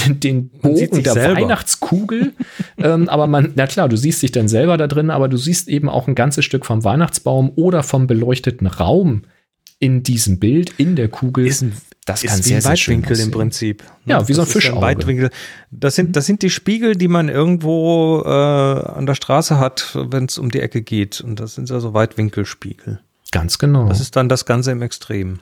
[0.07, 1.41] den Bogen der selber.
[1.41, 2.33] Weihnachtskugel.
[2.77, 5.67] ähm, aber man, na klar, du siehst dich dann selber da drin, aber du siehst
[5.67, 9.23] eben auch ein ganzes Stück vom Weihnachtsbaum oder vom beleuchteten Raum
[9.79, 11.47] in diesem Bild, in der Kugel.
[11.47, 11.73] Ist ein,
[12.05, 13.31] das ist kann sehr, ein sehr schön Weitwinkel im aussehen.
[13.31, 13.83] Prinzip.
[14.05, 14.81] Ja, wie so ein Das Fischauge.
[14.81, 15.29] Weitwinkel.
[15.71, 20.25] Das sind, das sind die Spiegel, die man irgendwo äh, an der Straße hat, wenn
[20.25, 21.21] es um die Ecke geht.
[21.21, 22.99] Und das sind also Weitwinkelspiegel.
[23.31, 23.87] Ganz genau.
[23.87, 25.39] Das ist dann das Ganze im Extrem.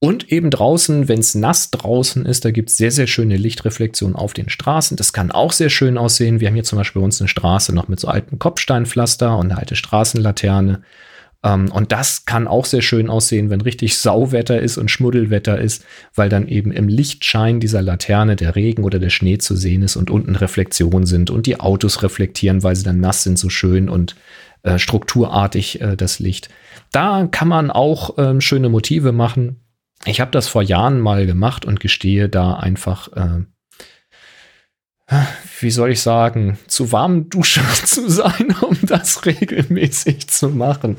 [0.00, 4.16] Und eben draußen, wenn es nass draußen ist, da gibt es sehr, sehr schöne Lichtreflexionen
[4.16, 4.96] auf den Straßen.
[4.96, 6.40] Das kann auch sehr schön aussehen.
[6.40, 9.52] Wir haben hier zum Beispiel bei uns eine Straße noch mit so alten Kopfsteinpflaster und
[9.52, 10.82] eine alte Straßenlaterne.
[11.44, 15.84] Ähm, und das kann auch sehr schön aussehen, wenn richtig Sauwetter ist und Schmuddelwetter ist,
[16.14, 19.96] weil dann eben im Lichtschein dieser Laterne der Regen oder der Schnee zu sehen ist
[19.96, 23.88] und unten Reflexionen sind und die Autos reflektieren, weil sie dann nass sind, so schön
[23.88, 24.16] und
[24.62, 26.48] äh, strukturartig äh, das Licht.
[26.92, 29.56] Da kann man auch ähm, schöne Motive machen.
[30.04, 33.44] Ich habe das vor Jahren mal gemacht und gestehe da einfach, äh,
[35.60, 40.96] wie soll ich sagen, zu warm Duscher zu sein, um das regelmäßig zu machen.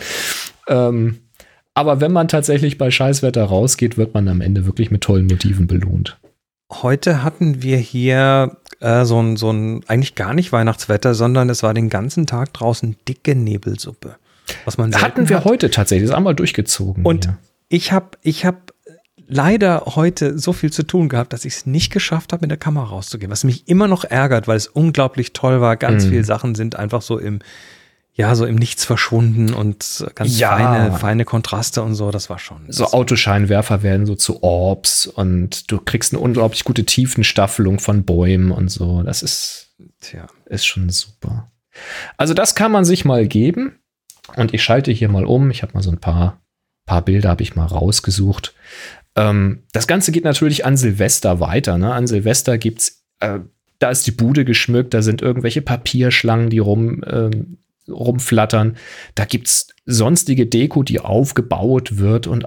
[0.68, 1.20] Ähm,
[1.74, 5.68] aber wenn man tatsächlich bei Scheißwetter rausgeht, wird man am Ende wirklich mit tollen Motiven
[5.68, 6.20] belohnt.
[6.72, 11.64] Heute hatten wir hier äh, so ein, so ein, eigentlich gar nicht Weihnachtswetter, sondern es
[11.64, 14.16] war den ganzen Tag draußen dicke Nebelsuppe.
[14.66, 15.46] Was man Hatten wir hat.
[15.46, 17.06] heute tatsächlich, das ist einmal durchgezogen.
[17.06, 17.38] Und hier.
[17.70, 18.63] ich habe ich hab
[19.34, 22.58] leider heute so viel zu tun gehabt, dass ich es nicht geschafft habe, mit der
[22.58, 23.32] Kamera rauszugehen.
[23.32, 25.76] Was mich immer noch ärgert, weil es unglaublich toll war.
[25.78, 26.10] Ganz Mhm.
[26.10, 27.40] viele Sachen sind einfach so im,
[28.14, 30.50] ja, so im Nichts verschwunden und ganz Ja.
[30.56, 32.12] feine, feine Kontraste und so.
[32.12, 32.66] Das war schon.
[32.72, 38.52] so Autoscheinwerfer werden so zu Orbs und du kriegst eine unglaublich gute Tiefenstaffelung von Bäumen
[38.52, 39.02] und so.
[39.04, 40.28] Das ist, Tja.
[40.46, 41.52] ist schon super.
[42.18, 43.80] Also das kann man sich mal geben.
[44.36, 45.50] Und ich schalte hier mal um.
[45.52, 46.40] Ich habe mal so ein paar,
[46.86, 48.54] paar Bilder habe ich mal rausgesucht.
[49.16, 51.78] Ähm, das Ganze geht natürlich an Silvester weiter.
[51.78, 51.94] Ne?
[51.94, 53.40] An Silvester gibt's, äh,
[53.80, 57.58] da ist die Bude geschmückt, da sind irgendwelche Papierschlangen, die rum, ähm,
[57.88, 58.78] rumflattern.
[59.16, 62.46] Da gibt's sonstige Deko, die aufgebaut wird und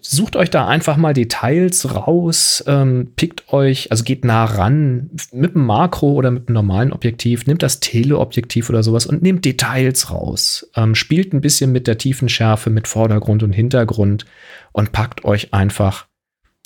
[0.00, 5.54] sucht euch da einfach mal Details raus, ähm, pickt euch, also geht nah ran mit
[5.54, 10.10] einem Makro oder mit einem normalen Objektiv, nimmt das Teleobjektiv oder sowas und nehmt Details
[10.10, 10.70] raus.
[10.76, 14.26] Ähm, spielt ein bisschen mit der Tiefenschärfe, mit Vordergrund und Hintergrund
[14.72, 16.08] und packt euch einfach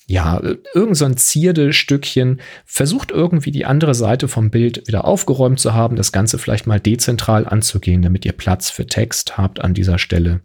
[0.05, 0.41] ja,
[0.73, 5.95] irgend so ein Zierde-Stückchen, versucht irgendwie die andere Seite vom Bild wieder aufgeräumt zu haben,
[5.95, 10.41] das Ganze vielleicht mal dezentral anzugehen, damit ihr Platz für Text habt an dieser Stelle.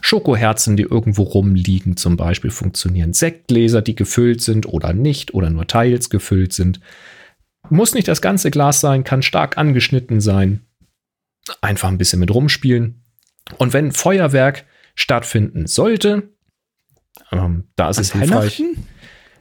[0.00, 3.12] Schokoherzen, die irgendwo rumliegen, zum Beispiel funktionieren.
[3.12, 6.80] Sektgläser, die gefüllt sind oder nicht oder nur teils gefüllt sind.
[7.68, 10.66] Muss nicht das ganze Glas sein, kann stark angeschnitten sein.
[11.60, 13.02] Einfach ein bisschen mit rumspielen.
[13.58, 16.30] Und wenn Feuerwerk stattfinden sollte,
[17.32, 18.62] ähm, da ist es hilfreich.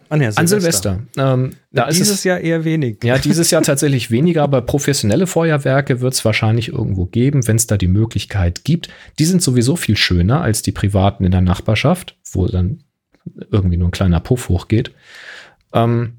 [0.09, 1.01] Ah, nee, An Silvester.
[1.17, 3.03] Ähm, da ist Dieses es, Jahr eher wenig.
[3.03, 7.65] ja, dieses Jahr tatsächlich weniger, aber professionelle Feuerwerke wird es wahrscheinlich irgendwo geben, wenn es
[7.65, 8.89] da die Möglichkeit gibt.
[9.17, 12.83] Die sind sowieso viel schöner als die privaten in der Nachbarschaft, wo dann
[13.51, 14.91] irgendwie nur ein kleiner Puff hochgeht.
[15.73, 16.17] Ähm,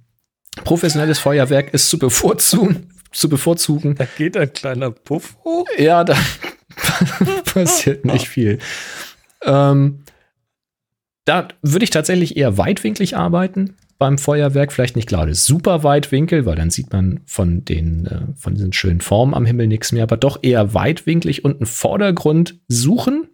[0.65, 2.89] professionelles Feuerwerk ist zu bevorzugen.
[3.13, 3.95] Zu bevorzugen.
[3.95, 5.67] Da geht ein kleiner Puff hoch.
[5.79, 6.17] Ja, da
[7.45, 8.59] passiert nicht viel.
[9.45, 10.01] Ähm,
[11.27, 14.72] da würde ich tatsächlich eher weitwinklig arbeiten beim Feuerwerk.
[14.72, 19.01] Vielleicht nicht gerade super Weitwinkel, weil dann sieht man von den äh, von diesen schönen
[19.01, 23.29] Formen am Himmel nichts mehr, aber doch eher weitwinklig und einen Vordergrund suchen.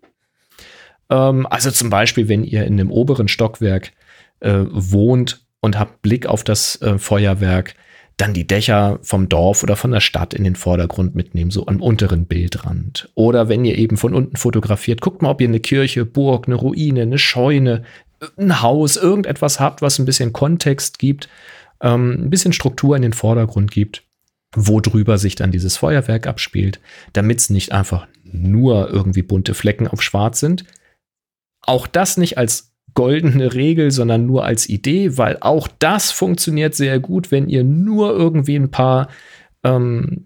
[1.10, 3.92] Ähm, also zum Beispiel, wenn ihr in dem oberen Stockwerk
[4.40, 7.74] äh, wohnt und habt Blick auf das äh, Feuerwerk,
[8.16, 11.80] dann die Dächer vom Dorf oder von der Stadt in den Vordergrund mitnehmen, so am
[11.80, 13.10] unteren Bildrand.
[13.14, 16.54] Oder wenn ihr eben von unten fotografiert, guckt mal, ob ihr eine Kirche, Burg, eine
[16.54, 17.84] Ruine, eine Scheune,
[18.36, 21.28] ein Haus, irgendetwas habt, was ein bisschen Kontext gibt,
[21.80, 24.04] ähm, ein bisschen Struktur in den Vordergrund gibt,
[24.54, 26.80] wo drüber sich dann dieses Feuerwerk abspielt,
[27.12, 30.64] damit es nicht einfach nur irgendwie bunte Flecken auf schwarz sind.
[31.62, 37.00] Auch das nicht als goldene Regel, sondern nur als Idee, weil auch das funktioniert sehr
[37.00, 39.08] gut, wenn ihr nur irgendwie ein paar
[39.62, 40.24] ähm,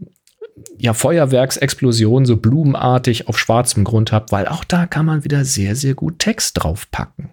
[0.78, 5.76] ja, Feuerwerksexplosion so blumenartig auf schwarzem Grund habt, weil auch da kann man wieder sehr,
[5.76, 7.30] sehr gut Text draufpacken.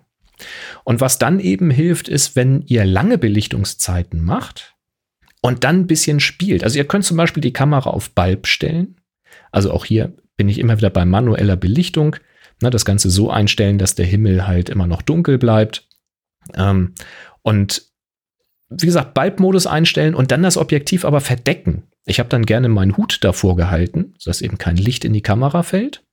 [0.84, 4.76] Und was dann eben hilft, ist, wenn ihr lange Belichtungszeiten macht
[5.42, 6.64] und dann ein bisschen spielt.
[6.64, 8.98] Also ihr könnt zum Beispiel die Kamera auf Bulb stellen.
[9.52, 12.16] Also auch hier bin ich immer wieder bei manueller Belichtung.
[12.64, 15.86] Ne, das Ganze so einstellen, dass der Himmel halt immer noch dunkel bleibt.
[16.56, 16.94] Ähm,
[17.42, 17.84] und
[18.70, 21.84] wie gesagt, Bulb-Modus einstellen und dann das Objektiv aber verdecken.
[22.06, 25.62] Ich habe dann gerne meinen Hut davor gehalten, sodass eben kein Licht in die Kamera
[25.62, 26.06] fällt.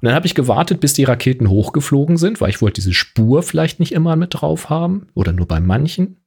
[0.00, 3.42] Und dann habe ich gewartet, bis die Raketen hochgeflogen sind, weil ich wollte diese Spur
[3.42, 6.20] vielleicht nicht immer mit drauf haben oder nur bei manchen.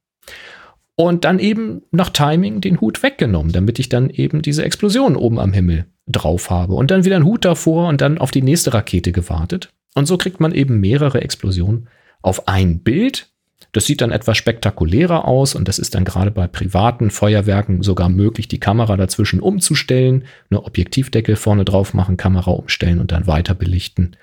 [0.96, 5.40] Und dann eben nach Timing den Hut weggenommen, damit ich dann eben diese Explosion oben
[5.40, 6.74] am Himmel drauf habe.
[6.74, 9.70] Und dann wieder einen Hut davor und dann auf die nächste Rakete gewartet.
[9.94, 11.88] Und so kriegt man eben mehrere Explosionen
[12.22, 13.30] auf ein Bild
[13.76, 18.08] das sieht dann etwas spektakulärer aus und das ist dann gerade bei privaten Feuerwerken sogar
[18.08, 23.54] möglich, die Kamera dazwischen umzustellen, eine Objektivdeckel vorne drauf machen, Kamera umstellen und dann weiter
[23.54, 24.16] belichten.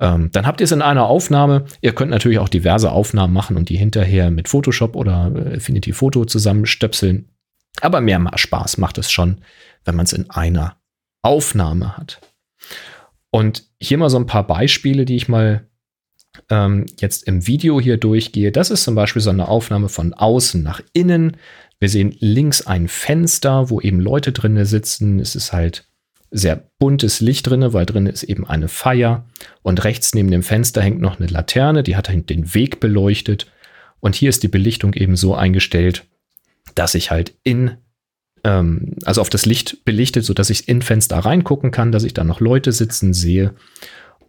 [0.00, 1.66] Ähm, dann habt ihr es in einer Aufnahme.
[1.82, 5.92] Ihr könnt natürlich auch diverse Aufnahmen machen und die hinterher mit Photoshop oder äh, Affinity
[5.92, 7.28] Photo zusammenstöpseln.
[7.82, 9.42] Aber mehr Spaß macht es schon,
[9.84, 10.76] wenn man es in einer
[11.26, 12.20] Aufnahme hat.
[13.30, 15.66] Und hier mal so ein paar Beispiele, die ich mal
[16.50, 20.62] ähm, jetzt im Video hier durchgehe, das ist zum Beispiel so eine Aufnahme von außen
[20.62, 21.36] nach innen.
[21.80, 25.18] Wir sehen links ein Fenster, wo eben Leute drinnen sitzen.
[25.18, 25.88] Es ist halt
[26.30, 29.26] sehr buntes Licht drinne, weil drin ist eben eine Feier.
[29.62, 33.50] Und rechts neben dem Fenster hängt noch eine Laterne, die hat den Weg beleuchtet.
[33.98, 36.04] Und hier ist die Belichtung eben so eingestellt,
[36.76, 37.78] dass ich halt in,
[38.46, 42.22] ähm, also auf das Licht belichtet, sodass ich in Fenster reingucken kann, dass ich da
[42.22, 43.54] noch Leute sitzen sehe.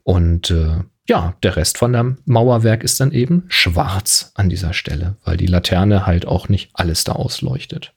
[0.04, 5.16] Und äh, ja, der Rest von dem Mauerwerk ist dann eben schwarz an dieser Stelle,
[5.24, 7.94] weil die Laterne halt auch nicht alles da ausleuchtet.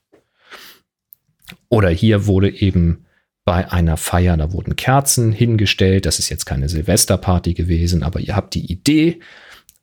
[1.67, 3.05] Oder hier wurde eben
[3.43, 6.05] bei einer Feier, da wurden Kerzen hingestellt.
[6.05, 9.19] Das ist jetzt keine Silvesterparty gewesen, aber ihr habt die Idee,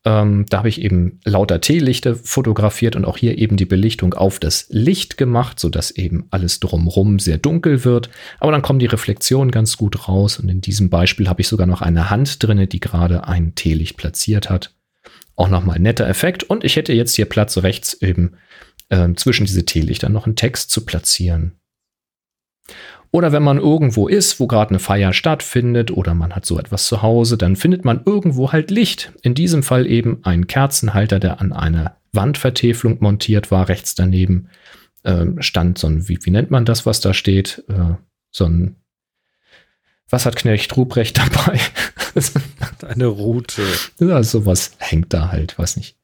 [0.04, 4.38] ähm, da habe ich eben lauter Teelichter fotografiert und auch hier eben die Belichtung auf
[4.38, 8.08] das Licht gemacht, sodass eben alles drumrum sehr dunkel wird.
[8.38, 11.66] Aber dann kommen die Reflexionen ganz gut raus und in diesem Beispiel habe ich sogar
[11.66, 14.74] noch eine Hand drinne, die gerade ein Teelicht platziert hat.
[15.34, 18.34] Auch nochmal netter Effekt und ich hätte jetzt hier Platz rechts eben
[18.88, 21.52] äh, zwischen diese Teelichter noch einen Text zu platzieren.
[23.10, 26.86] Oder wenn man irgendwo ist, wo gerade eine Feier stattfindet oder man hat so etwas
[26.86, 29.12] zu Hause, dann findet man irgendwo halt Licht.
[29.22, 33.68] In diesem Fall eben ein Kerzenhalter, der an einer Wandvertäfelung montiert war.
[33.68, 34.48] Rechts daneben
[35.04, 37.64] äh, stand so ein, wie, wie, nennt man das, was da steht?
[37.68, 37.94] Äh,
[38.30, 38.76] so ein,
[40.10, 41.58] was hat Knecht Ruprecht dabei?
[42.88, 43.62] eine Route.
[44.00, 45.98] Ja, sowas hängt da halt, weiß nicht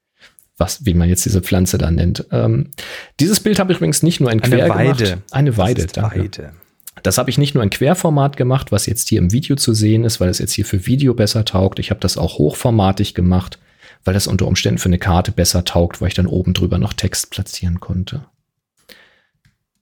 [0.56, 2.26] was, wie man jetzt diese Pflanze da nennt.
[2.31, 2.70] Ähm,
[3.18, 5.05] dieses Bild habe ich übrigens nicht nur in Quer Eine Weide.
[5.05, 5.22] Gemacht.
[5.32, 6.20] Eine Weide, danke.
[6.20, 6.52] Weide.
[7.05, 10.05] Das habe ich nicht nur in Querformat gemacht, was jetzt hier im Video zu sehen
[10.05, 11.78] ist, weil es jetzt hier für Video besser taugt.
[11.78, 13.59] Ich habe das auch hochformatig gemacht,
[14.05, 16.94] weil das unter Umständen für eine Karte besser taugt, weil ich dann oben drüber noch
[16.94, 18.24] Text platzieren konnte.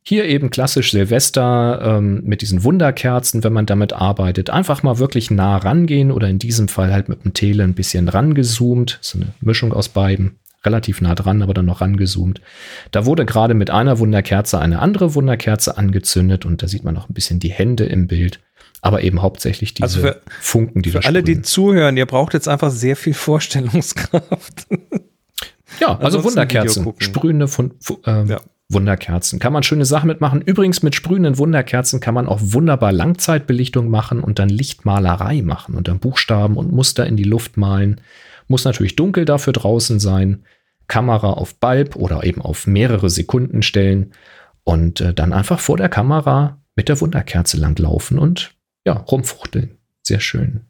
[0.03, 4.51] Hier eben klassisch Silvester ähm, mit diesen Wunderkerzen, wenn man damit arbeitet.
[4.51, 8.09] Einfach mal wirklich nah rangehen oder in diesem Fall halt mit dem Tele ein bisschen
[8.09, 8.99] rangezoomt.
[9.01, 12.41] So eine Mischung aus beiden relativ nah dran, aber dann noch rangezoomt.
[12.91, 17.09] Da wurde gerade mit einer Wunderkerze eine andere Wunderkerze angezündet und da sieht man noch
[17.09, 18.41] ein bisschen die Hände im Bild.
[18.81, 22.49] Aber eben hauptsächlich diese also für, Funken, die Für alle, die zuhören, ihr braucht jetzt
[22.49, 24.67] einfach sehr viel Vorstellungskraft.
[25.81, 27.75] Ja, also Wunderkerzen, sprühende Fun
[28.05, 28.41] äh, ja.
[28.69, 29.39] Wunderkerzen.
[29.39, 30.43] Kann man schöne Sachen mitmachen.
[30.43, 35.89] Übrigens mit sprühenden Wunderkerzen kann man auch wunderbar Langzeitbelichtung machen und dann Lichtmalerei machen und
[35.89, 38.01] dann Buchstaben und Muster in die Luft malen.
[38.53, 40.45] Muss natürlich dunkel dafür draußen sein.
[40.87, 44.13] Kamera auf Bulb oder eben auf mehrere Sekunden stellen
[44.63, 48.55] und äh, dann einfach vor der Kamera mit der Wunderkerze langlaufen und
[48.87, 49.79] ja, rumfuchteln.
[50.03, 50.67] Sehr schön.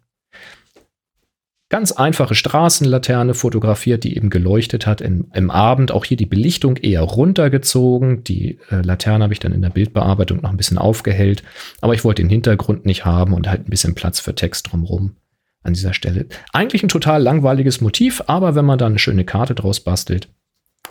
[1.71, 5.91] Ganz einfache Straßenlaterne fotografiert, die eben geleuchtet hat im, im Abend.
[5.91, 8.23] Auch hier die Belichtung eher runtergezogen.
[8.23, 11.43] Die äh, Laterne habe ich dann in der Bildbearbeitung noch ein bisschen aufgehellt.
[11.81, 15.17] Aber ich wollte den Hintergrund nicht haben und halt ein bisschen Platz für Text drumherum
[15.63, 16.27] an dieser Stelle.
[16.53, 20.29] Eigentlich ein total langweiliges Motiv, aber wenn man da eine schöne Karte draus bastelt,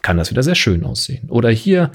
[0.01, 1.29] kann das wieder sehr schön aussehen.
[1.29, 1.91] Oder hier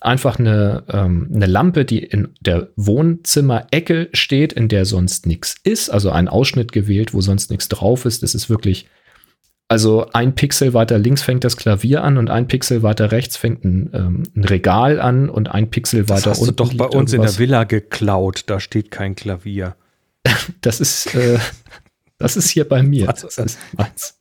[0.00, 5.90] einfach eine, ähm, eine Lampe, die in der Wohnzimmerecke steht, in der sonst nichts ist.
[5.90, 8.22] Also ein Ausschnitt gewählt, wo sonst nichts drauf ist.
[8.22, 8.88] Das ist wirklich,
[9.68, 13.64] also ein Pixel weiter links fängt das Klavier an und ein Pixel weiter rechts fängt
[13.64, 16.56] ein, ähm, ein Regal an und ein Pixel weiter das hast unten.
[16.56, 17.32] Du doch bei uns irgendwas.
[17.32, 19.76] in der Villa geklaut, da steht kein Klavier.
[20.62, 21.38] das ist, äh,
[22.20, 23.08] das ist hier bei mir.
[23.08, 23.22] Was?
[23.22, 24.14] Das ist meins.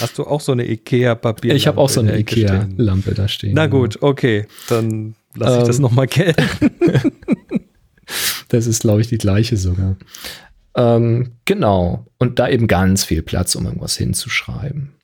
[0.00, 1.54] Hast du auch so eine Ikea-Papier?
[1.54, 3.54] Ich habe auch so eine Ikea-Lampe da stehen.
[3.54, 6.70] Na gut, okay, dann lasse ich ähm, das nochmal gelten.
[8.48, 9.96] das ist, glaube ich, die gleiche sogar.
[10.76, 12.06] Ähm, genau.
[12.18, 14.94] Und da eben ganz viel Platz, um irgendwas hinzuschreiben.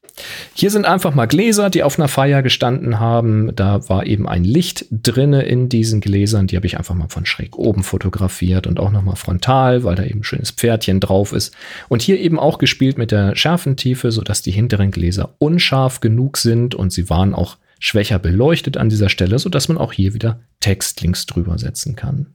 [0.54, 3.54] Hier sind einfach mal Gläser, die auf einer Feier gestanden haben.
[3.54, 6.46] Da war eben ein Licht drinne in diesen Gläsern.
[6.46, 10.04] Die habe ich einfach mal von schräg oben fotografiert und auch nochmal frontal, weil da
[10.04, 11.54] eben ein schönes Pferdchen drauf ist.
[11.88, 16.74] Und hier eben auch gespielt mit der Schärfentiefe, sodass die hinteren Gläser unscharf genug sind
[16.74, 21.00] und sie waren auch schwächer beleuchtet an dieser Stelle, sodass man auch hier wieder Text
[21.00, 22.34] links drüber setzen kann.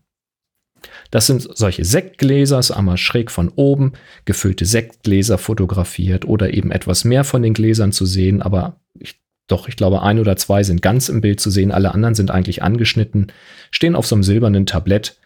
[1.11, 3.93] Das sind solche Sektgläser, so einmal schräg von oben,
[4.25, 9.67] gefüllte Sektgläser fotografiert oder eben etwas mehr von den Gläsern zu sehen, aber ich, doch,
[9.67, 12.63] ich glaube, ein oder zwei sind ganz im Bild zu sehen, alle anderen sind eigentlich
[12.63, 13.31] angeschnitten,
[13.71, 15.17] stehen auf so einem silbernen Tablett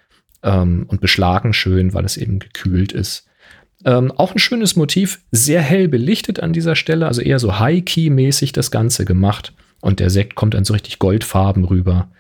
[0.44, 3.26] ähm, und beschlagen schön, weil es eben gekühlt ist.
[3.86, 8.52] Ähm, auch ein schönes Motiv, sehr hell belichtet an dieser Stelle, also eher so High-Key-mäßig
[8.52, 9.54] das Ganze gemacht.
[9.82, 12.12] Und der Sekt kommt dann so richtig goldfarben rüber.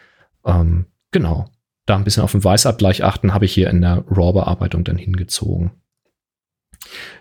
[0.45, 1.49] Ähm, genau
[1.89, 5.71] da ein bisschen auf den Weißabgleich achten, habe ich hier in der RAW-Bearbeitung dann hingezogen.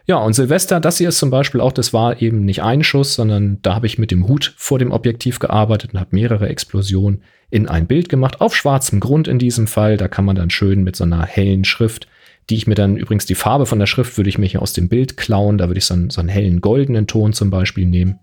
[0.06, 3.14] Ja, und Silvester, das hier ist zum Beispiel auch, das war eben nicht ein Schuss,
[3.14, 7.22] sondern da habe ich mit dem Hut vor dem Objektiv gearbeitet und habe mehrere Explosionen
[7.50, 9.96] in ein Bild gemacht, auf schwarzem Grund in diesem Fall.
[9.96, 12.08] Da kann man dann schön mit so einer hellen Schrift,
[12.48, 14.72] die ich mir dann übrigens die Farbe von der Schrift würde ich mir hier aus
[14.72, 17.84] dem Bild klauen, da würde ich so einen, so einen hellen goldenen Ton zum Beispiel
[17.84, 18.20] nehmen.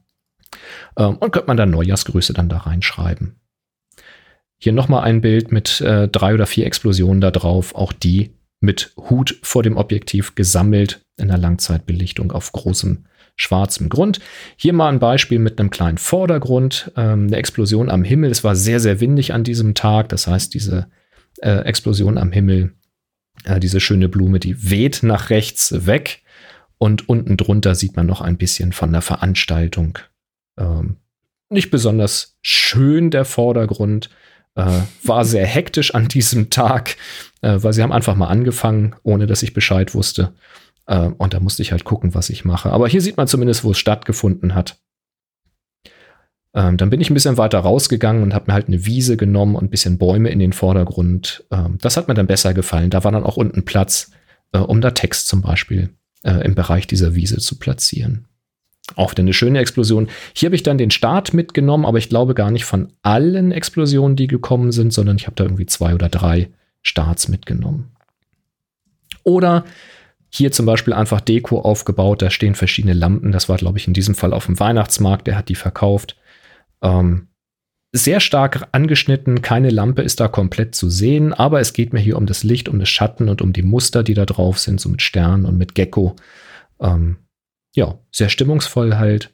[0.98, 3.40] Ähm, und könnte man dann Neujahrsgrüße dann da reinschreiben.
[4.58, 8.94] Hier nochmal ein Bild mit äh, drei oder vier Explosionen da drauf, auch die mit
[8.98, 13.06] Hut vor dem Objektiv gesammelt in der Langzeitbelichtung auf großem
[13.36, 14.20] schwarzem Grund.
[14.56, 18.32] Hier mal ein Beispiel mit einem kleinen Vordergrund, ähm, eine Explosion am Himmel.
[18.32, 20.10] Es war sehr, sehr windig an diesem Tag.
[20.10, 20.88] Das heißt, diese
[21.42, 22.74] äh, Explosion am Himmel,
[23.44, 26.22] äh, diese schöne Blume, die weht nach rechts weg.
[26.78, 30.00] Und unten drunter sieht man noch ein bisschen von der Veranstaltung.
[30.58, 30.98] Ähm,
[31.50, 34.10] nicht besonders schön der Vordergrund,
[34.56, 36.98] äh, war sehr hektisch an diesem Tag,
[37.42, 40.34] äh, weil sie haben einfach mal angefangen, ohne dass ich Bescheid wusste.
[40.88, 42.72] Äh, und da musste ich halt gucken, was ich mache.
[42.72, 44.78] Aber hier sieht man zumindest, wo es stattgefunden hat.
[46.54, 49.56] Ähm, dann bin ich ein bisschen weiter rausgegangen und habe mir halt eine Wiese genommen
[49.56, 51.44] und ein bisschen Bäume in den Vordergrund.
[51.52, 52.90] Ähm, das hat mir dann besser gefallen.
[52.90, 54.12] Da war dann auch unten Platz,
[54.54, 55.90] äh, um da Text zum Beispiel
[56.24, 58.28] äh, im Bereich dieser Wiese zu platzieren.
[58.96, 60.10] Auch wieder eine schöne Explosion.
[60.36, 64.16] Hier habe ich dann den Start mitgenommen, aber ich glaube gar nicht von allen Explosionen,
[64.16, 66.50] die gekommen sind, sondern ich habe da irgendwie zwei oder drei
[66.84, 67.92] Starts mitgenommen.
[69.24, 69.66] Oder
[70.30, 73.32] hier zum Beispiel einfach Deko aufgebaut, da stehen verschiedene Lampen.
[73.32, 76.16] Das war, glaube ich, in diesem Fall auf dem Weihnachtsmarkt, der hat die verkauft.
[76.82, 77.28] Ähm,
[77.92, 82.18] sehr stark angeschnitten, keine Lampe ist da komplett zu sehen, aber es geht mir hier
[82.18, 84.90] um das Licht, um das Schatten und um die Muster, die da drauf sind, so
[84.90, 86.16] mit Sternen und mit Gecko.
[86.82, 87.18] Ähm,
[87.76, 89.32] ja, sehr stimmungsvoll halt.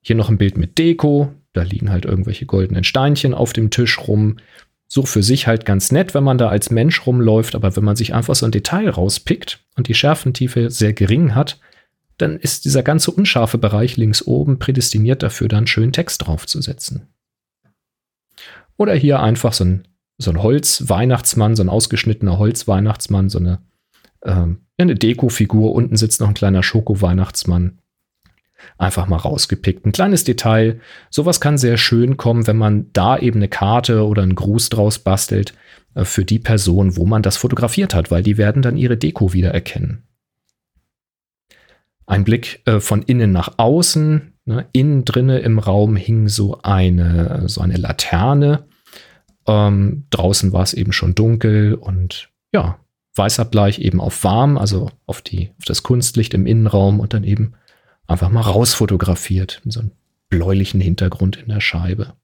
[0.00, 1.32] Hier noch ein Bild mit Deko.
[1.52, 4.38] Da liegen halt irgendwelche goldenen Steinchen auf dem Tisch rum.
[4.88, 7.96] So für sich halt ganz nett, wenn man da als Mensch rumläuft, aber wenn man
[7.96, 11.58] sich einfach so ein Detail rauspickt und die Schärfentiefe sehr gering hat,
[12.18, 17.08] dann ist dieser ganze unscharfe Bereich links oben prädestiniert dafür, dann schön Text draufzusetzen.
[18.76, 19.88] Oder hier einfach so ein,
[20.18, 23.60] so ein Holz-Weihnachtsmann, so ein ausgeschnittener Holz-Weihnachtsmann, so eine
[24.24, 27.78] ähm, eine Deko-Figur, unten sitzt noch ein kleiner Schoko-Weihnachtsmann.
[28.78, 29.84] Einfach mal rausgepickt.
[29.84, 30.80] Ein kleines Detail.
[31.10, 34.98] Sowas kann sehr schön kommen, wenn man da eben eine Karte oder einen Gruß draus
[34.98, 35.54] bastelt
[35.94, 39.32] äh, für die Person, wo man das fotografiert hat, weil die werden dann ihre Deko
[39.32, 40.04] wiedererkennen.
[42.06, 44.34] Ein Blick äh, von innen nach außen.
[44.44, 44.66] Ne?
[44.72, 48.66] Innen drinne im Raum hing so eine, so eine Laterne.
[49.46, 52.78] Ähm, draußen war es eben schon dunkel und ja,
[53.14, 57.52] Weißabgleich eben auf warm, also auf, die, auf das Kunstlicht im Innenraum und dann eben
[58.06, 59.92] einfach mal rausfotografiert mit so einem
[60.28, 62.14] bläulichen Hintergrund in der Scheibe.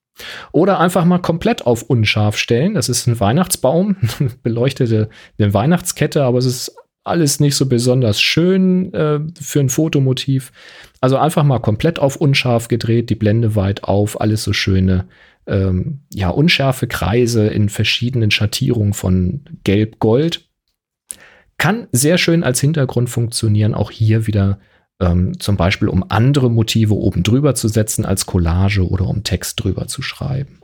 [0.50, 2.74] Oder einfach mal komplett auf unscharf stellen.
[2.74, 3.96] Das ist ein Weihnachtsbaum,
[4.42, 10.52] beleuchtete eine Weihnachtskette, aber es ist alles nicht so besonders schön äh, für ein Fotomotiv.
[11.00, 15.06] Also einfach mal komplett auf unscharf gedreht, die Blende weit auf, alles so schöne,
[15.46, 20.47] ähm, ja, unschärfe Kreise in verschiedenen Schattierungen von Gelb-Gold.
[21.58, 24.58] Kann sehr schön als Hintergrund funktionieren, auch hier wieder
[25.00, 29.62] ähm, zum Beispiel, um andere Motive oben drüber zu setzen als Collage oder um Text
[29.62, 30.60] drüber zu schreiben.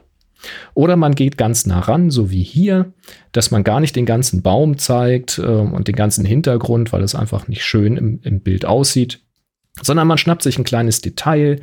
[0.75, 2.93] Oder man geht ganz nah ran, so wie hier,
[3.33, 7.15] dass man gar nicht den ganzen Baum zeigt äh, und den ganzen Hintergrund, weil es
[7.15, 9.21] einfach nicht schön im, im Bild aussieht,
[9.81, 11.61] sondern man schnappt sich ein kleines Detail,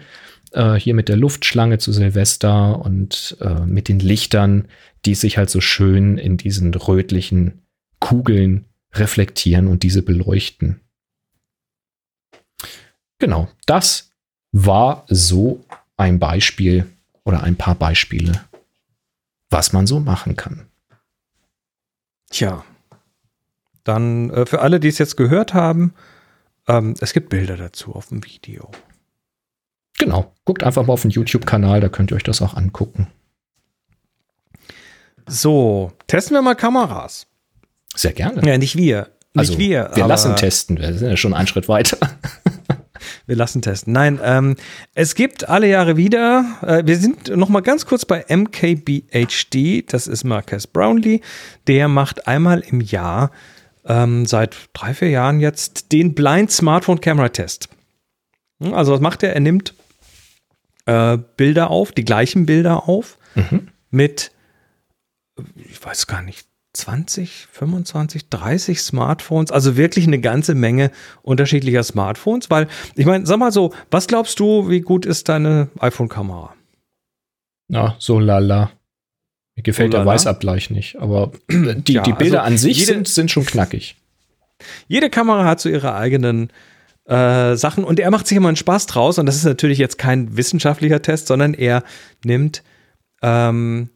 [0.51, 4.67] äh, hier mit der Luftschlange zu Silvester und äh, mit den Lichtern,
[5.05, 7.61] die sich halt so schön in diesen rötlichen
[7.99, 10.81] Kugeln reflektieren und diese beleuchten.
[13.19, 14.11] Genau, das
[14.51, 15.63] war so
[15.97, 16.87] ein Beispiel
[17.23, 18.43] oder ein paar Beispiele,
[19.49, 20.67] was man so machen kann.
[22.29, 22.63] Tja,
[23.83, 25.93] dann äh, für alle, die es jetzt gehört haben,
[26.67, 28.71] ähm, es gibt Bilder dazu auf dem Video.
[29.99, 33.07] Genau, guckt einfach mal auf den YouTube-Kanal, da könnt ihr euch das auch angucken.
[35.27, 37.27] So, testen wir mal Kameras.
[37.95, 38.41] Sehr gerne.
[38.47, 39.09] Ja, nicht wir.
[39.33, 39.91] Nicht also, wir.
[39.93, 41.97] wir lassen testen, wir sind ja schon einen Schritt weiter.
[43.25, 43.93] Wir lassen testen.
[43.93, 44.55] Nein, ähm,
[44.93, 50.05] es gibt alle Jahre wieder, äh, wir sind noch mal ganz kurz bei MKBHD, das
[50.07, 51.21] ist Marcus Brownlee,
[51.67, 53.31] der macht einmal im Jahr
[53.85, 57.69] ähm, seit drei, vier Jahren jetzt den Blind Smartphone Camera Test.
[58.61, 59.33] Hm, Also was macht er?
[59.33, 59.73] Er nimmt
[60.85, 63.69] äh, Bilder auf, die gleichen Bilder auf, Mhm.
[63.89, 64.31] mit,
[65.55, 70.91] ich weiß gar nicht, 20, 25, 30 Smartphones, also wirklich eine ganze Menge
[71.21, 75.69] unterschiedlicher Smartphones, weil ich meine, sag mal so, was glaubst du, wie gut ist deine
[75.79, 76.53] iPhone-Kamera?
[77.67, 78.71] Na, so lala.
[79.55, 80.13] Mir gefällt So der lala?
[80.15, 83.97] Weißabgleich nicht, aber die, Ja, die Bilder also an sich jede- sind, sind schon knackig.
[84.87, 86.51] Jede Kamera hat so ihre eigenen
[87.05, 89.97] äh, Sachen und er macht sich immer einen Spaß draus und das ist natürlich jetzt
[89.97, 91.83] kein wissenschaftlicher Test, sondern er
[92.23, 92.63] nimmt,
[93.23, 93.89] ähm,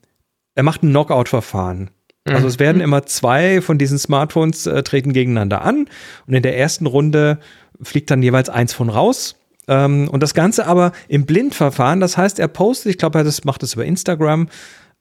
[0.56, 1.92] er macht ein Knockout-Verfahren.
[2.34, 5.88] Also es werden immer zwei von diesen Smartphones äh, treten gegeneinander an
[6.26, 7.40] und in der ersten Runde
[7.82, 9.36] fliegt dann jeweils eins von raus.
[9.68, 13.44] Ähm, und das Ganze aber im Blindverfahren, das heißt, er postet, ich glaube, er das
[13.44, 14.48] macht das über Instagram,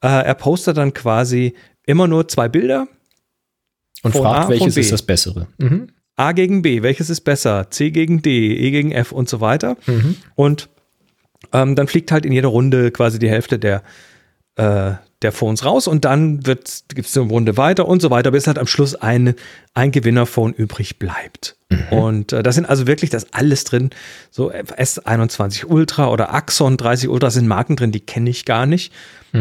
[0.03, 1.55] äh, er postet dann quasi
[1.87, 2.89] immer nur zwei Bilder
[4.03, 5.47] Und Von A, fragt, von welches ist das Bessere.
[5.59, 5.89] Mhm.
[6.17, 7.71] A gegen B, welches ist besser?
[7.71, 9.77] C gegen D, E gegen F und so weiter.
[9.87, 10.17] Mhm.
[10.35, 10.69] Und
[11.53, 13.83] ähm, dann fliegt halt in jeder Runde quasi die Hälfte der,
[14.57, 14.93] äh,
[15.25, 18.59] der Phones raus und dann gibt es eine Runde weiter und so weiter, bis halt
[18.59, 19.35] am Schluss ein,
[19.75, 21.57] ein Gewinnerphone übrig bleibt.
[21.91, 23.91] Und äh, da sind also wirklich das alles drin.
[24.31, 28.93] So S21 Ultra oder Axon 30 Ultra sind Marken drin, die kenne ich gar nicht.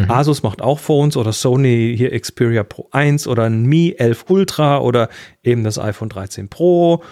[0.07, 4.79] Asus macht auch Phones oder Sony hier Xperia Pro 1 oder ein Mi 11 Ultra
[4.79, 5.07] oder
[5.43, 7.03] eben das iPhone 13 Pro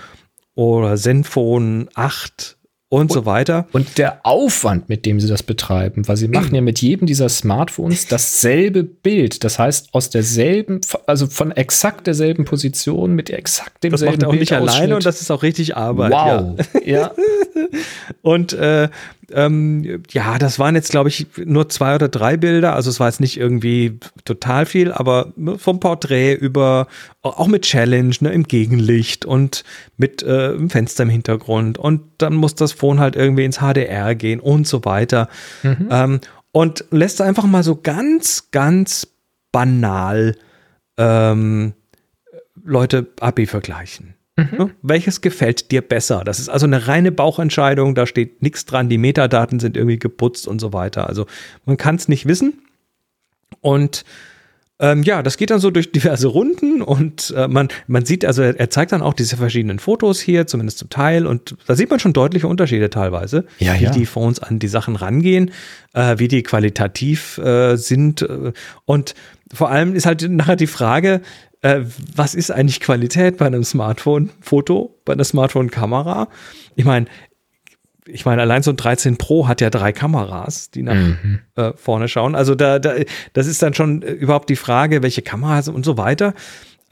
[0.56, 2.58] oder Zenfone 8
[2.92, 3.68] und so weiter.
[3.72, 7.30] Und der Aufwand, mit dem sie das betreiben, weil sie machen ja mit jedem dieser
[7.30, 9.46] Smartphones dasselbe Bild.
[9.46, 14.28] Das heißt, aus derselben, also von exakt derselben Position mit exakt Das demselben macht er
[14.28, 14.76] auch nicht Bildausschnitt.
[14.78, 16.12] alleine und das ist auch richtig Arbeit.
[16.12, 16.56] Ja.
[16.58, 16.66] Wow.
[16.86, 17.12] Ja.
[18.22, 18.90] Und äh,
[19.34, 22.76] ähm, ja, das waren jetzt, glaube ich, nur zwei oder drei Bilder.
[22.76, 26.88] Also es war jetzt nicht irgendwie total viel, aber vom Porträt über
[27.22, 29.64] auch mit Challenge, ne, im Gegenlicht und
[29.98, 31.78] mit äh, einem Fenster im Hintergrund.
[31.78, 35.30] Und dann muss das Phone halt irgendwie ins HDR gehen und so weiter.
[35.90, 36.20] Ähm,
[36.52, 39.08] und lässt einfach mal so ganz, ganz
[39.52, 40.36] banal
[40.98, 41.74] ähm,
[42.64, 44.16] Leute AB vergleichen.
[44.58, 46.24] Ja, Welches gefällt dir besser?
[46.26, 50.48] Das ist also eine reine Bauchentscheidung, da steht nichts dran, die Metadaten sind irgendwie geputzt
[50.48, 51.08] und so weiter.
[51.08, 51.26] Also
[51.66, 52.62] man kann es nicht wissen.
[53.62, 54.04] Und
[54.80, 58.42] ähm, ja, das geht dann so durch diverse Runden und äh, man, man sieht, also
[58.42, 61.92] er, er zeigt dann auch diese verschiedenen Fotos hier, zumindest zum Teil, und da sieht
[61.92, 63.92] man schon deutliche Unterschiede teilweise, Ja, wie ja.
[63.92, 65.52] die Phones an die Sachen rangehen,
[65.94, 68.24] äh, wie die qualitativ äh, sind.
[68.24, 68.54] Äh,
[68.86, 69.14] und
[69.54, 71.22] vor allem ist halt nachher die Frage,
[71.62, 71.82] äh,
[72.16, 76.28] was ist eigentlich Qualität bei einem Smartphone-Foto, bei einer Smartphone-Kamera?
[76.76, 77.06] Ich meine,
[78.08, 81.40] ich meine, allein so ein 13 Pro hat ja drei Kameras, die nach Mhm.
[81.56, 82.34] äh, vorne schauen.
[82.36, 82.96] Also da, da,
[83.34, 86.34] das ist dann schon äh, überhaupt die Frage, welche Kameras und so weiter.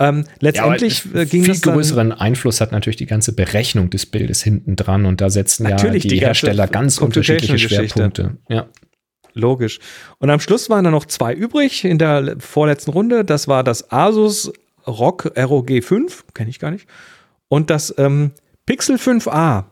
[0.02, 4.42] Ähm, letztendlich Ja, äh, ging viel größeren Einfluss hat natürlich die ganze Berechnung des Bildes
[4.42, 7.58] hinten dran und da setzen Natürlich, ja die die, Hersteller ganz unterschiedliche.
[7.58, 8.38] Schwerpunkte.
[8.48, 8.68] Ja.
[9.40, 9.80] Logisch.
[10.20, 13.26] Und am Schluss waren dann noch zwei übrig in der le- vorletzten Runde.
[13.26, 14.52] Das war das Asus
[14.88, 16.88] ROG ROG 5, kenne ich gar nicht.
[17.48, 18.32] Und das ähm,
[18.66, 19.64] Pixel 5a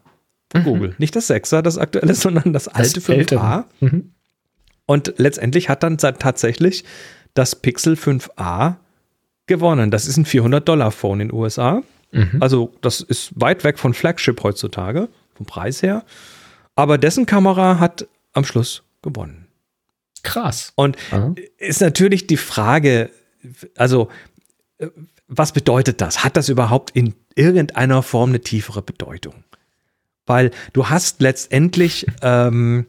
[0.51, 0.95] von Google.
[0.97, 3.13] Nicht das 6er, das aktuelle, sondern das alte 5a.
[3.13, 3.65] ältere.
[3.81, 4.11] Mhm.
[4.85, 6.83] Und letztendlich hat dann tatsächlich
[7.33, 8.75] das Pixel 5a
[9.47, 9.91] gewonnen.
[9.91, 11.81] Das ist ein 400-Dollar-Phone in den USA.
[12.11, 12.37] Mhm.
[12.39, 16.03] Also das ist weit weg von Flagship heutzutage, vom Preis her.
[16.75, 19.46] Aber dessen Kamera hat am Schluss gewonnen.
[20.23, 20.73] Krass.
[20.75, 21.35] Und Aha.
[21.57, 23.09] ist natürlich die Frage,
[23.75, 24.09] also
[25.27, 26.23] was bedeutet das?
[26.23, 29.43] Hat das überhaupt in irgendeiner Form eine tiefere Bedeutung?
[30.25, 32.87] Weil du hast letztendlich ähm,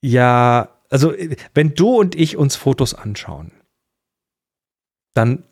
[0.00, 1.14] ja, also
[1.54, 3.52] wenn du und ich uns Fotos anschauen,
[5.14, 5.44] dann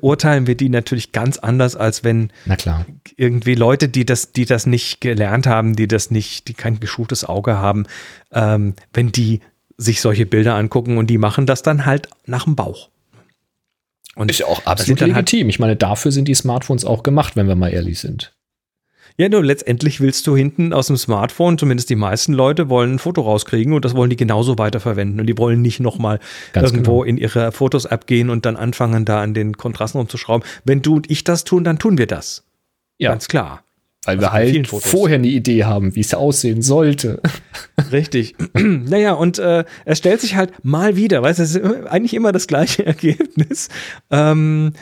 [0.00, 2.86] beurteilen wir die natürlich ganz anders, als wenn Na klar.
[3.16, 7.24] irgendwie Leute, die das, die das nicht gelernt haben, die das nicht, die kein geschultes
[7.24, 7.84] Auge haben,
[8.32, 9.40] ähm, wenn die
[9.76, 12.88] sich solche Bilder angucken und die machen das dann halt nach dem Bauch.
[14.14, 15.48] Und Ist ja auch absolut halt- legitim.
[15.48, 18.34] Ich meine, dafür sind die Smartphones auch gemacht, wenn wir mal ehrlich sind.
[19.16, 22.98] Ja, nur letztendlich willst du hinten aus dem Smartphone, zumindest die meisten Leute wollen ein
[22.98, 25.20] Foto rauskriegen und das wollen die genauso weiterverwenden.
[25.20, 26.18] Und die wollen nicht nochmal
[26.54, 27.04] irgendwo genau.
[27.04, 30.46] in ihre Fotos-App gehen und dann anfangen, da an den Kontrasten rumzuschrauben.
[30.64, 32.44] Wenn du und ich das tun, dann tun wir das.
[32.98, 33.10] Ja.
[33.10, 33.62] Ganz klar.
[34.04, 37.20] Weil also wir halt vorher eine Idee haben, wie es aussehen sollte.
[37.92, 38.34] Richtig.
[38.54, 42.32] naja, und äh, es stellt sich halt mal wieder, weißt du, es ist eigentlich immer
[42.32, 43.68] das gleiche Ergebnis.
[44.10, 44.72] Ähm,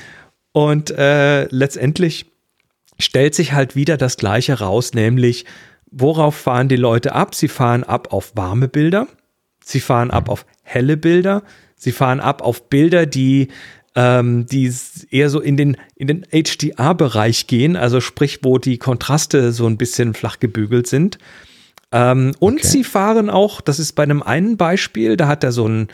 [0.53, 2.27] und äh, letztendlich
[3.01, 5.45] stellt sich halt wieder das Gleiche raus, nämlich
[5.91, 7.35] worauf fahren die Leute ab?
[7.35, 9.09] Sie fahren ab auf warme Bilder,
[9.65, 11.43] sie fahren ab auf helle Bilder,
[11.77, 13.49] sie fahren ab auf Bilder, die
[13.97, 14.73] ähm, die
[15.11, 19.79] eher so in den, in den HDR-Bereich gehen, also sprich, wo die Kontraste so ein
[19.79, 21.19] bisschen flach gebügelt sind.
[21.93, 22.67] Ähm, und okay.
[22.67, 25.89] sie fahren auch, das ist bei einem einen Beispiel, da hat er so, ein,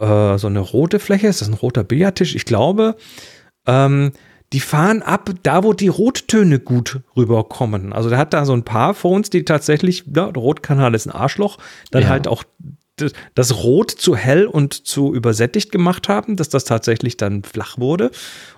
[0.00, 2.34] äh, so eine rote Fläche, ist das ein roter Billardtisch?
[2.34, 2.96] Ich glaube,
[3.66, 4.12] ähm,
[4.52, 7.92] die fahren ab, da wo die Rottöne gut rüberkommen.
[7.92, 11.12] Also der hat da so ein paar Phones, die tatsächlich, ja, der Rotkanal ist ein
[11.12, 11.58] Arschloch,
[11.90, 12.08] dann ja.
[12.08, 12.44] halt auch
[13.34, 18.10] das Rot zu hell und zu übersättigt gemacht haben, dass das tatsächlich dann flach wurde.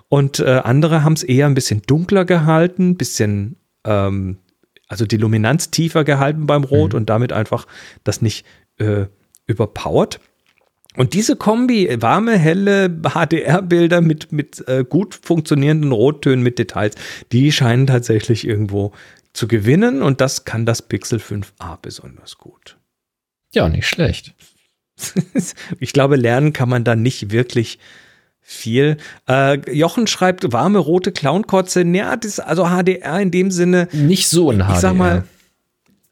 [0.09, 4.39] Und äh, andere haben es eher ein bisschen dunkler gehalten, bisschen, ähm,
[4.87, 6.99] also die Luminanz tiefer gehalten beim Rot mhm.
[6.99, 7.67] und damit einfach
[8.03, 8.45] das nicht
[8.77, 9.05] äh,
[9.45, 10.19] überpowert.
[10.97, 16.95] Und diese Kombi, warme, helle HDR-Bilder mit, mit äh, gut funktionierenden Rottönen mit Details,
[17.31, 18.91] die scheinen tatsächlich irgendwo
[19.33, 22.77] zu gewinnen und das kann das Pixel 5a besonders gut.
[23.53, 24.33] Ja, nicht schlecht.
[25.79, 27.79] ich glaube, lernen kann man da nicht wirklich
[28.41, 28.97] viel.
[29.29, 31.83] Äh, Jochen schreibt warme rote Clownkotze.
[31.83, 33.87] Ja, das also HDR in dem Sinne.
[33.93, 34.73] Nicht so ein HDR.
[34.73, 35.23] Ich sag mal,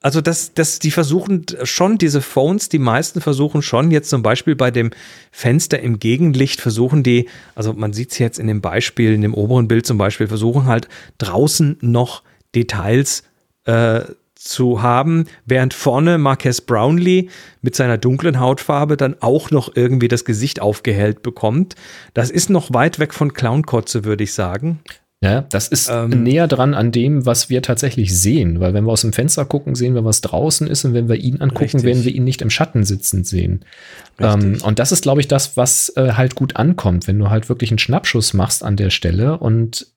[0.01, 4.55] also das, das, die versuchen schon, diese Phones, die meisten versuchen schon, jetzt zum Beispiel
[4.55, 4.91] bei dem
[5.31, 9.34] Fenster im Gegenlicht versuchen die, also man sieht es jetzt in dem Beispiel, in dem
[9.34, 12.23] oberen Bild zum Beispiel, versuchen halt draußen noch
[12.55, 13.23] Details
[13.65, 14.01] äh,
[14.35, 17.27] zu haben, während vorne Marques Brownlee
[17.61, 21.76] mit seiner dunklen Hautfarbe dann auch noch irgendwie das Gesicht aufgehellt bekommt.
[22.13, 24.80] Das ist noch weit weg von Clownkotze, würde ich sagen.
[25.22, 28.94] Ja, das ist ähm, näher dran an dem, was wir tatsächlich sehen, weil wenn wir
[28.94, 31.84] aus dem Fenster gucken, sehen wir, was draußen ist und wenn wir ihn angucken, richtig.
[31.84, 33.66] werden wir ihn nicht im Schatten sitzend sehen.
[34.18, 37.50] Ähm, und das ist, glaube ich, das, was äh, halt gut ankommt, wenn du halt
[37.50, 39.88] wirklich einen Schnappschuss machst an der Stelle und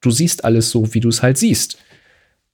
[0.00, 1.78] du siehst alles so, wie du es halt siehst.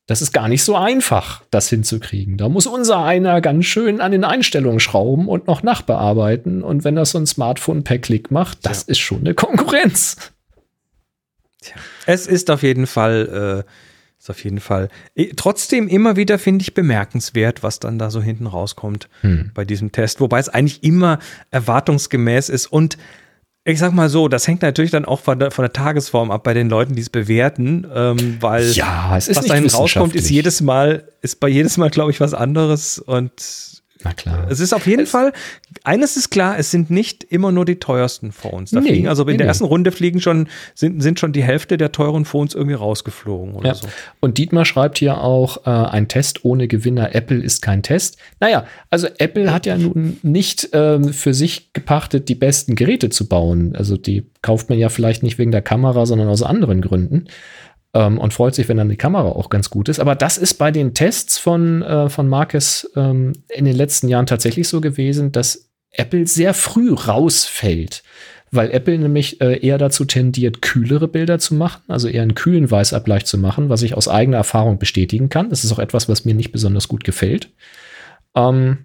[0.07, 2.39] Das ist gar nicht so einfach, das hinzukriegen.
[2.39, 6.63] Da muss unser einer ganz schön an den Einstellungen schrauben und noch nachbearbeiten.
[6.63, 8.93] Und wenn das so ein Smartphone per Klick macht, das ja.
[8.93, 10.17] ist schon eine Konkurrenz.
[11.67, 11.77] Tja.
[12.07, 13.71] Es ist auf jeden Fall, äh,
[14.19, 14.89] ist auf jeden Fall
[15.37, 19.51] trotzdem immer wieder, finde ich, bemerkenswert, was dann da so hinten rauskommt hm.
[19.55, 20.21] bei diesem Test.
[20.21, 21.19] Wobei es eigentlich immer
[21.51, 22.97] erwartungsgemäß ist und
[23.69, 26.45] ich sag mal so, das hängt natürlich dann auch von der, von der Tagesform ab
[26.45, 30.31] bei den Leuten, die es bewerten, ähm, weil ja, es ist was dahin rauskommt, ist
[30.31, 33.76] jedes Mal, ist bei jedes Mal, glaube ich, was anderes und
[34.07, 34.47] na klar.
[34.49, 35.33] Es ist auf jeden es Fall,
[35.85, 38.70] eines ist klar, es sind nicht immer nur die teuersten Phones.
[38.70, 41.43] Da nee, fliegen, also in nee, der ersten Runde fliegen schon, sind, sind schon die
[41.43, 43.74] Hälfte der teuren Phones irgendwie rausgeflogen oder ja.
[43.74, 43.89] so.
[44.20, 48.19] Und Dietmar schreibt hier auch, äh, ein Test ohne Gewinner Apple ist kein Test.
[48.41, 53.28] Naja, also Apple hat ja nun nicht äh, für sich gepachtet, die besten Geräte zu
[53.28, 53.74] bauen.
[53.77, 57.27] Also die kauft man ja vielleicht nicht wegen der Kamera, sondern aus anderen Gründen
[57.97, 60.01] ähm, und freut sich, wenn dann die Kamera auch ganz gut ist.
[60.01, 64.27] Aber das ist bei den Tests von, äh, von Marcus ähm, in den letzten Jahren
[64.27, 68.02] tatsächlich so gewesen, dass Apple sehr früh rausfällt.
[68.52, 72.70] Weil Apple nämlich äh, eher dazu tendiert, kühlere Bilder zu machen, also eher einen kühlen
[72.70, 75.51] Weißabgleich zu machen, was ich aus eigener Erfahrung bestätigen kann.
[75.51, 77.51] Das ist auch etwas, was mir nicht besonders gut gefällt.
[78.36, 78.85] Ähm,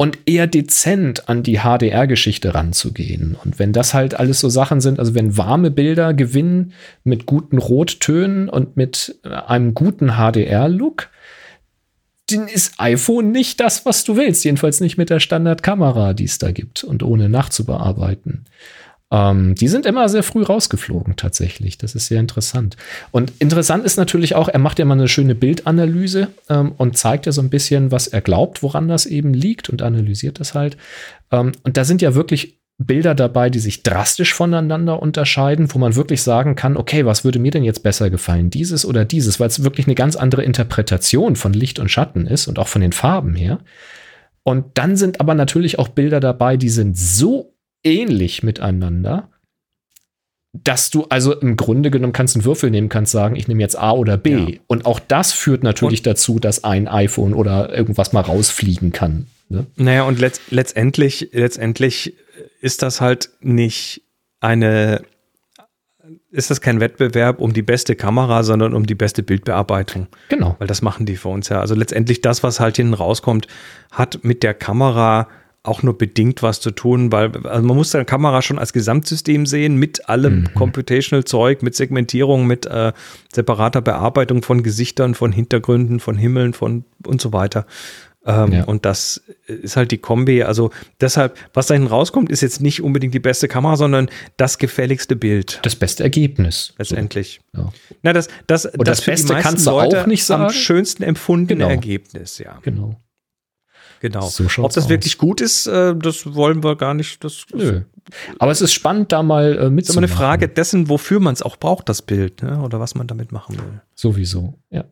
[0.00, 3.36] und eher dezent an die HDR-Geschichte ranzugehen.
[3.44, 6.72] Und wenn das halt alles so Sachen sind, also wenn warme Bilder gewinnen
[7.04, 11.10] mit guten Rottönen und mit äh, einem guten HDR-Look,
[12.30, 14.42] dann ist iPhone nicht das, was du willst.
[14.42, 18.46] Jedenfalls nicht mit der Standardkamera, die es da gibt und ohne nachzubearbeiten.
[19.12, 21.78] Ähm, die sind immer sehr früh rausgeflogen, tatsächlich.
[21.78, 22.76] Das ist sehr interessant.
[23.10, 27.26] Und interessant ist natürlich auch, er macht ja mal eine schöne Bildanalyse ähm, und zeigt
[27.26, 30.76] ja so ein bisschen, was er glaubt, woran das eben liegt und analysiert das halt.
[31.32, 35.96] Ähm, und da sind ja wirklich Bilder dabei, die sich drastisch voneinander unterscheiden, wo man
[35.96, 39.48] wirklich sagen kann, okay, was würde mir denn jetzt besser gefallen, dieses oder dieses, weil
[39.48, 42.92] es wirklich eine ganz andere Interpretation von Licht und Schatten ist und auch von den
[42.92, 43.58] Farben her.
[44.44, 47.49] Und dann sind aber natürlich auch Bilder dabei, die sind so
[47.84, 49.28] ähnlich miteinander,
[50.52, 53.78] dass du also im Grunde genommen kannst einen Würfel nehmen, kannst sagen, ich nehme jetzt
[53.78, 54.34] A oder B.
[54.34, 54.58] Ja.
[54.66, 59.26] Und auch das führt natürlich und, dazu, dass ein iPhone oder irgendwas mal rausfliegen kann.
[59.48, 59.66] Ne?
[59.76, 62.14] Naja, und letzt, letztendlich, letztendlich
[62.60, 64.02] ist das halt nicht
[64.40, 65.02] eine
[66.32, 70.06] ist das kein Wettbewerb um die beste Kamera, sondern um die beste Bildbearbeitung.
[70.28, 70.56] Genau.
[70.58, 71.60] Weil das machen die für uns ja.
[71.60, 73.46] Also letztendlich das, was halt hinten rauskommt,
[73.90, 75.28] hat mit der Kamera
[75.62, 79.44] auch nur bedingt was zu tun, weil also man muss die Kamera schon als Gesamtsystem
[79.44, 80.54] sehen, mit allem mhm.
[80.54, 82.92] Computational-Zeug, mit Segmentierung, mit äh,
[83.32, 87.66] separater Bearbeitung von Gesichtern, von Hintergründen, von Himmeln, von und so weiter.
[88.24, 88.64] Ähm, ja.
[88.64, 90.42] Und das ist halt die Kombi.
[90.42, 90.70] Also
[91.00, 95.16] deshalb, was da hinten rauskommt, ist jetzt nicht unbedingt die beste Kamera, sondern das gefälligste
[95.16, 95.58] Bild.
[95.62, 96.74] Das beste Ergebnis.
[96.78, 97.40] Letztendlich.
[97.52, 97.62] So.
[97.62, 97.72] Ja.
[98.02, 100.44] Na, das, das, das, das Beste kannst du auch nicht sagen.
[100.44, 101.70] Am schönsten empfundene genau.
[101.70, 102.58] Ergebnis, ja.
[102.62, 103.00] Genau.
[104.00, 104.22] Genau.
[104.22, 104.88] So Ob das aus.
[104.88, 107.22] wirklich gut ist, äh, das wollen wir gar nicht.
[107.22, 107.82] Das, Nö.
[108.38, 109.76] Aber es ist spannend, da mal äh, mitzumachen.
[109.76, 112.60] Das ist immer eine Frage dessen, wofür man es auch braucht, das Bild, ne?
[112.62, 113.82] oder was man damit machen will.
[113.94, 114.84] Sowieso, ja.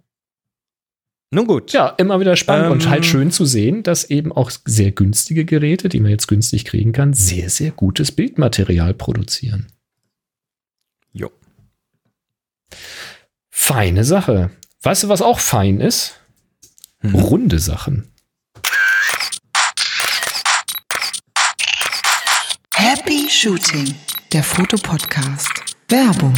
[1.31, 1.73] Nun gut.
[1.73, 5.45] Ja, immer wieder spannend ähm, und halt schön zu sehen, dass eben auch sehr günstige
[5.45, 9.67] Geräte, die man jetzt günstig kriegen kann, sehr, sehr gutes Bildmaterial produzieren.
[11.13, 11.31] Jo.
[13.51, 14.51] Feine Sache.
[14.83, 16.19] Weißt du, was auch fein ist?
[17.01, 17.15] Hm.
[17.15, 18.08] Runde Sachen.
[22.99, 23.95] Happy Shooting,
[24.33, 25.77] der Fotopodcast.
[25.89, 26.35] Werbung.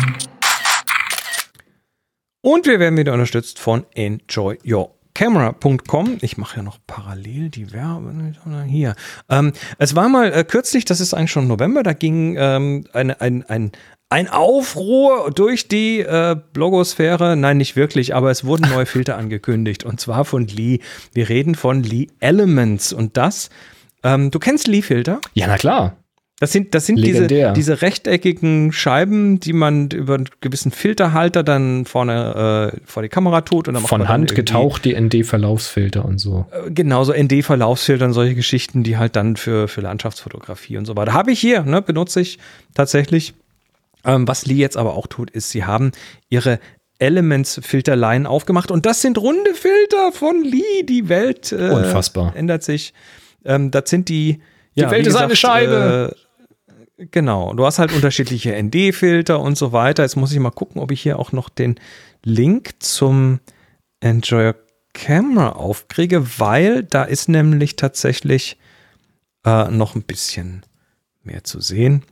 [2.42, 6.18] Und wir werden wieder unterstützt von enjoyyourcamera.com.
[6.20, 8.34] Ich mache ja noch parallel die Werbung
[8.68, 8.94] hier.
[9.30, 13.22] Ähm, es war mal äh, kürzlich, das ist eigentlich schon November, da ging ähm, eine,
[13.22, 13.72] ein, ein,
[14.10, 17.36] ein Aufruhr durch die äh, Blogosphäre.
[17.36, 19.84] Nein, nicht wirklich, aber es wurden neue Filter angekündigt.
[19.84, 20.80] Und zwar von Lee.
[21.14, 22.92] Wir reden von Lee Elements.
[22.92, 23.48] Und das,
[24.02, 25.22] ähm, du kennst Lee-Filter?
[25.32, 25.96] Ja, na klar.
[26.40, 31.84] Das sind, das sind diese, diese rechteckigen Scheiben, die man über einen gewissen Filterhalter dann
[31.84, 33.68] vorne äh, vor die Kamera tut.
[33.68, 36.46] Und dann Von Hand getaucht, die ND-Verlaufsfilter und so.
[36.50, 41.12] Äh, genauso ND-Verlaufsfilter und solche Geschichten, die halt dann für, für Landschaftsfotografie und so weiter.
[41.12, 42.38] Habe ich hier, ne, benutze ich
[42.72, 43.34] tatsächlich.
[44.06, 45.92] Ähm, was Lee jetzt aber auch tut, ist, sie haben
[46.30, 46.58] ihre
[47.00, 50.84] Elements-Filterlein aufgemacht und das sind runde Filter von Lee.
[50.84, 52.34] Die Welt äh, Unfassbar.
[52.34, 52.94] ändert sich.
[53.44, 54.40] Ähm, das sind die.
[54.76, 56.14] Die ja, Welt ist gesagt, eine Scheibe.
[56.16, 56.29] Äh,
[57.10, 60.02] Genau, du hast halt unterschiedliche ND-Filter und so weiter.
[60.02, 61.76] Jetzt muss ich mal gucken, ob ich hier auch noch den
[62.22, 63.40] Link zum
[64.00, 64.52] Enjoy
[64.92, 68.58] Camera aufkriege, weil da ist nämlich tatsächlich
[69.46, 70.62] äh, noch ein bisschen
[71.22, 72.02] mehr zu sehen.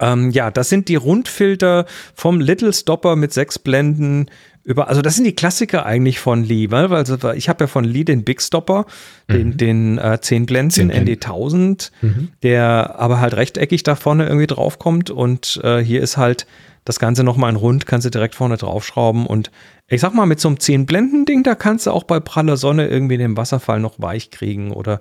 [0.00, 4.26] Ähm, ja, das sind die Rundfilter vom Little Stopper mit sechs Blenden
[4.62, 7.84] über, also das sind die Klassiker eigentlich von Lee, weil, also ich habe ja von
[7.84, 8.86] Lee den Big Stopper,
[9.28, 9.56] den, mhm.
[9.56, 12.28] den äh, 10 Blenden, ND 1000, mhm.
[12.42, 16.46] der aber halt rechteckig da vorne irgendwie draufkommt und äh, hier ist halt
[16.84, 19.50] das Ganze nochmal in rund, kannst du direkt vorne draufschrauben und
[19.88, 22.56] ich sag mal, mit so einem 10 Blenden Ding, da kannst du auch bei praller
[22.56, 25.00] Sonne irgendwie den Wasserfall noch weich kriegen oder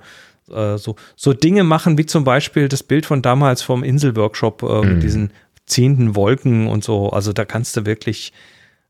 [0.52, 4.82] äh, so, so Dinge machen, wie zum Beispiel das Bild von damals vom Inselworkshop äh,
[4.82, 4.94] mhm.
[4.94, 5.32] mit diesen
[5.66, 7.10] ziehenden Wolken und so.
[7.12, 8.34] Also da kannst du wirklich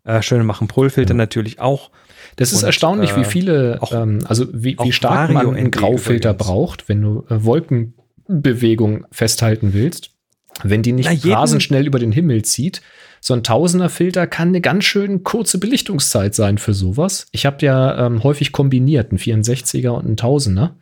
[0.09, 0.67] äh, schöne machen.
[0.67, 1.17] Polfilter ja.
[1.17, 1.91] natürlich auch.
[2.35, 5.59] Das ist und, erstaunlich, wie äh, viele, auch, ähm, also wie, wie stark Mario man
[5.59, 6.47] einen Graufilter übrigens.
[6.47, 10.11] braucht, wenn du äh, Wolkenbewegung festhalten willst.
[10.63, 12.81] Wenn die nicht Na, rasend schnell über den Himmel zieht.
[13.21, 17.27] So ein Tausender-Filter kann eine ganz schön kurze Belichtungszeit sein für sowas.
[17.31, 20.75] Ich habe ja ähm, häufig kombiniert, einen 64er und einen Tausender.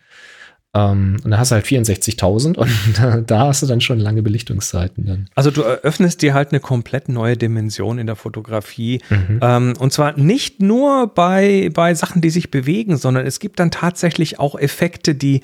[0.78, 4.22] Ähm, und da hast du halt 64.000 und da, da, hast du dann schon lange
[4.22, 5.06] Belichtungszeiten.
[5.06, 5.30] Dann.
[5.34, 9.02] Also du eröffnest dir halt eine komplett neue Dimension in der Fotografie.
[9.10, 9.40] Mhm.
[9.41, 13.72] Ähm, und zwar nicht nur bei, bei Sachen, die sich bewegen, sondern es gibt dann
[13.72, 15.41] tatsächlich auch Effekte, die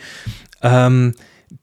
[0.61, 1.13] ähm,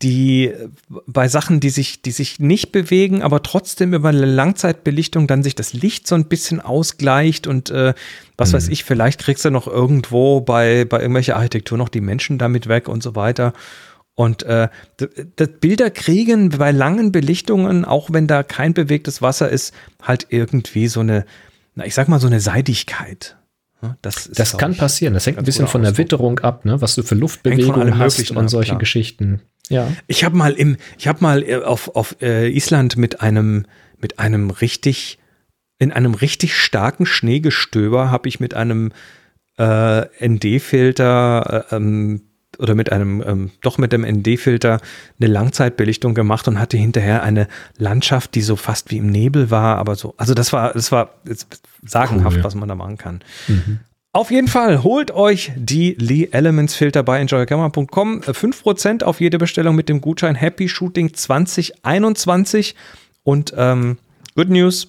[0.03, 0.53] die
[0.89, 5.55] bei Sachen, die sich, die sich nicht bewegen, aber trotzdem über eine Langzeitbelichtung dann sich
[5.55, 7.93] das Licht so ein bisschen ausgleicht und äh,
[8.37, 8.57] was mhm.
[8.57, 12.67] weiß ich, vielleicht kriegst du noch irgendwo bei, bei irgendwelcher Architektur noch die Menschen damit
[12.67, 13.53] weg und so weiter.
[14.15, 14.69] Und äh,
[15.37, 20.89] das Bilder kriegen bei langen Belichtungen, auch wenn da kein bewegtes Wasser ist, halt irgendwie
[20.89, 21.25] so eine,
[21.75, 23.37] na, ich sag mal, so eine Seidigkeit.
[24.03, 25.15] Das, ist, das kann passieren.
[25.15, 26.81] Das hängt ein bisschen von der Witterung ab, ne?
[26.83, 29.41] was du für Luftbewegungen hast und solche ab, Geschichten.
[29.71, 29.91] Ja.
[30.07, 33.65] Ich habe mal im, ich habe mal äh, auf, auf äh, Island mit einem,
[33.99, 35.19] mit einem richtig,
[35.79, 38.93] in einem richtig starken Schneegestöber habe ich mit einem
[39.59, 42.23] äh, ND-Filter äh, ähm,
[42.59, 44.81] oder mit einem, ähm, doch mit dem ND-Filter
[45.21, 47.47] eine Langzeitbelichtung gemacht und hatte hinterher eine
[47.79, 51.15] Landschaft, die so fast wie im Nebel war, aber so, also das war, das war
[51.87, 52.45] sagenhaft, cool.
[52.45, 53.21] was man da machen kann.
[53.47, 53.81] Mhm.
[54.13, 58.23] Auf jeden Fall holt euch die Lee Elements Filter bei enjoycamera.com.
[58.23, 62.75] 5% auf jede Bestellung mit dem Gutschein Happy Shooting 2021.
[63.23, 63.99] Und ähm,
[64.35, 64.89] Good News,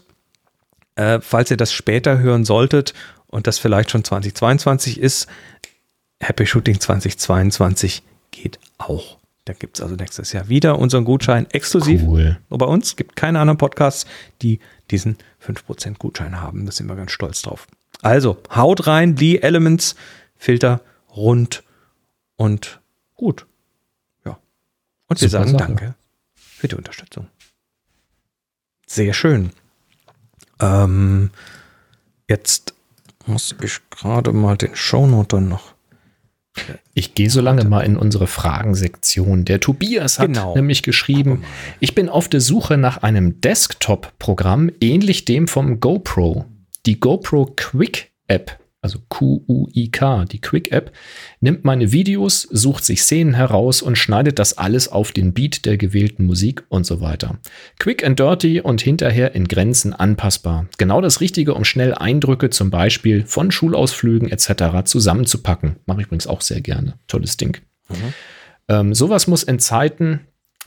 [0.95, 2.95] äh, falls ihr das später hören solltet
[3.27, 5.27] und das vielleicht schon 2022 ist,
[6.19, 12.01] Happy Shooting 2022 geht auch Da gibt es also nächstes Jahr wieder unseren Gutschein exklusiv.
[12.03, 12.39] Cool.
[12.49, 14.07] Nur bei uns gibt keine anderen Podcasts,
[14.41, 16.65] die diesen 5% Gutschein haben.
[16.65, 17.67] Da sind wir ganz stolz drauf.
[18.01, 19.95] Also, haut rein, die Elements,
[20.37, 20.81] Filter
[21.15, 21.63] rund
[22.35, 22.79] und
[23.15, 23.45] gut.
[24.25, 24.39] Ja.
[25.07, 25.63] Und wir Super sagen Sache.
[25.67, 25.95] danke
[26.35, 27.27] für die Unterstützung.
[28.87, 29.51] Sehr schön.
[30.59, 31.29] Ähm,
[32.27, 32.73] jetzt
[33.25, 35.73] muss ich gerade mal den Shownote noch.
[36.93, 39.45] Ich gehe so lange mal in unsere Fragensektion.
[39.45, 40.53] Der Tobias hat Genau.
[40.53, 41.45] nämlich geschrieben,
[41.79, 46.45] ich bin auf der Suche nach einem Desktop-Programm ähnlich dem vom GoPro.
[46.87, 50.91] Die GoPro Quick App, also Q-U-I-K, die Quick App,
[51.39, 55.77] nimmt meine Videos, sucht sich Szenen heraus und schneidet das alles auf den Beat der
[55.77, 57.37] gewählten Musik und so weiter.
[57.77, 60.65] Quick and dirty und hinterher in Grenzen anpassbar.
[60.79, 64.83] Genau das Richtige, um schnell Eindrücke zum Beispiel von Schulausflügen etc.
[64.85, 65.75] zusammenzupacken.
[65.85, 66.95] Mache ich übrigens auch sehr gerne.
[67.07, 67.57] Tolles Ding.
[68.67, 70.21] Ähm, sowas muss in Zeiten,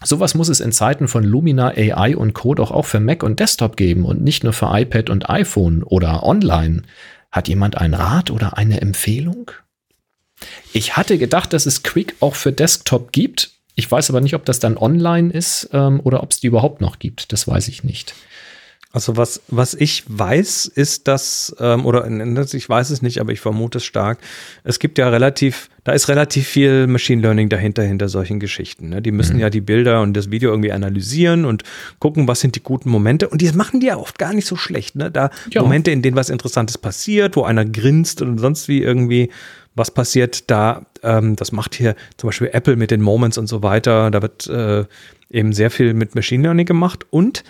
[0.05, 2.55] sowas muss es in Zeiten von Lumina AI und Co.
[2.55, 6.23] doch auch für Mac und Desktop geben und nicht nur für iPad und iPhone oder
[6.23, 6.83] online.
[7.31, 9.51] Hat jemand einen Rat oder eine Empfehlung?
[10.73, 13.51] Ich hatte gedacht, dass es Quick auch für Desktop gibt.
[13.75, 16.81] Ich weiß aber nicht, ob das dann online ist ähm, oder ob es die überhaupt
[16.81, 17.33] noch gibt.
[17.33, 18.15] Das weiß ich nicht.
[18.95, 23.41] Also was, was ich weiß, ist, dass, ähm, oder ich weiß es nicht, aber ich
[23.41, 24.19] vermute es stark,
[24.63, 28.91] es gibt ja relativ, da ist relativ viel Machine Learning dahinter, hinter solchen Geschichten.
[28.91, 29.03] Ne?
[29.03, 31.65] Die müssen ja die Bilder und das Video irgendwie analysieren und
[31.99, 33.29] gucken, was sind die guten Momente.
[33.29, 34.95] Und die machen die ja oft gar nicht so schlecht.
[34.95, 35.11] Ne?
[35.11, 35.63] Da Ja.
[35.63, 39.29] Momente, in denen was Interessantes passiert, wo einer grinst und sonst wie irgendwie
[39.75, 43.61] was passiert, da, ähm, das macht hier zum Beispiel Apple mit den Moments und so
[43.65, 44.13] weiter.
[44.13, 44.85] Da wird äh,
[45.31, 47.43] eben sehr viel mit Machine Learning gemacht und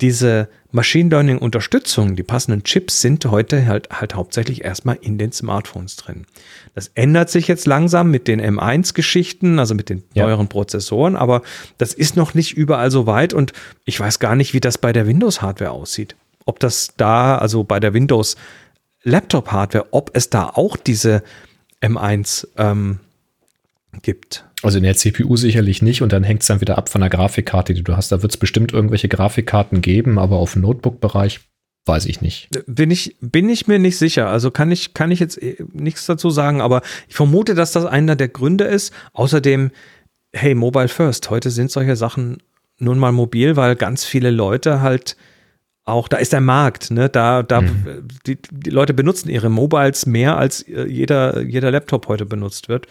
[0.00, 5.30] diese Machine Learning Unterstützung, die passenden Chips sind heute halt, halt hauptsächlich erstmal in den
[5.30, 6.26] Smartphones drin.
[6.74, 10.24] Das ändert sich jetzt langsam mit den M1-Geschichten, also mit den Ja.
[10.24, 11.42] neueren Prozessoren, aber
[11.78, 13.52] das ist noch nicht überall so weit und
[13.84, 16.16] ich weiß gar nicht, wie das bei der Windows-Hardware aussieht.
[16.44, 18.36] Ob das da, also bei der Windows
[19.04, 21.22] Laptop-Hardware, ob es da auch diese
[21.80, 22.98] M1 ähm,
[24.02, 24.44] gibt.
[24.64, 27.10] Also in der CPU sicherlich nicht und dann hängt es dann wieder ab von der
[27.10, 28.10] Grafikkarte, die du hast.
[28.12, 31.40] Da wird es bestimmt irgendwelche Grafikkarten geben, aber auf dem Notebook-Bereich
[31.86, 32.48] weiß ich nicht.
[32.66, 34.28] Bin ich, bin ich mir nicht sicher.
[34.28, 37.84] Also kann ich, kann ich jetzt eh nichts dazu sagen, aber ich vermute, dass das
[37.84, 38.92] einer der Gründe ist.
[39.12, 39.70] Außerdem,
[40.32, 41.30] hey, Mobile First.
[41.30, 42.38] Heute sind solche Sachen
[42.78, 45.16] nun mal mobil, weil ganz viele Leute halt
[45.84, 47.10] auch, da ist der Markt, ne?
[47.10, 47.62] Da, da,
[48.26, 52.86] die, die Leute benutzen ihre Mobiles mehr, als äh, jeder, jeder Laptop heute benutzt wird.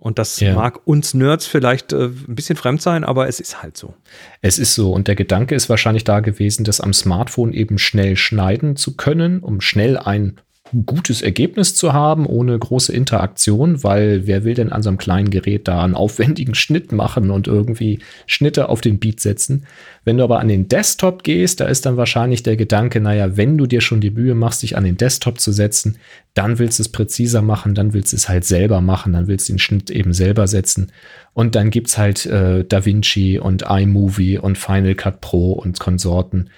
[0.00, 0.54] Und das Ja.
[0.54, 3.94] mag uns Nerds vielleicht äh, ein bisschen fremd sein, aber es ist halt so.
[4.40, 8.16] Es ist so und der Gedanke ist wahrscheinlich da gewesen, das am Smartphone eben schnell
[8.16, 10.40] schneiden zu können, um schnell ein
[10.86, 15.30] gutes Ergebnis zu haben, ohne große Interaktion, weil wer will denn an so einem kleinen
[15.30, 19.66] Gerät da einen aufwendigen Schnitt machen und irgendwie Schnitte auf den Beat setzen?
[20.04, 23.58] Wenn du aber an den Desktop gehst, da ist dann wahrscheinlich der Gedanke, naja, wenn
[23.58, 25.98] du dir schon die Mühe machst, dich an den Desktop zu setzen,
[26.34, 29.48] dann willst du es präziser machen, dann willst du es halt selber machen, dann willst
[29.48, 30.92] du den Schnitt eben selber setzen.
[31.34, 36.50] Und dann gibt's halt äh, DaVinci und iMovie und Final Cut Pro und Konsorten.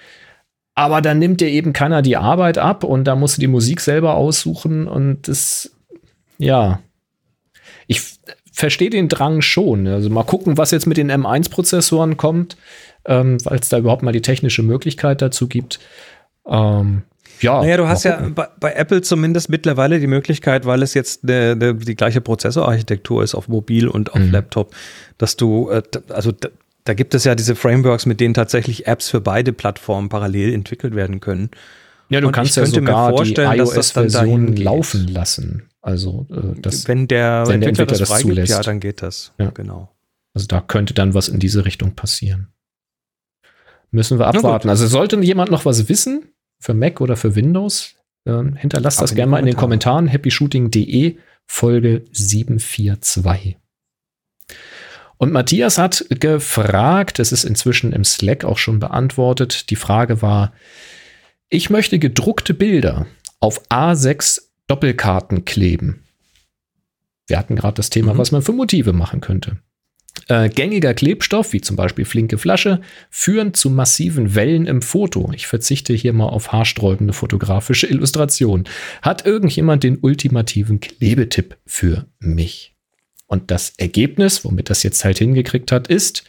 [0.73, 3.81] Aber dann nimmt dir eben keiner die Arbeit ab und da musst du die Musik
[3.81, 5.71] selber aussuchen und das,
[6.37, 6.79] ja.
[7.87, 8.01] Ich
[8.53, 9.87] verstehe den Drang schon.
[9.87, 12.55] Also mal gucken, was jetzt mit den M1-Prozessoren kommt,
[13.05, 15.79] ähm, weil es da überhaupt mal die technische Möglichkeit dazu gibt.
[16.47, 17.03] Ähm,
[17.41, 21.23] ja, Naja, du hast ja bei, bei Apple zumindest mittlerweile die Möglichkeit, weil es jetzt
[21.23, 24.31] ne, ne, die gleiche Prozessorarchitektur ist auf Mobil und auf Mhm.
[24.31, 24.75] Laptop,
[25.17, 26.31] dass du, äh, also
[26.83, 30.95] da gibt es ja diese Frameworks, mit denen tatsächlich Apps für beide Plattformen parallel entwickelt
[30.95, 31.51] werden können.
[32.09, 34.65] Ja, du Und kannst ja sogar die vorstellen, dass das dann dahin iOS-Version geht.
[34.65, 35.69] laufen lassen.
[35.81, 38.51] Also, äh, das, wenn der, wenn der Entwickler, das das zulässt.
[38.51, 39.33] ja, dann geht das.
[39.39, 39.49] Ja.
[39.51, 39.89] Genau.
[40.33, 42.49] also da könnte dann was in diese Richtung passieren.
[43.91, 44.69] Müssen wir abwarten.
[44.69, 46.25] Also sollte jemand noch was wissen
[46.59, 47.95] für Mac oder für Windows,
[48.25, 49.95] ähm, hinterlasst das gerne mal in den Kommentare.
[49.95, 50.07] Kommentaren.
[50.07, 51.17] happyshooting.de
[51.47, 53.57] Folge 742.
[55.21, 59.69] Und Matthias hat gefragt, das ist inzwischen im Slack auch schon beantwortet.
[59.69, 60.51] Die Frage war,
[61.47, 63.05] ich möchte gedruckte Bilder
[63.39, 66.01] auf A6 Doppelkarten kleben.
[67.27, 68.17] Wir hatten gerade das Thema, Mhm.
[68.17, 69.59] was man für Motive machen könnte.
[70.27, 72.81] Äh, gängiger Klebstoff, wie zum Beispiel flinke Flasche,
[73.11, 75.31] führen zu massiven Wellen im Foto.
[75.35, 78.63] Ich verzichte hier mal auf haarsträubende fotografische Illustration.
[79.03, 82.73] Hat irgendjemand den ultimativen Klebetipp für mich?
[83.31, 86.25] Und das Ergebnis, womit das jetzt halt hingekriegt hat, ist,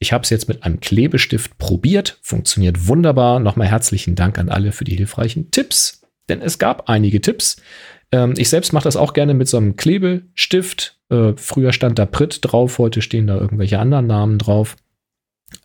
[0.00, 3.38] ich habe es jetzt mit einem Klebestift probiert, funktioniert wunderbar.
[3.38, 7.62] Nochmal herzlichen Dank an alle für die hilfreichen Tipps, denn es gab einige Tipps.
[8.10, 10.98] Ähm, ich selbst mache das auch gerne mit so einem Klebestift.
[11.08, 14.74] Äh, früher stand da Pritt drauf, heute stehen da irgendwelche anderen Namen drauf.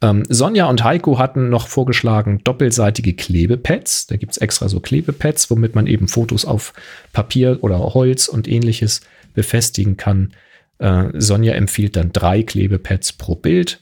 [0.04, 4.06] Ähm, Sonja und Heiko hatten noch vorgeschlagen doppelseitige Klebepads.
[4.06, 6.74] Da gibt es extra so Klebepads, womit man eben Fotos auf
[7.12, 9.02] Papier oder Holz und ähnliches
[9.34, 10.32] befestigen kann.
[10.80, 13.82] Äh, Sonja empfiehlt dann drei Klebepads pro Bild.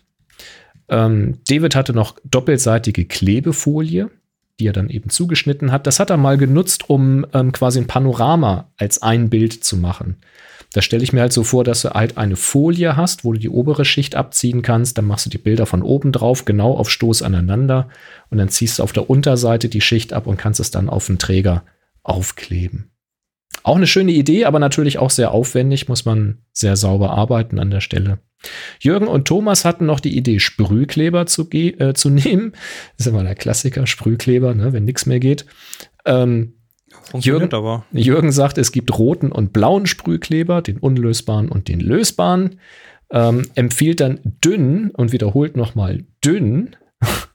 [0.90, 4.10] Ähm, David hatte noch doppelseitige Klebefolie,
[4.60, 5.88] die er dann eben zugeschnitten hat.
[5.88, 10.18] Das hat er mal genutzt, um ähm, quasi ein Panorama als ein Bild zu machen.
[10.74, 13.40] Da stelle ich mir halt so vor, dass du halt eine Folie hast, wo du
[13.40, 14.98] die obere Schicht abziehen kannst.
[14.98, 17.90] Dann machst du die Bilder von oben drauf, genau auf Stoß aneinander.
[18.30, 21.06] Und dann ziehst du auf der Unterseite die Schicht ab und kannst es dann auf
[21.06, 21.64] den Träger
[22.02, 22.93] aufkleben.
[23.64, 27.72] Auch eine schöne Idee, aber natürlich auch sehr aufwendig, muss man sehr sauber arbeiten an
[27.72, 28.20] der Stelle.
[28.80, 32.52] Jürgen und Thomas hatten noch die Idee, Sprühkleber zu, äh, zu nehmen.
[32.98, 35.46] Das ist immer der Klassiker, Sprühkleber, ne, wenn nichts mehr geht.
[36.06, 36.56] Ähm,
[37.14, 37.86] Jürgen, aber.
[37.92, 42.60] Jürgen sagt, es gibt roten und blauen Sprühkleber, den unlösbaren und den lösbaren.
[43.12, 46.76] Ähm, empfiehlt dann dünn und wiederholt nochmal dünn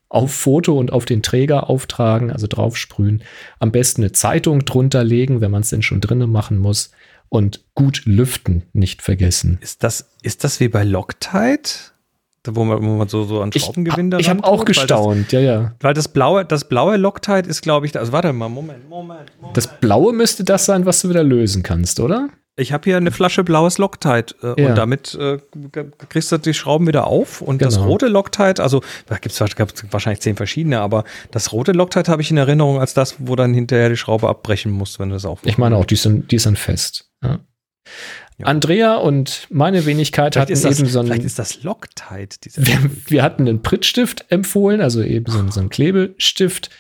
[0.09, 3.23] auf Foto und auf den Träger auftragen, also draufsprühen.
[3.59, 6.91] Am besten eine Zeitung drunter legen, wenn man es denn schon drinnen machen muss.
[7.31, 9.59] Und gut lüften nicht vergessen.
[9.61, 11.93] Ist das, ist das wie bei Loctite?
[12.47, 15.41] wo man, wo man so, so an Schraubengewinde Ich, ich habe auch gestaunt, das, ja,
[15.41, 15.75] ja.
[15.81, 19.57] Weil das blaue, das blaue Loctite ist, glaube ich, also warte mal, Moment, Moment, Moment.
[19.57, 22.31] Das blaue müsste das sein, was du wieder lösen kannst, oder?
[22.59, 24.69] Ich habe hier eine Flasche blaues Loctite äh, ja.
[24.69, 25.39] und damit äh,
[26.09, 27.41] kriegst du die Schrauben wieder auf.
[27.41, 27.71] Und genau.
[27.71, 29.41] das rote Loctite, also da gibt es
[29.91, 33.55] wahrscheinlich zehn verschiedene, aber das rote Loctite habe ich in Erinnerung als das, wo dann
[33.55, 35.41] hinterher die Schraube abbrechen muss, wenn du das auf.
[35.45, 37.11] Ich meine auch, die sind, die sind fest.
[37.23, 37.41] Ja.
[38.39, 38.47] Ja.
[38.47, 41.07] Andrea und meine Wenigkeit vielleicht hatten das, eben so ein.
[41.07, 42.39] Vielleicht ist das Loctite.
[42.57, 42.79] Wir,
[43.09, 46.71] wir, hatten einen Prittstift empfohlen, also eben so, so einen Klebestift.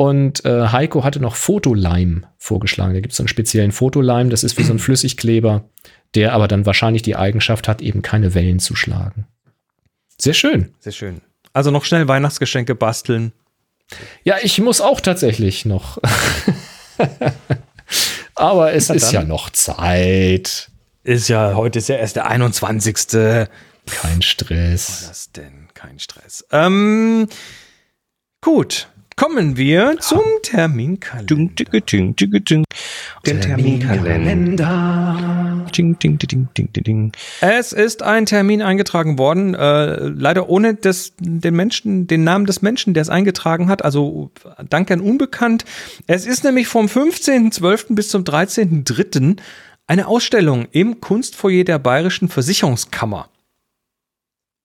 [0.00, 2.94] Und äh, Heiko hatte noch Fotolime vorgeschlagen.
[2.94, 5.68] Da gibt es so einen speziellen Fotolime, das ist wie so ein Flüssigkleber,
[6.14, 9.26] der aber dann wahrscheinlich die Eigenschaft hat, eben keine Wellen zu schlagen.
[10.16, 10.72] Sehr schön.
[10.78, 11.20] Sehr schön.
[11.52, 13.34] Also noch schnell Weihnachtsgeschenke basteln.
[14.24, 15.98] Ja, ich muss auch tatsächlich noch.
[18.36, 20.70] aber es ist ja noch Zeit.
[21.04, 22.96] Ist ja, heute ist ja erst der 21.
[23.84, 24.88] Kein Stress.
[24.88, 25.68] Was war das denn?
[25.74, 26.46] Kein Stress.
[26.52, 27.28] Ähm,
[28.40, 28.88] gut.
[29.20, 31.26] Kommen wir zum Terminkalender.
[33.26, 35.66] Der Terminkalender.
[37.42, 42.62] Es ist ein Termin eingetragen worden, äh, leider ohne das, den Menschen, den Namen des
[42.62, 44.30] Menschen, der es eingetragen hat, also
[44.70, 45.66] dank an unbekannt.
[46.06, 47.94] Es ist nämlich vom 15.12.
[47.94, 49.36] bis zum 13.03.
[49.86, 53.28] Eine Ausstellung im Kunstfoyer der Bayerischen Versicherungskammer.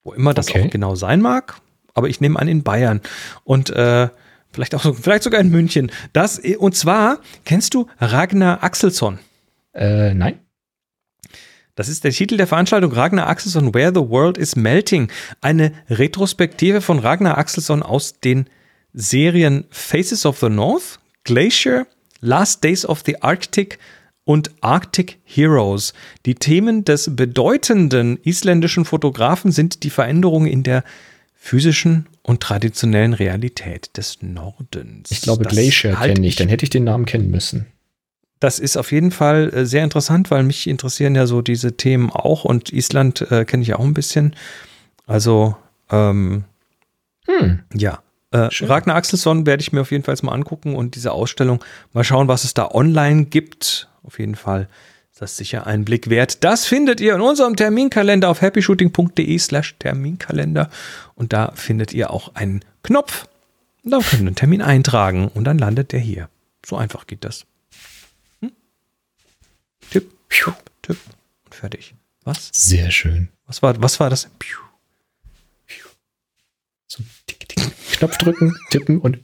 [0.05, 0.63] Wo immer das okay.
[0.63, 1.57] auch genau sein mag,
[1.93, 3.01] aber ich nehme an in Bayern.
[3.43, 4.07] Und äh,
[4.55, 5.91] vielleicht auch so, vielleicht sogar in München.
[6.13, 9.19] Das, und zwar, kennst du Ragnar Axelsson?
[9.73, 10.39] Äh, nein.
[11.75, 15.11] Das ist der Titel der Veranstaltung Ragnar Axelsson Where the World is Melting.
[15.41, 18.47] Eine Retrospektive von Ragnar Axelsson aus den
[18.93, 21.85] Serien Faces of the North, Glacier,
[22.21, 23.77] Last Days of the Arctic
[24.23, 25.93] und Arctic Heroes.
[26.25, 30.85] Die Themen des bedeutenden isländischen Fotografen sind die Veränderungen in der
[31.35, 35.11] physischen und traditionellen Realität des Nordens.
[35.11, 37.67] Ich glaube, das Glacier halt kenne ich, dann hätte ich den Namen kennen müssen.
[38.39, 42.09] Das ist auf jeden Fall äh, sehr interessant, weil mich interessieren ja so diese Themen
[42.09, 44.35] auch und Island äh, kenne ich auch ein bisschen.
[45.05, 45.55] Also,
[45.91, 46.45] ähm,
[47.27, 47.59] hm.
[47.73, 47.99] ja.
[48.31, 52.03] Äh, Ragnar Axelsson werde ich mir auf jeden Fall mal angucken und diese Ausstellung mal
[52.03, 54.67] schauen, was es da online gibt auf jeden Fall
[55.15, 56.43] ist das sicher ein Blick wert.
[56.43, 60.69] Das findet ihr in unserem Terminkalender auf happyshooting.de slash Terminkalender
[61.15, 63.25] und da findet ihr auch einen Knopf.
[63.85, 66.27] Und da könnt ihr einen Termin eintragen und dann landet der hier.
[66.65, 67.45] So einfach geht das.
[68.41, 68.51] Hm?
[69.89, 70.97] Tipp, tipp, tipp
[71.45, 71.95] und fertig.
[72.25, 72.49] Was?
[72.51, 73.29] Sehr schön.
[73.47, 74.27] Was war, was war das?
[76.87, 77.71] So, tick, tick.
[77.93, 79.19] Knopf drücken, tippen und.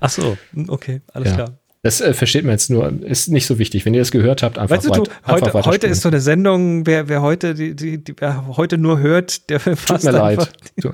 [0.00, 0.38] Ach so,
[0.68, 1.34] okay, alles ja.
[1.34, 1.58] klar.
[1.84, 3.84] Das äh, versteht man jetzt nur, ist nicht so wichtig.
[3.84, 6.22] Wenn ihr das gehört habt, einfach, weißt du, weit, heute, einfach Heute ist so eine
[6.22, 10.12] Sendung, wer, wer heute, die, die, die, wer heute nur hört, der fast Tut mir
[10.12, 10.50] leid.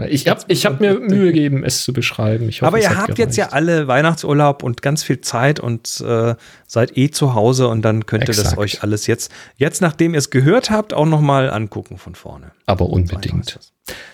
[0.09, 2.49] Ich habe ich hab mir Mühe gegeben, es zu beschreiben.
[2.49, 3.19] Hoffe, Aber ihr habt gereicht.
[3.21, 6.35] jetzt ja alle Weihnachtsurlaub und ganz viel Zeit und äh,
[6.67, 10.19] seid eh zu Hause und dann könnt ihr das euch alles jetzt, jetzt nachdem ihr
[10.19, 12.51] es gehört habt, auch nochmal angucken von vorne.
[12.67, 13.61] Aber unbedingt.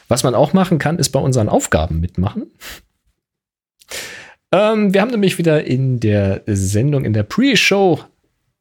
[0.08, 2.50] Was man auch machen kann, ist bei unseren Aufgaben mitmachen.
[4.56, 8.00] Ähm, wir haben nämlich wieder in der Sendung, in der Pre-Show,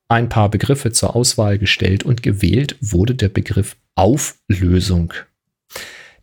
[0.10, 5.14] ein paar Begriffe zur Auswahl gestellt und gewählt wurde der Begriff Auflösung.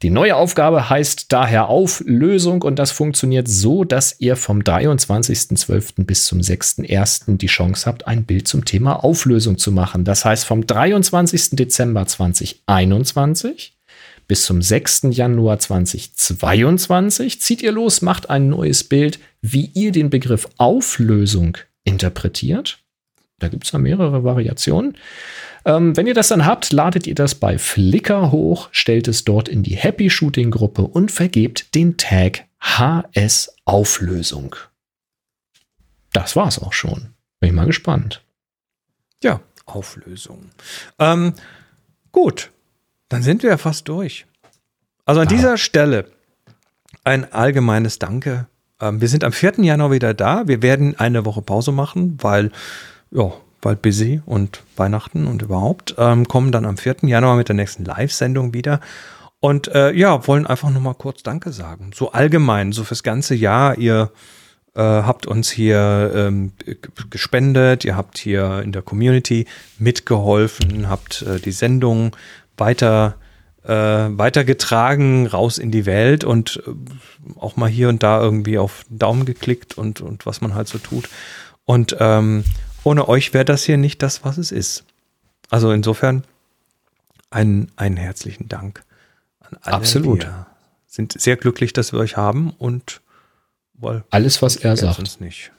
[0.02, 6.04] Die neue Aufgabe heißt daher Auflösung und das funktioniert so, dass ihr vom 23.12.
[6.04, 7.38] bis zum 6.1.
[7.38, 10.04] die Chance habt, ein Bild zum Thema Auflösung zu machen.
[10.04, 11.50] Das heißt, vom 23.
[11.52, 13.78] Dezember 2021
[14.32, 15.08] bis zum 6.
[15.10, 22.78] Januar 2022 zieht ihr los, macht ein neues Bild, wie ihr den Begriff Auflösung interpretiert.
[23.40, 24.96] Da gibt es ja mehrere Variationen.
[25.66, 29.50] Ähm, wenn ihr das dann habt, ladet ihr das bei Flickr hoch, stellt es dort
[29.50, 34.56] in die Happy Shooting Gruppe und vergebt den Tag HS Auflösung.
[36.14, 37.12] Das war's auch schon.
[37.38, 38.22] Bin ich mal gespannt.
[39.22, 40.48] Ja, Auflösung.
[40.98, 41.34] Ähm,
[42.12, 42.50] gut,
[43.12, 44.26] dann sind wir ja fast durch.
[45.04, 45.30] Also an ah.
[45.30, 46.06] dieser Stelle
[47.04, 48.46] ein allgemeines Danke.
[48.80, 49.54] Ähm, wir sind am 4.
[49.58, 50.46] Januar wieder da.
[50.48, 52.52] Wir werden eine Woche Pause machen, weil
[53.10, 55.94] ja, bald busy und Weihnachten und überhaupt.
[55.98, 56.96] Ähm, kommen dann am 4.
[57.02, 58.80] Januar mit der nächsten Live-Sendung wieder.
[59.40, 61.90] Und äh, ja, wollen einfach nur mal kurz Danke sagen.
[61.94, 63.76] So allgemein, so fürs ganze Jahr.
[63.76, 64.10] Ihr
[64.74, 66.52] äh, habt uns hier ähm,
[67.10, 69.46] gespendet, ihr habt hier in der Community
[69.78, 72.16] mitgeholfen, habt äh, die Sendung
[72.56, 73.16] weiter
[73.64, 78.84] äh, weitergetragen raus in die Welt und äh, auch mal hier und da irgendwie auf
[78.88, 81.08] Daumen geklickt und, und was man halt so tut.
[81.64, 82.44] Und ähm,
[82.82, 84.84] ohne euch wäre das hier nicht das, was es ist.
[85.48, 86.24] Also insofern
[87.30, 88.82] einen, einen herzlichen Dank
[89.40, 89.76] an alle.
[89.76, 90.24] Absolut.
[90.24, 90.46] Wir
[90.86, 93.00] sind sehr glücklich, dass wir euch haben und
[93.74, 94.98] weil alles, was er sagt.
[94.98, 95.52] Uns nicht.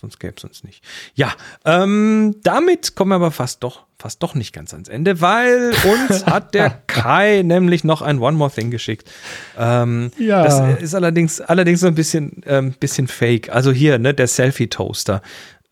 [0.00, 0.84] Sonst gäbe es uns nicht.
[1.14, 1.32] Ja,
[1.64, 6.26] ähm, damit kommen wir aber fast doch, fast doch nicht ganz ans Ende, weil uns
[6.26, 9.10] hat der Kai nämlich noch ein One More Thing geschickt.
[9.58, 10.44] Ähm, ja.
[10.44, 13.50] Das ist allerdings, allerdings so ein bisschen, ähm, bisschen fake.
[13.50, 15.22] Also hier, ne, der Selfie-Toaster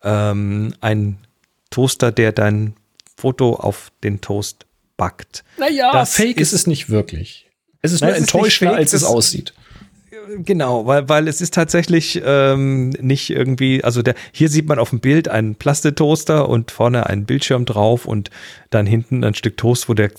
[0.03, 1.17] ähm, ein
[1.69, 2.75] Toaster, der dein
[3.17, 4.65] Foto auf den Toast
[4.97, 5.43] backt.
[5.57, 7.49] Naja, das fake ist es nicht wirklich.
[7.81, 9.53] Es ist nur enttäuschender, als es aussieht.
[10.39, 14.89] Genau, weil, weil es ist tatsächlich ähm, nicht irgendwie, also der, hier sieht man auf
[14.89, 18.29] dem Bild einen Plastiktoaster und vorne einen Bildschirm drauf und
[18.69, 20.11] dann hinten ein Stück Toast, wo der,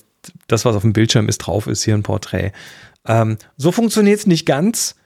[0.46, 2.52] das, was auf dem Bildschirm ist, drauf ist, hier ein Porträt.
[3.06, 4.96] Ähm, so funktioniert es nicht ganz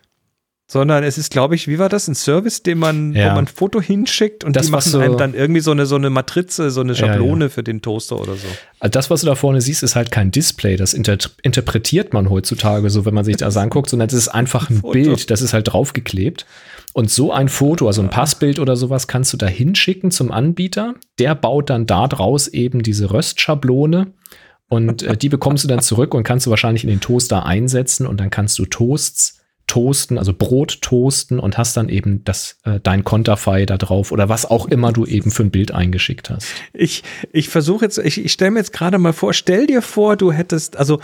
[0.71, 2.09] sondern es ist, glaube ich, wie war das?
[2.09, 3.31] Ein Service, den man, ja.
[3.31, 5.87] wo man ein Foto hinschickt und das, die machen so, einem dann irgendwie so eine,
[5.87, 7.49] so eine Matrize, so eine Schablone ja, ja.
[7.49, 8.47] für den Toaster oder so.
[8.79, 10.77] Also das, was du da vorne siehst, ist halt kein Display.
[10.77, 14.69] Das inter interpretiert man heutzutage so, wenn man sich das anguckt, sondern es ist einfach
[14.69, 16.45] ein, ein Bild, das ist halt draufgeklebt.
[16.93, 20.95] Und so ein Foto, also ein Passbild oder sowas, kannst du da hinschicken zum Anbieter.
[21.19, 24.09] Der baut dann da draus eben diese Röstschablone.
[24.69, 28.07] Und äh, die bekommst du dann zurück und kannst du wahrscheinlich in den Toaster einsetzen
[28.07, 29.38] und dann kannst du Toasts
[29.69, 34.29] toasten, also Brot toasten und hast dann eben das äh, dein Konterfei da drauf oder
[34.29, 36.49] was auch immer du eben für ein Bild eingeschickt hast.
[36.73, 40.17] Ich ich versuche jetzt ich, ich stelle mir jetzt gerade mal vor, stell dir vor,
[40.17, 41.01] du hättest also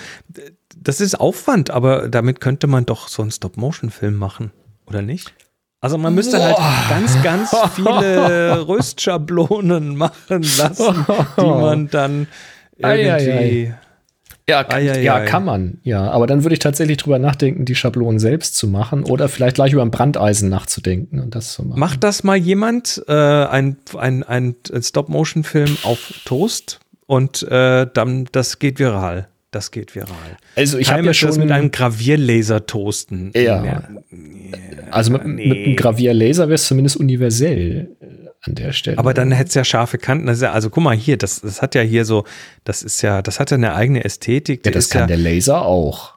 [0.77, 4.51] das ist Aufwand, aber damit könnte man doch so einen Stop Motion Film machen,
[4.86, 5.32] oder nicht?
[5.81, 6.86] Also man müsste halt Boah.
[6.89, 11.07] ganz, ganz viele Röstschablonen machen lassen,
[11.39, 12.27] die man dann
[12.78, 13.78] irgendwie ei, ei, ei.
[14.48, 16.10] Ja, ah, ja, ja, ja, kann man, ja.
[16.10, 19.72] Aber dann würde ich tatsächlich drüber nachdenken, die Schablonen selbst zu machen oder vielleicht gleich
[19.72, 21.80] über ein Brandeisen nachzudenken und das zu machen.
[21.80, 28.58] Macht das mal jemand, äh, ein, ein, ein Stop-Motion-Film auf Toast und äh, dann, das
[28.58, 29.28] geht viral.
[29.50, 30.36] Das geht viral.
[30.56, 33.30] Also ich habe ja schon mit einem Gravierlaser toasten.
[33.34, 33.64] Ja.
[33.64, 33.82] ja.
[34.90, 35.46] Also mit, nee.
[35.46, 37.88] mit einem Gravierlaser wäre es zumindest universell
[38.46, 38.98] an der Stelle.
[38.98, 40.32] Aber dann hätte es ja scharfe Kanten.
[40.34, 42.24] Ja, also guck mal hier, das, das hat ja hier so,
[42.64, 44.64] das ist ja, das hat ja eine eigene Ästhetik.
[44.64, 46.14] Ja, das kann ja, der Laser auch.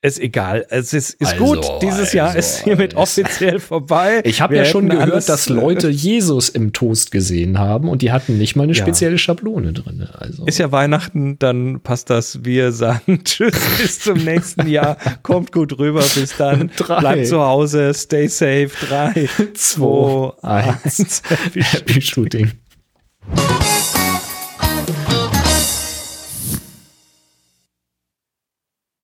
[0.00, 0.64] Ist egal.
[0.70, 1.82] Es ist, ist also, gut.
[1.82, 4.20] Dieses also, Jahr ist hiermit offiziell vorbei.
[4.22, 8.38] Ich habe ja schon gehört, dass Leute Jesus im Toast gesehen haben und die hatten
[8.38, 8.82] nicht mal eine ja.
[8.84, 10.06] spezielle Schablone drin.
[10.12, 10.46] Also.
[10.46, 12.44] Ist ja Weihnachten, dann passt das.
[12.44, 14.98] Wir sagen Tschüss bis zum nächsten Jahr.
[15.24, 16.04] Kommt gut rüber.
[16.14, 16.70] Bis dann.
[16.76, 17.00] Drei.
[17.00, 17.92] Bleibt zu Hause.
[17.92, 18.70] Stay safe.
[18.86, 21.22] Drei, zwei, eins.
[21.54, 22.52] Happy Shooting.